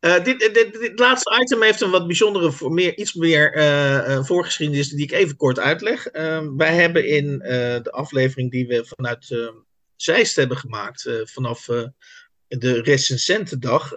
Eh, 0.00 0.24
dit, 0.24 0.40
dit, 0.40 0.80
dit, 0.80 0.98
laatste 0.98 1.40
item 1.42 1.62
heeft 1.62 1.80
een 1.80 1.90
wat 1.90 2.06
bijzondere, 2.06 2.70
meer, 2.70 2.96
iets 2.96 3.14
meer 3.14 3.52
eh, 3.52 4.14
eh, 4.14 4.24
voorgeschiedenis 4.24 4.88
die 4.88 5.04
ik 5.04 5.12
even 5.12 5.36
kort 5.36 5.58
uitleg. 5.58 6.06
Eh, 6.06 6.46
wij 6.56 6.74
hebben 6.74 7.06
in 7.06 7.38
de 7.82 7.90
aflevering 7.90 8.50
die 8.50 8.66
we 8.66 8.84
vanuit 8.84 9.30
eh 9.30 9.48
Zeist 9.96 10.36
hebben 10.36 10.56
gemaakt, 10.56 11.10
vanaf 11.24 11.66
de 12.48 12.80
recensentendag. 12.82 13.92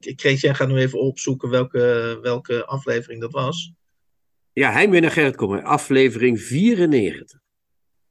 Ik 0.00 0.16
kreeg 0.16 0.40
jij 0.40 0.54
gaat 0.54 0.68
nu 0.68 0.76
even 0.76 1.00
opzoeken 1.00 1.50
welke, 1.50 2.18
welke 2.22 2.64
aflevering 2.64 3.20
dat 3.20 3.32
was. 3.32 3.72
Ja, 4.52 4.72
Heimwee 4.72 5.00
naar 5.00 5.10
Gerrit 5.10 5.36
Kommer, 5.36 5.62
aflevering 5.62 6.40
94. 6.40 7.39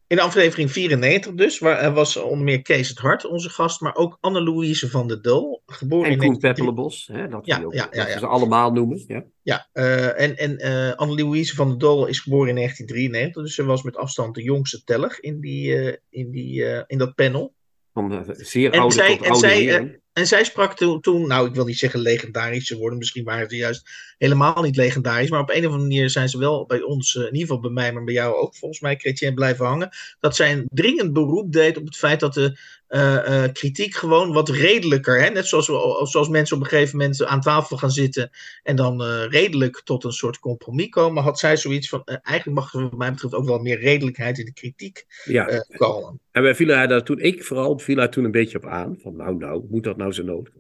In 0.09 0.19
aflevering 0.19 0.71
94 0.71 1.33
dus, 1.33 1.59
waar 1.59 1.77
er 1.79 1.93
was 1.93 2.17
onder 2.17 2.43
meer 2.43 2.61
Kees 2.61 2.89
het 2.89 2.97
Hart, 2.97 3.25
onze 3.25 3.49
gast, 3.49 3.81
maar 3.81 3.95
ook 3.95 4.17
Anne-Louise 4.19 4.89
van 4.89 5.07
der 5.07 5.21
Dol, 5.21 5.61
geboren 5.65 6.05
En 6.05 6.11
in 6.11 6.17
Koen 6.17 6.39
1903. 6.39 6.53
Peppelenbos, 6.53 7.09
hè, 7.11 7.27
dat, 7.27 7.45
Ja, 7.45 7.63
ook, 7.63 7.73
ja, 7.73 8.07
ja, 8.07 8.19
ze 8.19 8.25
allemaal 8.25 8.71
noemen. 8.71 9.03
Ja. 9.07 9.25
Ja, 9.41 9.67
eh, 9.71 10.21
en, 10.21 10.37
en 10.37 10.57
eh 10.57 10.93
Anne-Louise 10.95 11.55
van 11.55 11.67
der 11.69 11.77
Dol 11.77 12.05
is 12.05 12.19
geboren 12.19 12.49
in 12.49 12.55
1993, 12.55 13.43
dus 13.43 13.55
ze 13.55 13.63
was 13.65 13.83
met 13.83 13.97
afstand 13.97 14.35
de 14.35 14.43
jongste 14.43 14.83
teller 14.83 15.17
in, 15.21 15.39
die, 15.39 15.75
eh, 15.75 15.95
in, 16.09 16.31
die, 16.31 16.65
eh, 16.65 16.83
in 16.87 16.97
dat 16.97 17.15
panel. 17.15 17.53
Van 17.93 18.11
eh, 18.11 18.19
zeer 18.25 18.71
En 18.73 18.79
oude 18.79 18.93
zij- 18.95 19.17
tot 19.17 19.25
oude 19.25 19.39
zij. 19.39 19.98
En 20.13 20.27
zij 20.27 20.43
sprak 20.43 20.73
toen, 21.01 21.27
nou 21.27 21.47
ik 21.47 21.55
wil 21.55 21.65
niet 21.65 21.77
zeggen 21.77 21.99
legendarische 21.99 22.77
woorden, 22.77 22.97
misschien 22.97 23.23
waren 23.23 23.49
ze 23.49 23.55
juist 23.55 23.89
helemaal 24.17 24.61
niet 24.61 24.75
legendarisch, 24.75 25.29
maar 25.29 25.39
op 25.39 25.49
een 25.49 25.57
of 25.57 25.63
andere 25.63 25.81
manier 25.81 26.09
zijn 26.09 26.29
ze 26.29 26.37
wel 26.37 26.65
bij 26.65 26.81
ons, 26.81 27.15
eh, 27.15 27.21
in 27.21 27.33
ieder 27.33 27.47
geval 27.47 27.59
bij 27.59 27.71
mij, 27.71 27.93
maar 27.93 28.03
bij 28.03 28.13
jou 28.13 28.35
ook 28.35 28.55
volgens 28.55 28.79
mij, 28.79 28.95
Chrétien, 28.95 29.33
blijven 29.33 29.65
hangen. 29.65 29.89
Dat 30.19 30.35
zij 30.35 30.51
een 30.51 30.67
dringend 30.71 31.13
beroep 31.13 31.51
deed 31.51 31.77
op 31.77 31.85
het 31.85 31.97
feit 31.97 32.19
dat 32.19 32.33
de 32.33 32.59
eh, 32.89 33.43
eh, 33.43 33.51
kritiek 33.53 33.95
gewoon 33.95 34.33
wat 34.33 34.49
redelijker, 34.49 35.21
hè? 35.21 35.29
net 35.29 35.47
zoals, 35.47 35.67
we, 35.67 35.99
zoals 36.03 36.29
mensen 36.29 36.55
op 36.55 36.63
een 36.63 36.69
gegeven 36.69 36.97
moment 36.97 37.25
aan 37.25 37.41
tafel 37.41 37.77
gaan 37.77 37.91
zitten 37.91 38.29
en 38.63 38.75
dan 38.75 39.03
eh, 39.03 39.25
redelijk 39.27 39.81
tot 39.83 40.03
een 40.03 40.11
soort 40.11 40.39
compromis 40.39 40.89
komen, 40.89 41.23
had 41.23 41.39
zij 41.39 41.57
zoiets 41.57 41.89
van, 41.89 42.03
eigenlijk 42.05 42.59
mag 42.59 42.73
er 42.73 42.81
wat 42.81 42.97
mij 42.97 43.11
betreft 43.11 43.33
ook 43.33 43.45
wel 43.45 43.59
meer 43.59 43.79
redelijkheid 43.79 44.37
in 44.37 44.45
de 44.45 44.53
kritiek 44.53 45.05
Ja, 45.23 45.65
komen. 45.77 46.19
en 46.31 46.43
wij 46.43 46.55
vielen 46.55 46.75
haar 46.77 46.87
daar 46.87 47.03
toen, 47.03 47.19
ik 47.19 47.43
vooral, 47.43 47.79
viel 47.79 47.97
haar 47.97 48.09
toen 48.09 48.23
een 48.23 48.31
beetje 48.31 48.57
op 48.57 48.65
aan. 48.65 48.97
Van 49.01 49.15
nou, 49.15 49.37
nou, 49.37 49.65
moet 49.69 49.83
dat 49.83 49.97
nou 49.97 50.11
zo 50.11 50.23
nodig? 50.23 50.53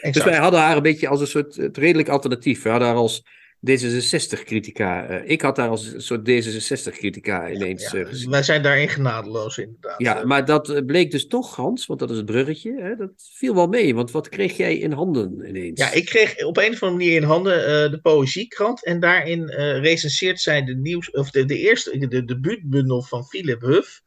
Dus 0.00 0.24
wij 0.24 0.36
hadden 0.36 0.60
haar 0.60 0.76
een 0.76 0.82
beetje 0.82 1.08
als 1.08 1.20
een 1.20 1.26
soort 1.26 1.58
redelijk 1.72 2.08
alternatief. 2.08 2.62
We 2.62 2.68
hadden 2.68 2.88
haar 2.88 2.96
als 2.96 3.24
D66-critica. 3.70 5.06
eh, 5.06 5.30
ik 5.30 5.40
had 5.42 5.56
haar 5.56 5.68
als 5.68 5.92
een 5.92 6.00
soort 6.02 6.28
D66-critica 6.30 7.50
ineens 7.50 7.90
Ja, 7.90 7.98
eh, 7.98 8.06
gezien. 8.06 8.30
wij 8.30 8.42
zijn 8.42 8.62
daarin 8.62 8.88
genadeloos 8.88 9.58
inderdaad. 9.58 10.00
Ja, 10.00 10.18
Eh, 10.18 10.24
maar 10.24 10.44
dat 10.44 10.86
bleek 10.86 11.10
dus 11.10 11.26
toch, 11.26 11.56
Hans, 11.56 11.86
want 11.86 12.00
dat 12.00 12.10
is 12.10 12.16
het 12.16 12.26
bruggetje. 12.26 12.80
Hè, 12.80 12.96
dat 12.96 13.10
viel 13.34 13.54
wel 13.54 13.66
mee, 13.66 13.94
want 13.94 14.10
wat 14.10 14.28
kreeg 14.28 14.56
jij 14.56 14.76
in 14.78 14.92
handen 14.92 15.44
ineens? 15.48 15.80
Ja, 15.80 15.92
ik 15.92 16.04
kreeg 16.04 16.44
op 16.44 16.56
een 16.56 16.72
of 16.72 16.82
andere 16.82 16.90
manier 16.90 17.16
in 17.16 17.22
handen 17.28 17.90
de 17.90 17.98
Poëziekrant. 18.02 18.84
En 18.84 19.00
daarin 19.00 19.48
eh 19.48 19.78
recenseert 19.80 20.40
zij 20.40 20.64
de, 20.64 20.74
nieuws, 20.76 21.10
of 21.10 21.30
de, 21.30 21.44
de 21.44 21.58
eerste, 21.58 22.06
de 22.08 22.24
debuutbundel 22.24 23.02
van 23.02 23.24
Philip 23.24 23.60
Huff. 23.60 24.00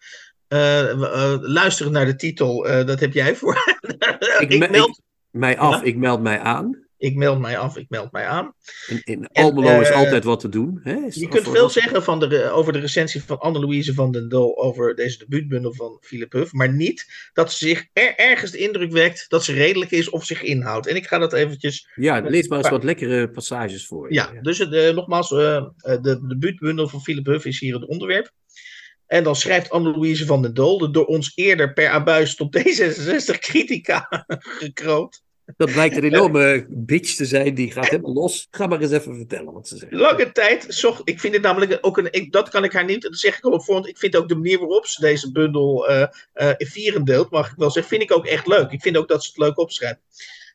Uh, 0.53 1.37
luisteren 1.41 1.91
naar 1.91 2.05
de 2.05 2.15
titel, 2.15 2.61
dat 2.63 2.99
heb 2.99 3.13
jij 3.13 3.35
voor. 3.35 3.55
Ik 4.39 4.51
ik, 4.51 4.59
me- 4.59 4.67
meld, 4.69 5.01
Mij 5.31 5.57
af, 5.57 5.75
Ja? 5.75 5.83
ik 5.83 5.95
meld 5.97 6.21
mij 6.21 6.39
aan. 6.39 6.86
Ik 6.97 7.15
meld 7.15 7.39
mij 7.39 7.57
af, 7.57 7.77
ik 7.77 7.89
meld 7.89 8.11
mij 8.11 8.25
aan. 8.25 8.53
In, 8.87 9.01
in 9.03 9.27
Almelo 9.27 9.81
is 9.81 9.89
uh, 9.89 9.95
altijd 9.95 10.23
wat 10.23 10.39
te 10.39 10.49
doen. 10.49 10.79
Hè? 10.83 10.95
Is 10.95 11.15
je 11.15 11.27
kunt 11.27 11.49
veel 11.49 11.69
zeggen 11.69 12.03
van 12.03 12.19
de, 12.19 12.49
over 12.49 12.73
de 12.73 12.79
recensie 12.79 13.23
van 13.23 13.39
Anne-Louise 13.39 13.93
van 13.93 14.11
den 14.11 14.29
Dol 14.29 14.61
over 14.61 14.95
deze 14.95 15.17
debuutbundel 15.17 15.73
van 15.73 15.97
Philip 16.01 16.31
Huff, 16.31 16.53
maar 16.53 16.73
niet 16.73 17.29
dat 17.33 17.51
ze 17.51 17.67
zich 17.67 17.87
er, 17.93 18.15
ergens 18.15 18.51
de 18.51 18.57
indruk 18.57 18.91
wekt 18.91 19.25
dat 19.29 19.43
ze 19.43 19.53
redelijk 19.53 19.91
is 19.91 20.09
of 20.09 20.25
zich 20.25 20.41
inhoudt. 20.41 20.87
En 20.87 20.95
ik 20.95 21.07
ga 21.07 21.17
dat 21.17 21.33
eventjes... 21.33 21.89
Ja, 21.95 22.19
lees 22.19 22.47
maar 22.47 22.57
eens 22.57 22.69
wat 22.69 22.83
lekkere 22.83 23.29
passages 23.29 23.85
voor. 23.87 24.13
Ja, 24.13 24.31
ja. 24.33 24.41
dus 24.41 24.59
uh, 24.59 24.93
nogmaals, 24.93 25.31
uh, 25.31 25.65
de 25.77 26.25
debuutbundel 26.27 26.87
van 26.87 27.01
Philip 27.01 27.25
Huff 27.25 27.45
is 27.45 27.59
hier 27.59 27.73
het 27.73 27.87
onderwerp. 27.87 28.31
En 29.07 29.23
dan 29.23 29.35
schrijft 29.35 29.69
Anne-Louise 29.69 30.25
van 30.25 30.41
den 30.41 30.53
Dol, 30.53 30.77
de 30.77 30.91
door 30.91 31.05
ons 31.05 31.31
eerder 31.35 31.73
per 31.73 31.89
abuis 31.89 32.35
tot 32.35 32.57
D66 32.57 33.39
critica 33.39 34.25
gekroond. 34.59 35.25
Dat 35.57 35.71
blijkt 35.71 35.97
een 35.97 36.03
enorme 36.03 36.65
bitch 36.69 37.15
te 37.15 37.25
zijn, 37.25 37.53
die 37.53 37.71
gaat 37.71 37.89
helemaal 37.89 38.13
los. 38.13 38.47
Ga 38.51 38.67
maar 38.67 38.81
eens 38.81 38.91
even 38.91 39.15
vertellen 39.15 39.53
wat 39.53 39.67
ze 39.67 39.77
zegt. 39.77 39.91
Lange 39.91 40.31
tijd 40.31 40.65
zocht, 40.67 41.01
ik 41.03 41.19
vind 41.19 41.33
het 41.33 41.43
namelijk 41.43 41.77
ook 41.81 41.97
een, 41.97 42.11
ik, 42.11 42.31
dat 42.31 42.49
kan 42.49 42.63
ik 42.63 42.73
haar 42.73 42.85
niet, 42.85 43.01
dat 43.01 43.17
zeg 43.17 43.37
ik 43.37 43.43
al 43.43 43.51
op 43.51 43.63
voorhand, 43.63 43.87
ik 43.87 43.97
vind 43.97 44.15
ook 44.15 44.27
de 44.27 44.35
manier 44.35 44.59
waarop 44.59 44.85
ze 44.85 45.01
deze 45.01 45.31
bundel 45.31 45.89
uh, 45.89 46.05
uh, 46.35 46.51
in 46.57 46.67
vieren 46.67 47.03
deelt, 47.03 47.29
mag 47.29 47.51
ik 47.51 47.57
wel 47.57 47.71
zeggen, 47.71 47.97
vind 47.97 48.09
ik 48.09 48.17
ook 48.17 48.25
echt 48.25 48.47
leuk. 48.47 48.71
Ik 48.71 48.81
vind 48.81 48.97
ook 48.97 49.07
dat 49.07 49.23
ze 49.23 49.29
het 49.29 49.39
leuk 49.39 49.57
opschrijft. 49.57 49.99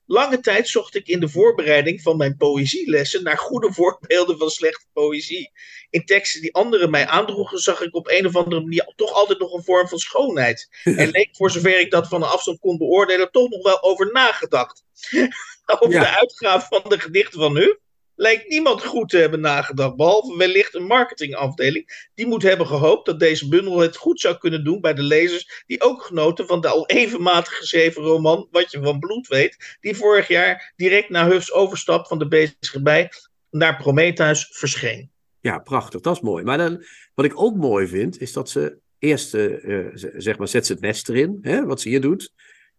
Lange 0.07 0.41
tijd 0.41 0.69
zocht 0.69 0.95
ik 0.95 1.07
in 1.07 1.21
de 1.21 1.29
voorbereiding 1.29 2.03
van 2.03 2.17
mijn 2.17 2.37
poëzielessen 2.37 3.23
naar 3.23 3.39
goede 3.39 3.73
voorbeelden 3.73 4.39
van 4.39 4.51
slechte 4.51 4.87
poëzie. 4.93 5.51
In 5.91 6.05
teksten 6.05 6.41
die 6.41 6.55
anderen 6.55 6.91
mij 6.91 7.07
aandroegen, 7.07 7.59
zag 7.59 7.81
ik 7.81 7.95
op 7.95 8.09
een 8.09 8.27
of 8.27 8.37
andere 8.37 8.61
manier 8.61 8.93
toch 8.97 9.13
altijd 9.13 9.39
nog 9.39 9.53
een 9.53 9.65
vorm 9.65 9.89
van 9.89 9.99
schoonheid. 9.99 10.69
Er 10.97 11.09
leek, 11.11 11.37
voor 11.37 11.51
zover 11.51 11.81
ik 11.81 11.91
dat 11.91 12.09
van 12.09 12.23
een 12.23 12.29
afstand 12.29 12.61
kon 12.61 12.79
beoordelen, 12.79 13.31
toch 13.31 13.51
nog 13.51 13.63
wel 13.63 13.83
over 13.83 14.13
nagedacht. 14.13 14.85
over 15.81 15.91
ja. 15.91 16.01
de 16.01 16.19
uitgave 16.19 16.67
van 16.69 16.91
de 16.91 17.01
gedichten 17.01 17.41
van 17.41 17.53
nu 17.53 17.79
lijkt 18.23 18.49
niemand 18.49 18.85
goed 18.85 19.09
te 19.09 19.17
hebben 19.17 19.41
nagedacht, 19.41 19.97
behalve 19.97 20.37
wellicht 20.37 20.75
een 20.75 20.87
marketingafdeling. 20.87 22.11
Die 22.15 22.27
moet 22.27 22.43
hebben 22.43 22.67
gehoopt 22.67 23.07
dat 23.07 23.21
deze 23.21 23.49
bundel 23.49 23.79
het 23.79 23.97
goed 23.97 24.21
zou 24.21 24.39
kunnen 24.39 24.65
doen 24.65 24.81
bij 24.81 24.95
de 24.95 25.03
lezers 25.03 25.63
die 25.67 25.83
ook 25.83 26.03
genoten 26.03 26.47
van 26.47 26.61
de 26.61 26.69
al 26.69 26.87
even 26.87 27.23
matig 27.23 27.57
geschreven 27.57 28.03
roman 28.03 28.49
Wat 28.51 28.71
je 28.71 28.83
van 28.83 28.99
bloed 28.99 29.29
weet, 29.29 29.77
die 29.81 29.97
vorig 29.97 30.29
jaar 30.29 30.73
direct 30.77 31.09
na 31.09 31.29
Hufs 31.29 31.53
overstap 31.53 32.07
van 32.07 32.19
de 32.19 32.29
bezige 32.29 33.11
naar 33.51 33.77
Prometheus 33.77 34.49
verscheen. 34.51 35.11
Ja, 35.41 35.59
prachtig, 35.59 36.01
dat 36.01 36.17
is 36.17 36.23
mooi. 36.23 36.45
Maar 36.45 36.59
dan, 36.59 36.85
wat 37.15 37.25
ik 37.25 37.41
ook 37.41 37.57
mooi 37.57 37.87
vind, 37.87 38.21
is 38.21 38.33
dat 38.33 38.51
ze 38.51 38.79
eerst, 38.99 39.35
uh, 39.35 39.87
zeg 40.17 40.39
maar, 40.39 40.49
zet 40.49 40.67
ze 40.67 40.73
het 40.73 40.83
nest 40.83 41.09
erin, 41.09 41.39
hè, 41.41 41.65
wat 41.65 41.81
ze 41.81 41.89
hier 41.89 42.01
doet. 42.01 42.33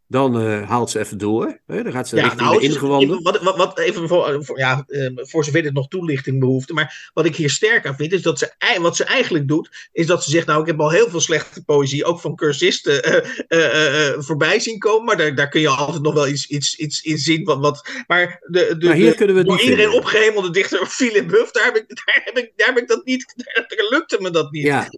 Dan 0.07 0.41
uh, 0.41 0.69
haalt 0.69 0.89
ze 0.89 0.99
even 0.99 1.17
door. 1.17 1.59
Hè? 1.65 1.83
Dan 1.83 1.91
gaat 1.91 2.07
ze 2.07 2.15
ja, 2.15 2.21
richting 2.21 2.41
nou, 2.41 2.59
de 2.59 2.65
ingewanden. 2.65 3.09
Even, 3.09 3.23
wat, 3.23 3.41
wat, 3.41 3.57
wat, 3.57 3.79
even 3.79 4.07
voor, 4.07 4.45
voor, 4.45 4.57
ja, 4.57 4.83
uh, 4.87 5.09
voor 5.15 5.43
zover 5.43 5.61
dit 5.61 5.73
nog 5.73 5.87
toelichting 5.87 6.39
behoeft. 6.39 6.71
Maar 6.71 7.11
wat 7.13 7.25
ik 7.25 7.35
hier 7.35 7.49
sterk 7.49 7.85
aan 7.85 7.95
vind, 7.95 8.13
is 8.13 8.21
dat 8.21 8.39
ze, 8.39 8.77
wat 8.81 8.95
ze 8.95 9.03
eigenlijk 9.03 9.47
doet, 9.47 9.89
is 9.91 10.07
dat 10.07 10.23
ze 10.23 10.29
zegt, 10.29 10.47
nou, 10.47 10.61
ik 10.61 10.67
heb 10.67 10.79
al 10.79 10.91
heel 10.91 11.09
veel 11.09 11.19
slechte 11.19 11.63
poëzie, 11.63 12.05
ook 12.05 12.19
van 12.19 12.35
cursisten, 12.35 13.23
uh, 13.47 14.13
voorbij 14.17 14.59
zien 14.59 14.79
komen. 14.79 15.05
Maar 15.05 15.17
daar, 15.17 15.35
daar 15.35 15.49
kun 15.49 15.61
je 15.61 15.69
altijd 15.69 16.01
nog 16.03 16.13
wel 16.13 16.27
iets, 16.27 16.47
iets, 16.47 16.75
iets 16.75 17.01
in 17.01 17.17
zien. 17.17 17.43
Wat, 17.43 17.59
wat, 17.59 17.89
maar 18.07 18.41
de, 18.47 18.75
de, 18.77 18.85
maar 18.85 18.95
hier 18.95 19.15
kunnen 19.15 19.35
we 19.35 19.43
door 19.43 19.59
iedereen 19.59 19.83
vinden. 19.83 19.99
opgehemelde 19.99 20.49
dichter 20.49 20.85
Philip 20.87 21.27
Buff, 21.27 21.51
daar 21.51 21.65
heb, 21.65 21.75
ik, 21.75 21.85
daar, 21.87 22.21
heb 22.25 22.37
ik, 22.37 22.51
daar 22.55 22.67
heb 22.67 22.77
ik 22.77 22.87
dat 22.87 23.05
niet, 23.05 23.33
daar 23.53 23.87
lukte 23.89 24.17
me 24.21 24.29
dat 24.29 24.51
niet. 24.51 24.65
Ja, 24.65 24.89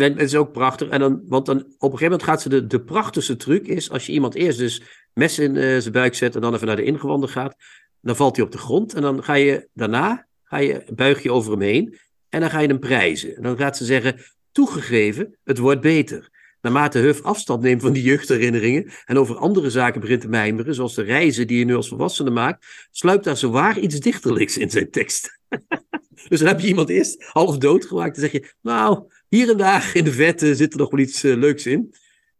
en 0.00 0.14
dat 0.14 0.22
is 0.22 0.34
ook 0.34 0.52
prachtig. 0.52 0.88
En 0.88 1.00
dan, 1.00 1.22
want 1.26 1.46
dan 1.46 1.56
op 1.56 1.64
een 1.64 1.98
gegeven 1.98 2.04
moment 2.04 2.22
gaat 2.22 2.42
ze 2.42 2.48
de, 2.48 2.66
de 2.66 2.80
prachtigste 2.80 3.36
truc 3.36 3.66
is, 3.66 3.90
als 3.90 4.06
je 4.06 4.12
iemand 4.12 4.34
eerst 4.34 4.58
dus 4.58 4.82
mes 5.12 5.38
in 5.38 5.54
uh, 5.54 5.78
zijn 5.78 5.92
buik 5.92 6.14
zet 6.14 6.34
en 6.34 6.40
dan 6.40 6.54
even 6.54 6.66
naar 6.66 6.76
de 6.76 6.84
ingewanden 6.84 7.28
gaat, 7.28 7.56
dan 8.00 8.16
valt 8.16 8.36
hij 8.36 8.44
op 8.44 8.52
de 8.52 8.58
grond 8.58 8.94
en 8.94 9.02
dan 9.02 9.24
ga 9.24 9.34
je 9.34 9.68
daarna, 9.72 10.26
ga 10.44 10.56
je, 10.56 10.84
buig 10.94 11.22
je 11.22 11.32
over 11.32 11.50
hem 11.50 11.60
heen 11.60 11.98
en 12.28 12.40
dan 12.40 12.50
ga 12.50 12.60
je 12.60 12.68
hem 12.68 12.78
prijzen. 12.78 13.36
En 13.36 13.42
dan 13.42 13.56
gaat 13.56 13.76
ze 13.76 13.84
zeggen, 13.84 14.20
toegegeven, 14.52 15.38
het 15.44 15.58
wordt 15.58 15.80
beter. 15.80 16.30
Naarmate 16.60 16.98
Huff 16.98 17.22
afstand 17.22 17.62
neemt 17.62 17.82
van 17.82 17.92
die 17.92 18.02
jeugdherinneringen 18.02 18.90
en 19.04 19.18
over 19.18 19.36
andere 19.36 19.70
zaken 19.70 20.00
begint 20.00 20.20
te 20.20 20.28
mijmeren, 20.28 20.74
zoals 20.74 20.94
de 20.94 21.02
reizen 21.02 21.46
die 21.46 21.58
je 21.58 21.64
nu 21.64 21.74
als 21.74 21.88
volwassene 21.88 22.30
maakt, 22.30 22.88
sluipt 22.90 23.24
daar 23.24 23.36
zowaar 23.36 23.78
iets 23.78 24.00
dichterlijks 24.00 24.58
in 24.58 24.70
zijn 24.70 24.90
tekst. 24.90 25.38
dus 26.28 26.38
dan 26.38 26.48
heb 26.48 26.60
je 26.60 26.66
iemand 26.66 26.88
eerst 26.88 27.24
half 27.24 27.58
dood 27.58 27.86
gemaakt 27.86 28.14
en 28.14 28.22
zeg 28.22 28.32
je, 28.32 28.52
nou, 28.60 29.04
hier 29.36 29.50
en 29.50 29.56
daar 29.56 29.90
in 29.94 30.04
de 30.04 30.12
vette 30.12 30.54
zit 30.54 30.72
er 30.72 30.78
nog 30.78 30.90
wel 30.90 31.00
iets 31.00 31.24
uh, 31.24 31.36
leuks 31.36 31.66
in. 31.66 31.94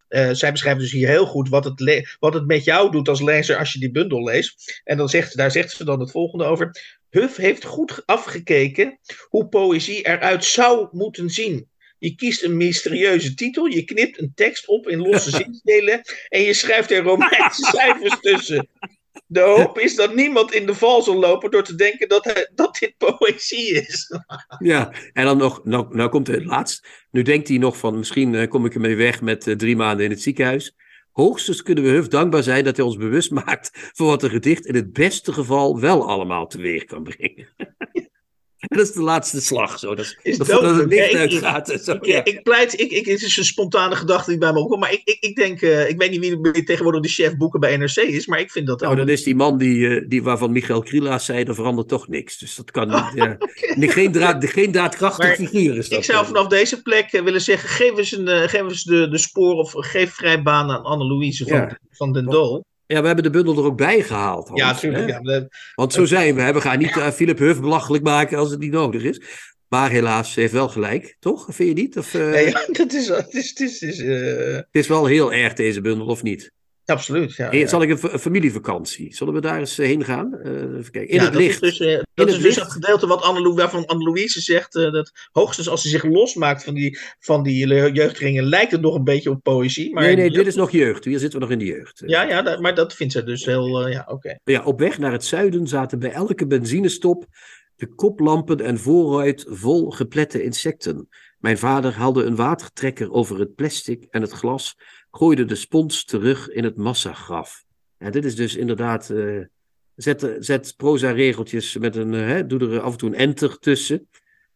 Uh, 0.09 0.31
zij 0.33 0.53
beschrijft 0.53 0.81
dus 0.81 0.93
hier 0.93 1.09
heel 1.09 1.27
goed 1.27 1.49
wat 1.49 1.65
het, 1.65 2.17
wat 2.19 2.35
het 2.35 2.47
met 2.47 2.65
jou 2.65 2.91
doet 2.91 3.09
als 3.09 3.23
lezer 3.23 3.57
als 3.57 3.73
je 3.73 3.79
die 3.79 3.91
bundel 3.91 4.25
leest. 4.25 4.81
En 4.85 4.97
dan 4.97 5.09
zegt, 5.09 5.37
daar 5.37 5.51
zegt 5.51 5.71
ze 5.71 5.85
dan 5.85 6.01
het 6.01 6.11
volgende 6.11 6.45
over. 6.45 6.71
Huff 7.11 7.37
heeft 7.37 7.65
goed 7.65 8.03
afgekeken 8.07 8.99
hoe 9.29 9.49
poëzie 9.49 10.07
eruit 10.07 10.45
zou 10.45 10.89
moeten 10.91 11.31
zien. 11.31 11.69
Je 11.99 12.15
kiest 12.15 12.43
een 12.43 12.57
mysterieuze 12.57 13.35
titel, 13.35 13.67
je 13.67 13.85
knipt 13.85 14.21
een 14.21 14.33
tekst 14.35 14.67
op 14.67 14.89
in 14.89 14.99
losse 14.99 15.31
zinsdelen 15.43 16.01
en 16.29 16.41
je 16.41 16.55
schrijft 16.55 16.91
er 16.91 17.03
Romeinse 17.03 17.65
cijfers 17.77 18.21
tussen. 18.21 18.69
De 19.33 19.41
hoop 19.41 19.79
is 19.79 19.95
dat 19.95 20.15
niemand 20.15 20.55
in 20.55 20.67
de 20.67 20.75
val 20.75 21.03
zal 21.03 21.15
lopen 21.15 21.51
door 21.51 21.65
te 21.65 21.75
denken 21.75 22.09
dat, 22.09 22.25
hij, 22.25 22.51
dat 22.55 22.77
dit 22.81 22.95
poëzie 22.97 23.71
is. 23.71 24.11
Ja, 24.59 24.93
en 25.13 25.25
dan 25.25 25.37
nog, 25.37 25.65
nou, 25.65 25.97
nou 25.97 26.11
komt 26.11 26.27
het 26.27 26.45
laatst. 26.45 26.87
Nu 27.11 27.23
denkt 27.23 27.49
hij 27.49 27.59
nog 27.59 27.77
van, 27.77 27.99
misschien 27.99 28.33
uh, 28.33 28.49
kom 28.49 28.67
ik 28.67 28.75
ermee 28.75 28.97
weg 28.97 29.21
met 29.21 29.47
uh, 29.47 29.55
drie 29.55 29.77
maanden 29.77 30.05
in 30.05 30.11
het 30.11 30.23
ziekenhuis. 30.23 30.75
Hoogstens 31.13 31.63
kunnen 31.63 31.85
we 31.85 31.91
Huff 31.91 32.09
dankbaar 32.09 32.43
zijn 32.43 32.65
dat 32.65 32.77
hij 32.77 32.85
ons 32.85 32.97
bewust 32.97 33.31
maakt 33.31 33.91
van 33.93 34.07
wat 34.07 34.23
een 34.23 34.31
gedicht 34.31 34.67
in 34.67 34.75
het 34.75 34.93
beste 34.93 35.33
geval 35.33 35.81
wel 35.81 36.09
allemaal 36.09 36.47
teweeg 36.47 36.85
kan 36.85 37.03
brengen. 37.03 37.49
En 38.69 38.77
dat 38.79 38.87
is 38.87 38.93
de 38.93 39.03
laatste 39.03 39.41
slag. 39.41 39.79
Zo. 39.79 39.95
Dat 39.95 40.17
is, 40.23 40.39
dat, 40.39 40.47
dat 40.47 40.77
het 40.77 40.89
licht 40.89 41.15
uitgaat. 41.15 41.81
Zo, 41.83 41.93
ik, 41.93 42.05
ja. 42.05 42.25
ik 42.25 42.43
pleit, 42.43 42.81
ik, 42.81 42.91
ik, 42.91 43.07
het 43.07 43.23
is 43.23 43.37
een 43.37 43.45
spontane 43.45 43.97
gedachte 43.97 44.31
die 44.31 44.39
bij 44.39 44.53
me 44.53 44.59
opkomt. 44.59 44.81
Maar 44.81 44.93
ik, 44.93 45.01
ik, 45.05 45.17
ik 45.21 45.37
denk, 45.37 45.61
uh, 45.61 45.89
ik 45.89 45.99
weet 45.99 46.11
niet 46.11 46.39
wie, 46.41 46.63
tegenwoordig 46.65 47.03
de 47.03 47.09
chef 47.09 47.37
boeken 47.37 47.61
bij 47.61 47.77
NRC 47.77 47.97
is. 47.97 48.27
Maar 48.27 48.41
ik 48.41 48.51
vind 48.51 48.67
dat. 48.67 48.81
Nou, 48.81 48.97
dat 48.97 49.09
is 49.09 49.23
die 49.23 49.35
man 49.35 49.59
die, 49.59 49.77
uh, 49.77 50.09
die 50.09 50.23
waarvan 50.23 50.53
Michael 50.53 50.83
Krielaas 50.83 51.25
zei: 51.25 51.45
er 51.45 51.55
verandert 51.55 51.89
toch 51.89 52.09
niks. 52.09 52.39
Dus 52.39 52.55
dat 52.55 52.71
kan 52.71 52.89
niet. 52.89 53.01
Ja. 53.23 53.37
nee, 53.75 53.89
geen, 53.89 54.13
draad, 54.13 54.45
geen 54.45 54.73
daadkrachtig 54.73 55.27
maar 55.27 55.37
figuur 55.37 55.77
is 55.77 55.89
dat. 55.89 55.99
Ik 55.99 56.05
zou 56.05 56.27
vanaf 56.27 56.47
deze 56.47 56.83
plek 56.83 57.13
uh, 57.13 57.23
willen 57.23 57.41
zeggen: 57.41 57.69
geef 57.69 57.97
eens, 57.97 58.13
een, 58.13 58.49
geef 58.49 58.63
eens 58.63 58.85
de, 58.85 59.09
de 59.09 59.19
spoor 59.19 59.55
of 59.55 59.73
geef 59.77 60.15
vrij 60.15 60.43
baan 60.43 60.71
aan 60.71 60.83
Anne-Louise 60.83 61.45
van, 61.47 61.57
Ja. 61.57 61.79
van 61.91 62.13
den 62.13 62.25
Dol. 62.25 62.65
Ja, 62.93 63.01
we 63.01 63.07
hebben 63.07 63.25
de 63.25 63.31
bundel 63.31 63.57
er 63.59 63.65
ook 63.65 63.77
bij 63.77 64.03
gehaald. 64.03 64.49
Hans, 64.49 64.61
Ja, 64.61 64.73
natuurlijk. 64.73 65.09
Ja, 65.09 65.21
dat- 65.21 65.47
Want 65.75 65.93
zo 65.93 66.05
zijn 66.05 66.35
we. 66.35 66.41
hè. 66.41 66.53
We 66.53 66.61
gaan 66.61 66.79
niet 66.79 66.97
uh, 66.97 67.11
Philip 67.11 67.39
Huff 67.39 67.61
belachelijk 67.61 68.05
maken 68.05 68.39
als 68.39 68.51
het 68.51 68.61
niet 68.61 68.73
nodig 68.73 69.03
is. 69.03 69.21
Maar 69.69 69.91
helaas, 69.91 70.33
ze 70.33 70.41
heeft 70.41 70.53
wel 70.53 70.69
gelijk, 70.69 71.17
toch? 71.21 71.47
Vind 71.51 71.69
je 71.69 71.83
niet? 71.83 71.99
Of, 71.99 72.15
uh, 72.15 72.31
nee, 72.31 72.47
ja, 72.49 72.67
dat 72.73 72.93
is, 72.93 73.09
het 73.09 73.35
is, 73.35 73.49
het 73.49 73.61
is, 73.61 73.81
het 73.81 73.91
is, 73.91 73.99
eh, 74.01 74.55
Het 74.55 74.67
is 74.71 74.87
wel 74.87 75.07
heel 75.07 75.33
erg, 75.33 75.53
deze 75.53 75.81
bundel, 75.81 76.07
of 76.07 76.23
niet? 76.23 76.53
Absoluut. 76.85 77.35
Ja, 77.35 77.49
Hey. 77.49 77.67
Zal 77.67 77.83
ik 77.83 77.91
een, 77.91 78.19
familievakantie? 78.19 79.15
Zullen 79.15 79.35
we 79.35 79.41
daar 79.41 79.59
eens 79.59 79.79
eh, 79.79 79.87
heen 79.87 80.05
gaan? 80.05 80.35
Eh, 80.39 80.51
even 80.53 80.91
kijken. 80.91 81.09
In 81.09 81.15
Ja, 81.17 81.23
het 81.23 81.33
dat 81.33 81.43
licht. 81.43 81.63
Is 81.63 81.77
dus, 81.79 81.89
eh, 81.89 81.95
dat 81.97 82.05
het 82.15 82.29
is 82.29 82.35
dus 82.35 82.43
licht. 82.45 82.57
het 82.57 82.73
gedeelte 82.73 83.07
wat 83.07 83.23
Anne 83.23 83.53
waarvan 83.55 83.87
Anne-Louise 83.87 84.41
zegt. 84.41 84.75
eh, 84.77 84.93
dat 84.93 85.11
hoogstens 85.33 85.69
als 85.69 85.83
ze 85.83 85.89
zich 85.89 86.05
losmaakt 86.05 86.65
van 86.65 86.75
die, 86.75 86.99
van 87.19 87.43
die 87.43 87.67
jeugdringen, 87.93 88.45
lijkt 88.45 88.73
het 88.73 88.81
nog 88.81 88.95
een 88.95 89.05
beetje 89.05 89.31
op 89.31 89.43
poëzie. 89.43 89.95
Maar 89.95 90.03
nee, 90.05 90.17
nee, 90.17 90.31
dit 90.31 90.47
is 90.47 90.55
nog 90.55 90.71
jeugd. 90.71 91.05
Hier 91.05 91.19
zitten 91.19 91.39
we 91.39 91.45
nog 91.45 91.55
in 91.55 91.59
de 91.59 91.73
jeugd. 91.73 92.03
Ja, 92.07 92.23
ja 92.23 92.43
dat- 92.43 92.61
maar 92.61 92.75
dat 92.75 92.95
vindt 92.95 93.13
ze 93.13 93.25
dus 93.25 93.45
heel. 93.45 93.89
ja, 93.89 94.05
oké. 94.09 94.39
Ja, 94.45 94.65
op 94.65 94.79
weg 94.79 94.99
naar 94.99 95.13
het 95.13 95.25
zuiden 95.25 95.67
zaten 95.67 95.99
bij 95.99 96.11
elke 96.13 96.47
benzinestop 96.47 97.27
de 97.77 97.95
koplampen 97.95 98.61
en 98.61 98.79
vooruit 98.79 99.45
vol 99.49 99.91
geplette 99.91 100.43
insecten. 100.43 101.09
Mijn 101.39 101.59
vader 101.59 101.93
haalde 101.93 102.25
een 102.25 102.37
watertrekker 102.37 103.11
over 103.13 103.39
het 103.39 103.55
plastic 103.55 104.07
en 104.11 104.23
het 104.23 104.31
glas, 104.31 104.75
gooide 105.13 105.45
de 105.45 105.55
spons 105.55 106.05
terug 106.05 106.49
in 106.49 106.65
het 106.65 106.77
massagraf. 106.77 107.65
En 107.99 108.13
dit 108.13 108.25
is 108.25 108.35
dus 108.35 108.57
inderdaad. 108.57 109.11
eh, 109.11 109.41
zet, 109.95 110.37
zet 110.39 110.75
proza-regeltjes 110.77 111.77
met 111.77 111.97
een. 111.97 112.15
eh, 112.15 112.27
hè, 112.27 112.47
doe 112.47 112.61
er 112.61 112.81
af 112.81 112.93
en 112.93 112.99
toe 112.99 113.09
een 113.09 113.15
enter 113.15 113.59
tussen. 113.59 114.09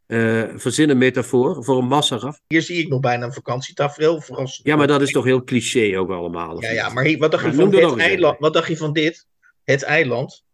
Eh, 0.06 0.44
verzin 0.54 0.90
een 0.90 0.98
metafoor 0.98 1.64
voor 1.64 1.78
een 1.78 1.86
massagraf. 1.86 2.40
Hier 2.46 2.62
zie 2.62 2.78
ik 2.78 2.88
nog 2.88 3.00
bijna 3.00 3.24
een 3.24 3.32
vakantietafereel. 3.32 4.20
Verrassend. 4.20 4.66
Ja, 4.66 4.76
maar 4.76 4.86
dat 4.86 5.02
is 5.02 5.10
toch 5.12 5.24
heel 5.24 5.44
cliché 5.44 5.98
ook 5.98 6.10
allemaal. 6.10 6.62
Ja, 6.62 6.70
ja, 6.70 6.88
maar 6.88 7.16
wat 7.18 7.30
dacht 7.30 7.44
je 7.44 7.52
van 7.52 7.74
eens 7.74 7.96
eiland? 7.96 8.38
Wat 8.38 8.52
dacht 8.52 8.68
je 8.68 8.76
van 8.76 8.92
dit? 8.92 9.26
Het 9.64 9.82
eiland. 9.82 10.44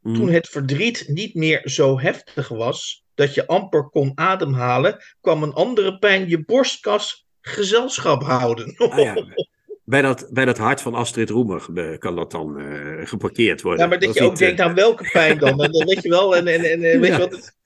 Mm. 0.00 0.14
Toen 0.14 0.28
het 0.28 0.48
verdriet 0.48 1.04
niet 1.08 1.34
meer 1.34 1.60
zo 1.64 2.00
heftig 2.00 2.48
was 2.48 3.04
dat 3.14 3.34
je 3.34 3.46
amper 3.46 3.88
kon 3.88 4.12
ademhalen, 4.14 5.02
kwam 5.20 5.42
een 5.42 5.52
andere 5.52 5.98
pijn 5.98 6.28
je 6.28 6.44
borstkas 6.44 7.26
gezelschap 7.40 8.22
houden. 8.22 8.74
Ah, 8.76 8.98
ja. 8.98 9.14
Bij 9.92 10.02
dat, 10.02 10.28
bij 10.30 10.44
dat 10.44 10.58
hart 10.58 10.80
van 10.80 10.94
Astrid 10.94 11.30
Roemer 11.30 11.98
kan 11.98 12.16
dat 12.16 12.30
dan 12.30 12.58
eh, 12.58 13.06
geparkeerd 13.06 13.62
worden. 13.62 13.80
Ja, 13.80 13.86
maar 13.86 13.98
dat 13.98 14.14
je 14.14 14.22
ook 14.22 14.30
niet, 14.30 14.40
eh, 14.40 14.46
denkt 14.46 14.60
aan 14.60 14.74
welke 14.74 15.10
pijn 15.12 15.38
dan. 15.38 15.62
En 15.62 15.72
dan 15.72 15.86
weet 15.86 16.02
je 16.02 16.08
wel, 16.08 16.36
en, 16.36 16.46
en, 16.46 16.64
en, 16.64 16.80
weet 16.80 17.06
Ja. 17.06 17.12
je 17.12 17.18
wat 17.18 17.30
het... 17.30 17.56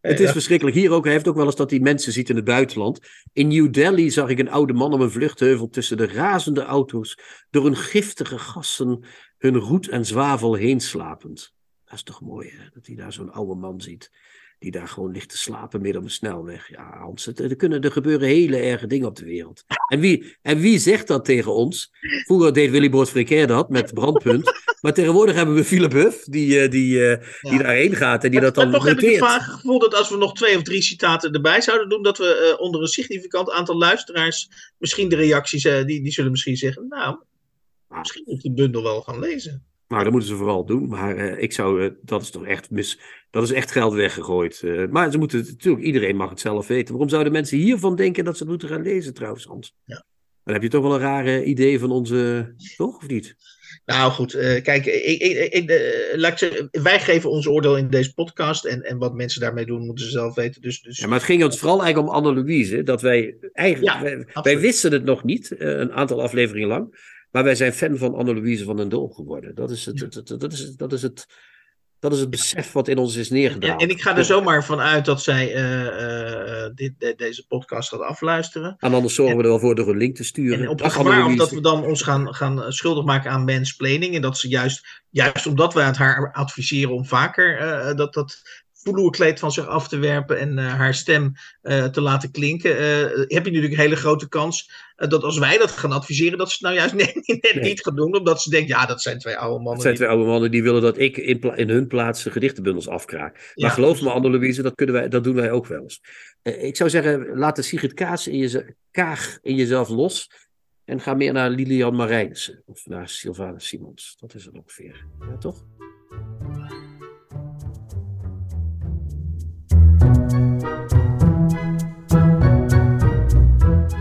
Het 0.00 0.20
is 0.20 0.30
verschrikkelijk. 0.30 0.76
Hier 0.76 0.90
ook, 0.90 1.04
hij 1.04 1.12
heeft 1.12 1.28
ook 1.28 1.36
wel 1.36 1.44
eens 1.44 1.56
dat 1.56 1.70
hij 1.70 1.78
mensen 1.80 2.12
ziet 2.12 2.28
in 2.28 2.36
het 2.36 2.44
buitenland. 2.44 3.00
In 3.32 3.48
New 3.48 3.72
Delhi 3.72 4.10
zag 4.10 4.28
ik 4.28 4.38
een 4.38 4.50
oude 4.50 4.72
man 4.72 4.92
op 4.92 5.00
een 5.00 5.10
vluchtheuvel 5.10 5.68
tussen 5.68 5.96
de 5.96 6.06
razende 6.06 6.62
auto's 6.62 7.18
door 7.50 7.64
hun 7.64 7.76
giftige 7.76 8.38
gassen 8.38 9.04
hun 9.38 9.56
roet 9.56 9.88
en 9.88 10.04
zwavel 10.04 10.54
heen 10.54 10.80
slapend. 10.80 11.54
Dat 11.84 11.94
is 11.94 12.02
toch 12.02 12.20
mooi, 12.20 12.48
hè? 12.50 12.64
Dat 12.74 12.86
hij 12.86 12.96
daar 12.96 13.12
zo'n 13.12 13.32
oude 13.32 13.54
man 13.54 13.80
ziet. 13.80 14.10
Die 14.58 14.70
daar 14.70 14.88
gewoon 14.88 15.12
ligt 15.12 15.28
te 15.28 15.38
slapen 15.38 15.80
midden 15.80 16.00
op 16.02 16.08
de 16.08 16.14
snelweg. 16.14 16.68
Ja, 16.68 16.98
Hans, 16.98 17.24
het, 17.24 17.40
er, 17.40 17.56
kunnen, 17.56 17.80
er 17.80 17.92
gebeuren 17.92 18.28
hele 18.28 18.56
erge 18.56 18.86
dingen 18.86 19.08
op 19.08 19.16
de 19.16 19.24
wereld. 19.24 19.64
En 19.88 20.00
wie, 20.00 20.36
en 20.42 20.58
wie 20.58 20.78
zegt 20.78 21.06
dat 21.06 21.24
tegen 21.24 21.54
ons? 21.54 21.90
Vroeger 22.24 22.52
deed 22.52 22.70
Willy 22.70 22.88
Brood 22.88 23.10
Fricair 23.10 23.46
dat 23.46 23.68
met 23.68 23.94
Brandpunt. 23.94 24.52
Maar 24.80 24.92
tegenwoordig 24.92 25.34
hebben 25.34 25.54
we 25.54 25.64
Philip 25.64 25.92
Huff, 25.92 26.24
die, 26.24 26.62
uh, 26.62 26.70
die, 26.70 26.94
uh, 26.94 27.10
ja. 27.10 27.50
die 27.50 27.58
daarheen 27.58 27.94
gaat 27.94 28.24
en 28.24 28.30
die 28.30 28.40
maar, 28.40 28.48
dat 28.48 28.54
dan 28.54 28.70
maar 28.70 28.80
toch 28.80 28.88
noteert. 28.88 29.20
heb 29.20 29.30
ik 29.30 29.34
het 29.34 29.42
gevoel 29.42 29.78
dat 29.78 29.94
als 29.94 30.08
we 30.10 30.16
nog 30.16 30.34
twee 30.34 30.56
of 30.56 30.62
drie 30.62 30.82
citaten 30.82 31.32
erbij 31.32 31.60
zouden 31.60 31.88
doen, 31.88 32.02
dat 32.02 32.18
we 32.18 32.52
uh, 32.54 32.60
onder 32.60 32.80
een 32.80 32.86
significant 32.86 33.50
aantal 33.50 33.76
luisteraars 33.78 34.48
misschien 34.78 35.08
de 35.08 35.16
reacties, 35.16 35.62
die, 35.62 35.84
die 35.84 36.12
zullen 36.12 36.30
misschien 36.30 36.56
zeggen, 36.56 36.86
nou, 36.88 37.16
misschien 37.88 38.22
moet 38.26 38.40
die 38.40 38.52
bundel 38.52 38.82
wel 38.82 39.02
gaan 39.02 39.18
lezen. 39.18 39.66
Nou, 39.88 40.02
dat 40.02 40.12
moeten 40.12 40.30
ze 40.30 40.36
vooral 40.36 40.64
doen. 40.64 40.88
Maar 40.88 41.16
uh, 41.16 41.42
ik 41.42 41.52
zou, 41.52 41.82
uh, 41.84 41.90
dat 42.02 42.22
is 42.22 42.30
toch 42.30 42.46
echt 42.46 42.70
mis, 42.70 43.00
dat 43.30 43.42
is 43.42 43.52
echt 43.52 43.70
geld 43.70 43.92
weggegooid. 43.92 44.60
Uh, 44.64 44.88
maar 44.88 45.10
ze 45.10 45.18
moeten 45.18 45.46
natuurlijk, 45.48 45.84
iedereen 45.84 46.16
mag 46.16 46.30
het 46.30 46.40
zelf 46.40 46.66
weten. 46.66 46.88
Waarom 46.88 47.08
zouden 47.08 47.32
mensen 47.32 47.58
hiervan 47.58 47.96
denken 47.96 48.24
dat 48.24 48.36
ze 48.36 48.42
het 48.42 48.50
moeten 48.50 48.68
gaan 48.68 48.82
lezen 48.82 49.14
trouwens, 49.14 49.44
Hans? 49.44 49.74
Ja. 49.84 50.04
Dan 50.44 50.54
heb 50.54 50.62
je 50.62 50.68
toch 50.68 50.82
wel 50.82 50.94
een 50.94 51.00
rare 51.00 51.44
idee 51.44 51.78
van 51.78 51.90
onze, 51.90 52.52
toch 52.76 52.96
of 52.96 53.08
niet? 53.08 53.36
Nou 53.84 54.12
goed, 54.12 54.32
kijk, 54.62 54.86
ik, 54.86 55.20
ik, 55.20 55.52
ik, 55.52 55.70
laat 56.14 56.32
ik 56.32 56.38
zeggen, 56.38 56.68
wij 56.70 57.00
geven 57.00 57.30
ons 57.30 57.46
oordeel 57.46 57.76
in 57.76 57.90
deze 57.90 58.14
podcast. 58.14 58.64
En, 58.64 58.82
en 58.82 58.98
wat 58.98 59.14
mensen 59.14 59.40
daarmee 59.40 59.66
doen, 59.66 59.86
moeten 59.86 60.04
ze 60.04 60.10
zelf 60.10 60.34
weten. 60.34 60.62
Dus, 60.62 60.80
dus... 60.80 60.98
Ja, 60.98 61.06
maar 61.06 61.16
het 61.16 61.26
ging 61.26 61.44
ons 61.44 61.58
vooral 61.58 61.82
eigenlijk 61.82 62.08
om 62.08 62.14
Anne-Louise. 62.14 62.82
Dat 62.82 63.02
wij 63.02 63.36
eigenlijk, 63.52 63.94
Ja, 63.94 64.02
wij, 64.02 64.16
absoluut. 64.16 64.44
wij 64.44 64.58
wisten 64.58 64.92
het 64.92 65.04
nog 65.04 65.24
niet, 65.24 65.54
een 65.58 65.92
aantal 65.92 66.22
afleveringen 66.22 66.68
lang. 66.68 67.16
Maar 67.30 67.44
wij 67.44 67.54
zijn 67.54 67.72
fan 67.72 67.96
van 67.96 68.14
Anne-Louise 68.14 68.64
van 68.64 68.76
den 68.76 68.88
Doel 68.88 69.08
geworden. 69.08 69.54
Dat 69.54 69.70
is 69.70 69.86
het, 69.86 70.00
het, 70.00 70.14
het, 70.14 70.40
dat 70.40 70.52
is, 70.52 70.76
dat 70.76 70.92
is 70.92 71.02
het, 71.02 71.26
dat 71.98 72.12
is 72.12 72.20
het 72.20 72.30
besef 72.30 72.72
wat 72.72 72.88
in 72.88 72.98
ons 72.98 73.16
is 73.16 73.30
neergedaald. 73.30 73.80
En, 73.80 73.88
en 73.88 73.94
ik 73.94 74.02
ga 74.02 74.16
er 74.16 74.24
zomaar 74.24 74.64
van 74.64 74.80
uit 74.80 75.04
dat 75.04 75.22
zij 75.22 75.54
uh, 75.54 75.82
uh, 75.82 76.70
dit, 76.74 76.92
de, 76.98 77.14
deze 77.16 77.46
podcast 77.46 77.88
gaat 77.88 78.00
afluisteren. 78.00 78.74
En 78.78 78.94
anders 78.94 79.14
zorgen 79.14 79.36
we 79.36 79.42
er 79.42 79.48
wel 79.48 79.58
voor 79.58 79.74
door 79.74 79.88
een 79.88 79.96
link 79.96 80.16
te 80.16 80.24
sturen. 80.24 80.60
En 80.60 80.68
op 80.68 80.80
het 80.80 80.92
gevaar 80.92 81.26
of 81.26 81.34
dat 81.34 81.50
we 81.50 81.60
dan 81.60 81.84
ons 81.84 82.02
gaan, 82.02 82.34
gaan 82.34 82.72
schuldig 82.72 83.04
maken 83.04 83.30
aan 83.30 83.44
mansplaining. 83.44 84.14
En 84.14 84.22
dat 84.22 84.38
ze 84.38 84.48
juist, 84.48 85.02
juist 85.10 85.46
omdat 85.46 85.74
wij 85.74 85.86
het 85.86 85.96
haar 85.96 86.32
adviseren 86.32 86.94
om 86.94 87.06
vaker 87.06 87.60
uh, 87.60 87.96
dat, 87.96 88.14
dat 88.14 88.42
vloerkleed 88.82 89.38
van 89.38 89.52
zich 89.52 89.66
af 89.66 89.88
te 89.88 89.98
werpen 89.98 90.38
en 90.38 90.58
uh, 90.58 90.74
haar 90.74 90.94
stem 90.94 91.32
uh, 91.62 91.84
te 91.84 92.00
laten 92.00 92.30
klinken, 92.30 92.70
uh, 92.70 92.78
heb 93.10 93.28
je 93.28 93.36
natuurlijk 93.38 93.72
een 93.72 93.78
hele 93.78 93.96
grote 93.96 94.28
kans 94.28 94.86
dat 94.96 95.22
als 95.22 95.38
wij 95.38 95.58
dat 95.58 95.70
gaan 95.70 95.92
adviseren, 95.92 96.38
dat 96.38 96.50
ze 96.50 96.54
het 96.54 96.62
nou 96.62 96.74
juist 96.74 96.94
net, 97.14 97.26
net 97.26 97.54
nee. 97.54 97.64
niet 97.64 97.82
gaan 97.82 97.96
doen, 97.96 98.16
omdat 98.16 98.42
ze 98.42 98.50
denkt, 98.50 98.68
ja, 98.68 98.86
dat 98.86 99.02
zijn 99.02 99.18
twee 99.18 99.36
oude 99.36 99.54
mannen. 99.54 99.72
Dat 99.72 99.82
zijn 99.82 99.94
die... 99.94 100.02
twee 100.02 100.16
oude 100.16 100.30
mannen 100.30 100.50
die 100.50 100.62
willen 100.62 100.82
dat 100.82 100.98
ik 100.98 101.16
in, 101.16 101.40
in 101.56 101.68
hun 101.68 101.86
plaats 101.86 102.22
de 102.22 102.30
gedichtenbundels 102.30 102.88
afkraak. 102.88 103.52
Maar 103.54 103.70
geloof 103.70 104.02
me, 104.02 104.10
Anne-Louise, 104.10 104.62
dat, 104.62 104.74
kunnen 104.74 104.94
wij, 104.94 105.08
dat 105.08 105.24
doen 105.24 105.34
wij 105.34 105.50
ook 105.50 105.66
wel 105.66 105.82
eens. 105.82 106.00
ik 106.42 106.76
zou 106.76 106.90
zeggen, 106.90 107.38
laat 107.38 107.56
de 107.56 107.62
Sigrid 107.62 107.94
Kaas 107.94 108.26
in 108.26 108.38
je, 108.38 108.74
Kaag 108.90 109.38
in 109.42 109.54
jezelf 109.54 109.88
los 109.88 110.30
en 110.84 111.00
ga 111.00 111.14
meer 111.14 111.32
naar 111.32 111.50
Lilian 111.50 111.94
Marijnissen 111.94 112.62
of 112.66 112.86
naar 112.86 113.08
Sylvana 113.08 113.58
Simons. 113.58 114.16
Dat 114.20 114.34
is 114.34 114.44
het 114.44 114.54
ongeveer. 114.54 115.06
Ja, 115.20 115.38
toch? 115.38 115.64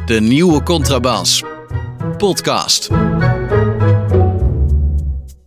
De 0.07 0.19
nieuwe 0.19 0.63
Contrabas. 0.63 1.43
Podcast. 2.17 2.89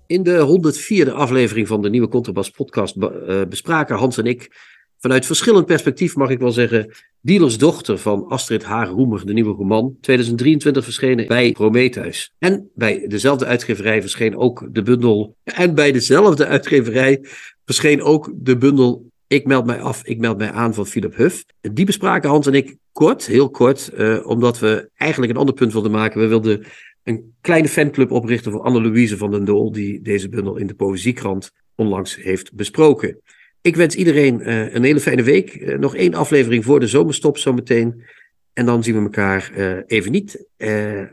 In 0.06 0.22
de 0.22 0.62
104e 1.08 1.12
aflevering 1.12 1.68
van 1.68 1.82
de 1.82 1.90
nieuwe 1.90 2.08
Contrabas 2.08 2.50
podcast 2.50 2.98
be 2.98 3.24
uh, 3.28 3.48
bespraken 3.48 3.96
Hans 3.96 4.18
en 4.18 4.24
ik 4.24 4.56
vanuit 4.98 5.26
verschillend 5.26 5.66
perspectief, 5.66 6.16
mag 6.16 6.30
ik 6.30 6.38
wel 6.38 6.52
zeggen, 6.52 6.92
Dealers 7.20 7.58
dochter 7.58 7.98
van 7.98 8.26
Astrid 8.26 8.64
Haar 8.64 8.88
Roemer, 8.88 9.26
de 9.26 9.32
nieuwe 9.32 9.54
roman, 9.54 9.96
2023 10.00 10.84
verschenen 10.84 11.26
bij 11.26 11.52
Prometheus. 11.52 12.32
En 12.38 12.70
bij 12.74 13.04
dezelfde 13.08 13.44
uitgeverij 13.44 14.00
verscheen 14.00 14.36
ook 14.36 14.68
de 14.72 14.82
bundel, 14.82 15.36
en 15.44 15.74
bij 15.74 15.92
dezelfde 15.92 16.46
uitgeverij 16.46 17.24
verscheen 17.64 18.02
ook 18.02 18.32
de 18.34 18.56
bundel 18.56 19.09
ik 19.30 19.46
meld 19.46 19.66
mij 19.66 19.80
af, 19.80 20.04
ik 20.04 20.18
meld 20.18 20.38
mij 20.38 20.50
aan 20.50 20.74
van 20.74 20.86
Philip 20.86 21.16
Huff. 21.16 21.44
Die 21.60 21.84
bespraken 21.84 22.30
Hans 22.30 22.46
en 22.46 22.54
ik 22.54 22.76
kort, 22.92 23.26
heel 23.26 23.50
kort, 23.50 23.90
uh, 23.98 24.26
omdat 24.26 24.58
we 24.58 24.90
eigenlijk 24.96 25.32
een 25.32 25.38
ander 25.38 25.54
punt 25.54 25.72
wilden 25.72 25.90
maken. 25.90 26.20
We 26.20 26.26
wilden 26.26 26.64
een 27.02 27.34
kleine 27.40 27.68
fanclub 27.68 28.10
oprichten 28.10 28.52
voor 28.52 28.62
Anne-Louise 28.62 29.16
van 29.16 29.30
den 29.30 29.44
Doel, 29.44 29.72
die 29.72 30.00
deze 30.02 30.28
bundel 30.28 30.56
in 30.56 30.66
de 30.66 30.74
Poëziekrant 30.74 31.50
onlangs 31.74 32.16
heeft 32.16 32.54
besproken. 32.54 33.20
Ik 33.60 33.76
wens 33.76 33.94
iedereen 33.94 34.40
uh, 34.40 34.74
een 34.74 34.84
hele 34.84 35.00
fijne 35.00 35.22
week. 35.22 35.54
Uh, 35.54 35.78
nog 35.78 35.96
één 35.96 36.14
aflevering 36.14 36.64
voor 36.64 36.80
de 36.80 36.86
zomerstop 36.86 37.38
zometeen. 37.38 38.04
En 38.52 38.66
dan 38.66 38.82
zien 38.82 38.94
we 38.94 39.00
elkaar 39.00 39.52
even 39.86 40.12
niet. 40.12 40.46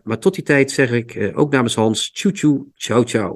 maar 0.03 0.20
tot 0.20 0.36
die 0.36 0.43
tijd 0.43 0.72
zeg 0.72 0.91
ik 0.91 1.32
ook 1.34 1.51
namens 1.51 1.76
Hans, 1.76 2.11
tjoe 2.11 2.32
tjoe, 2.32 2.65
ciao 2.76 3.03
ciao. 3.03 3.36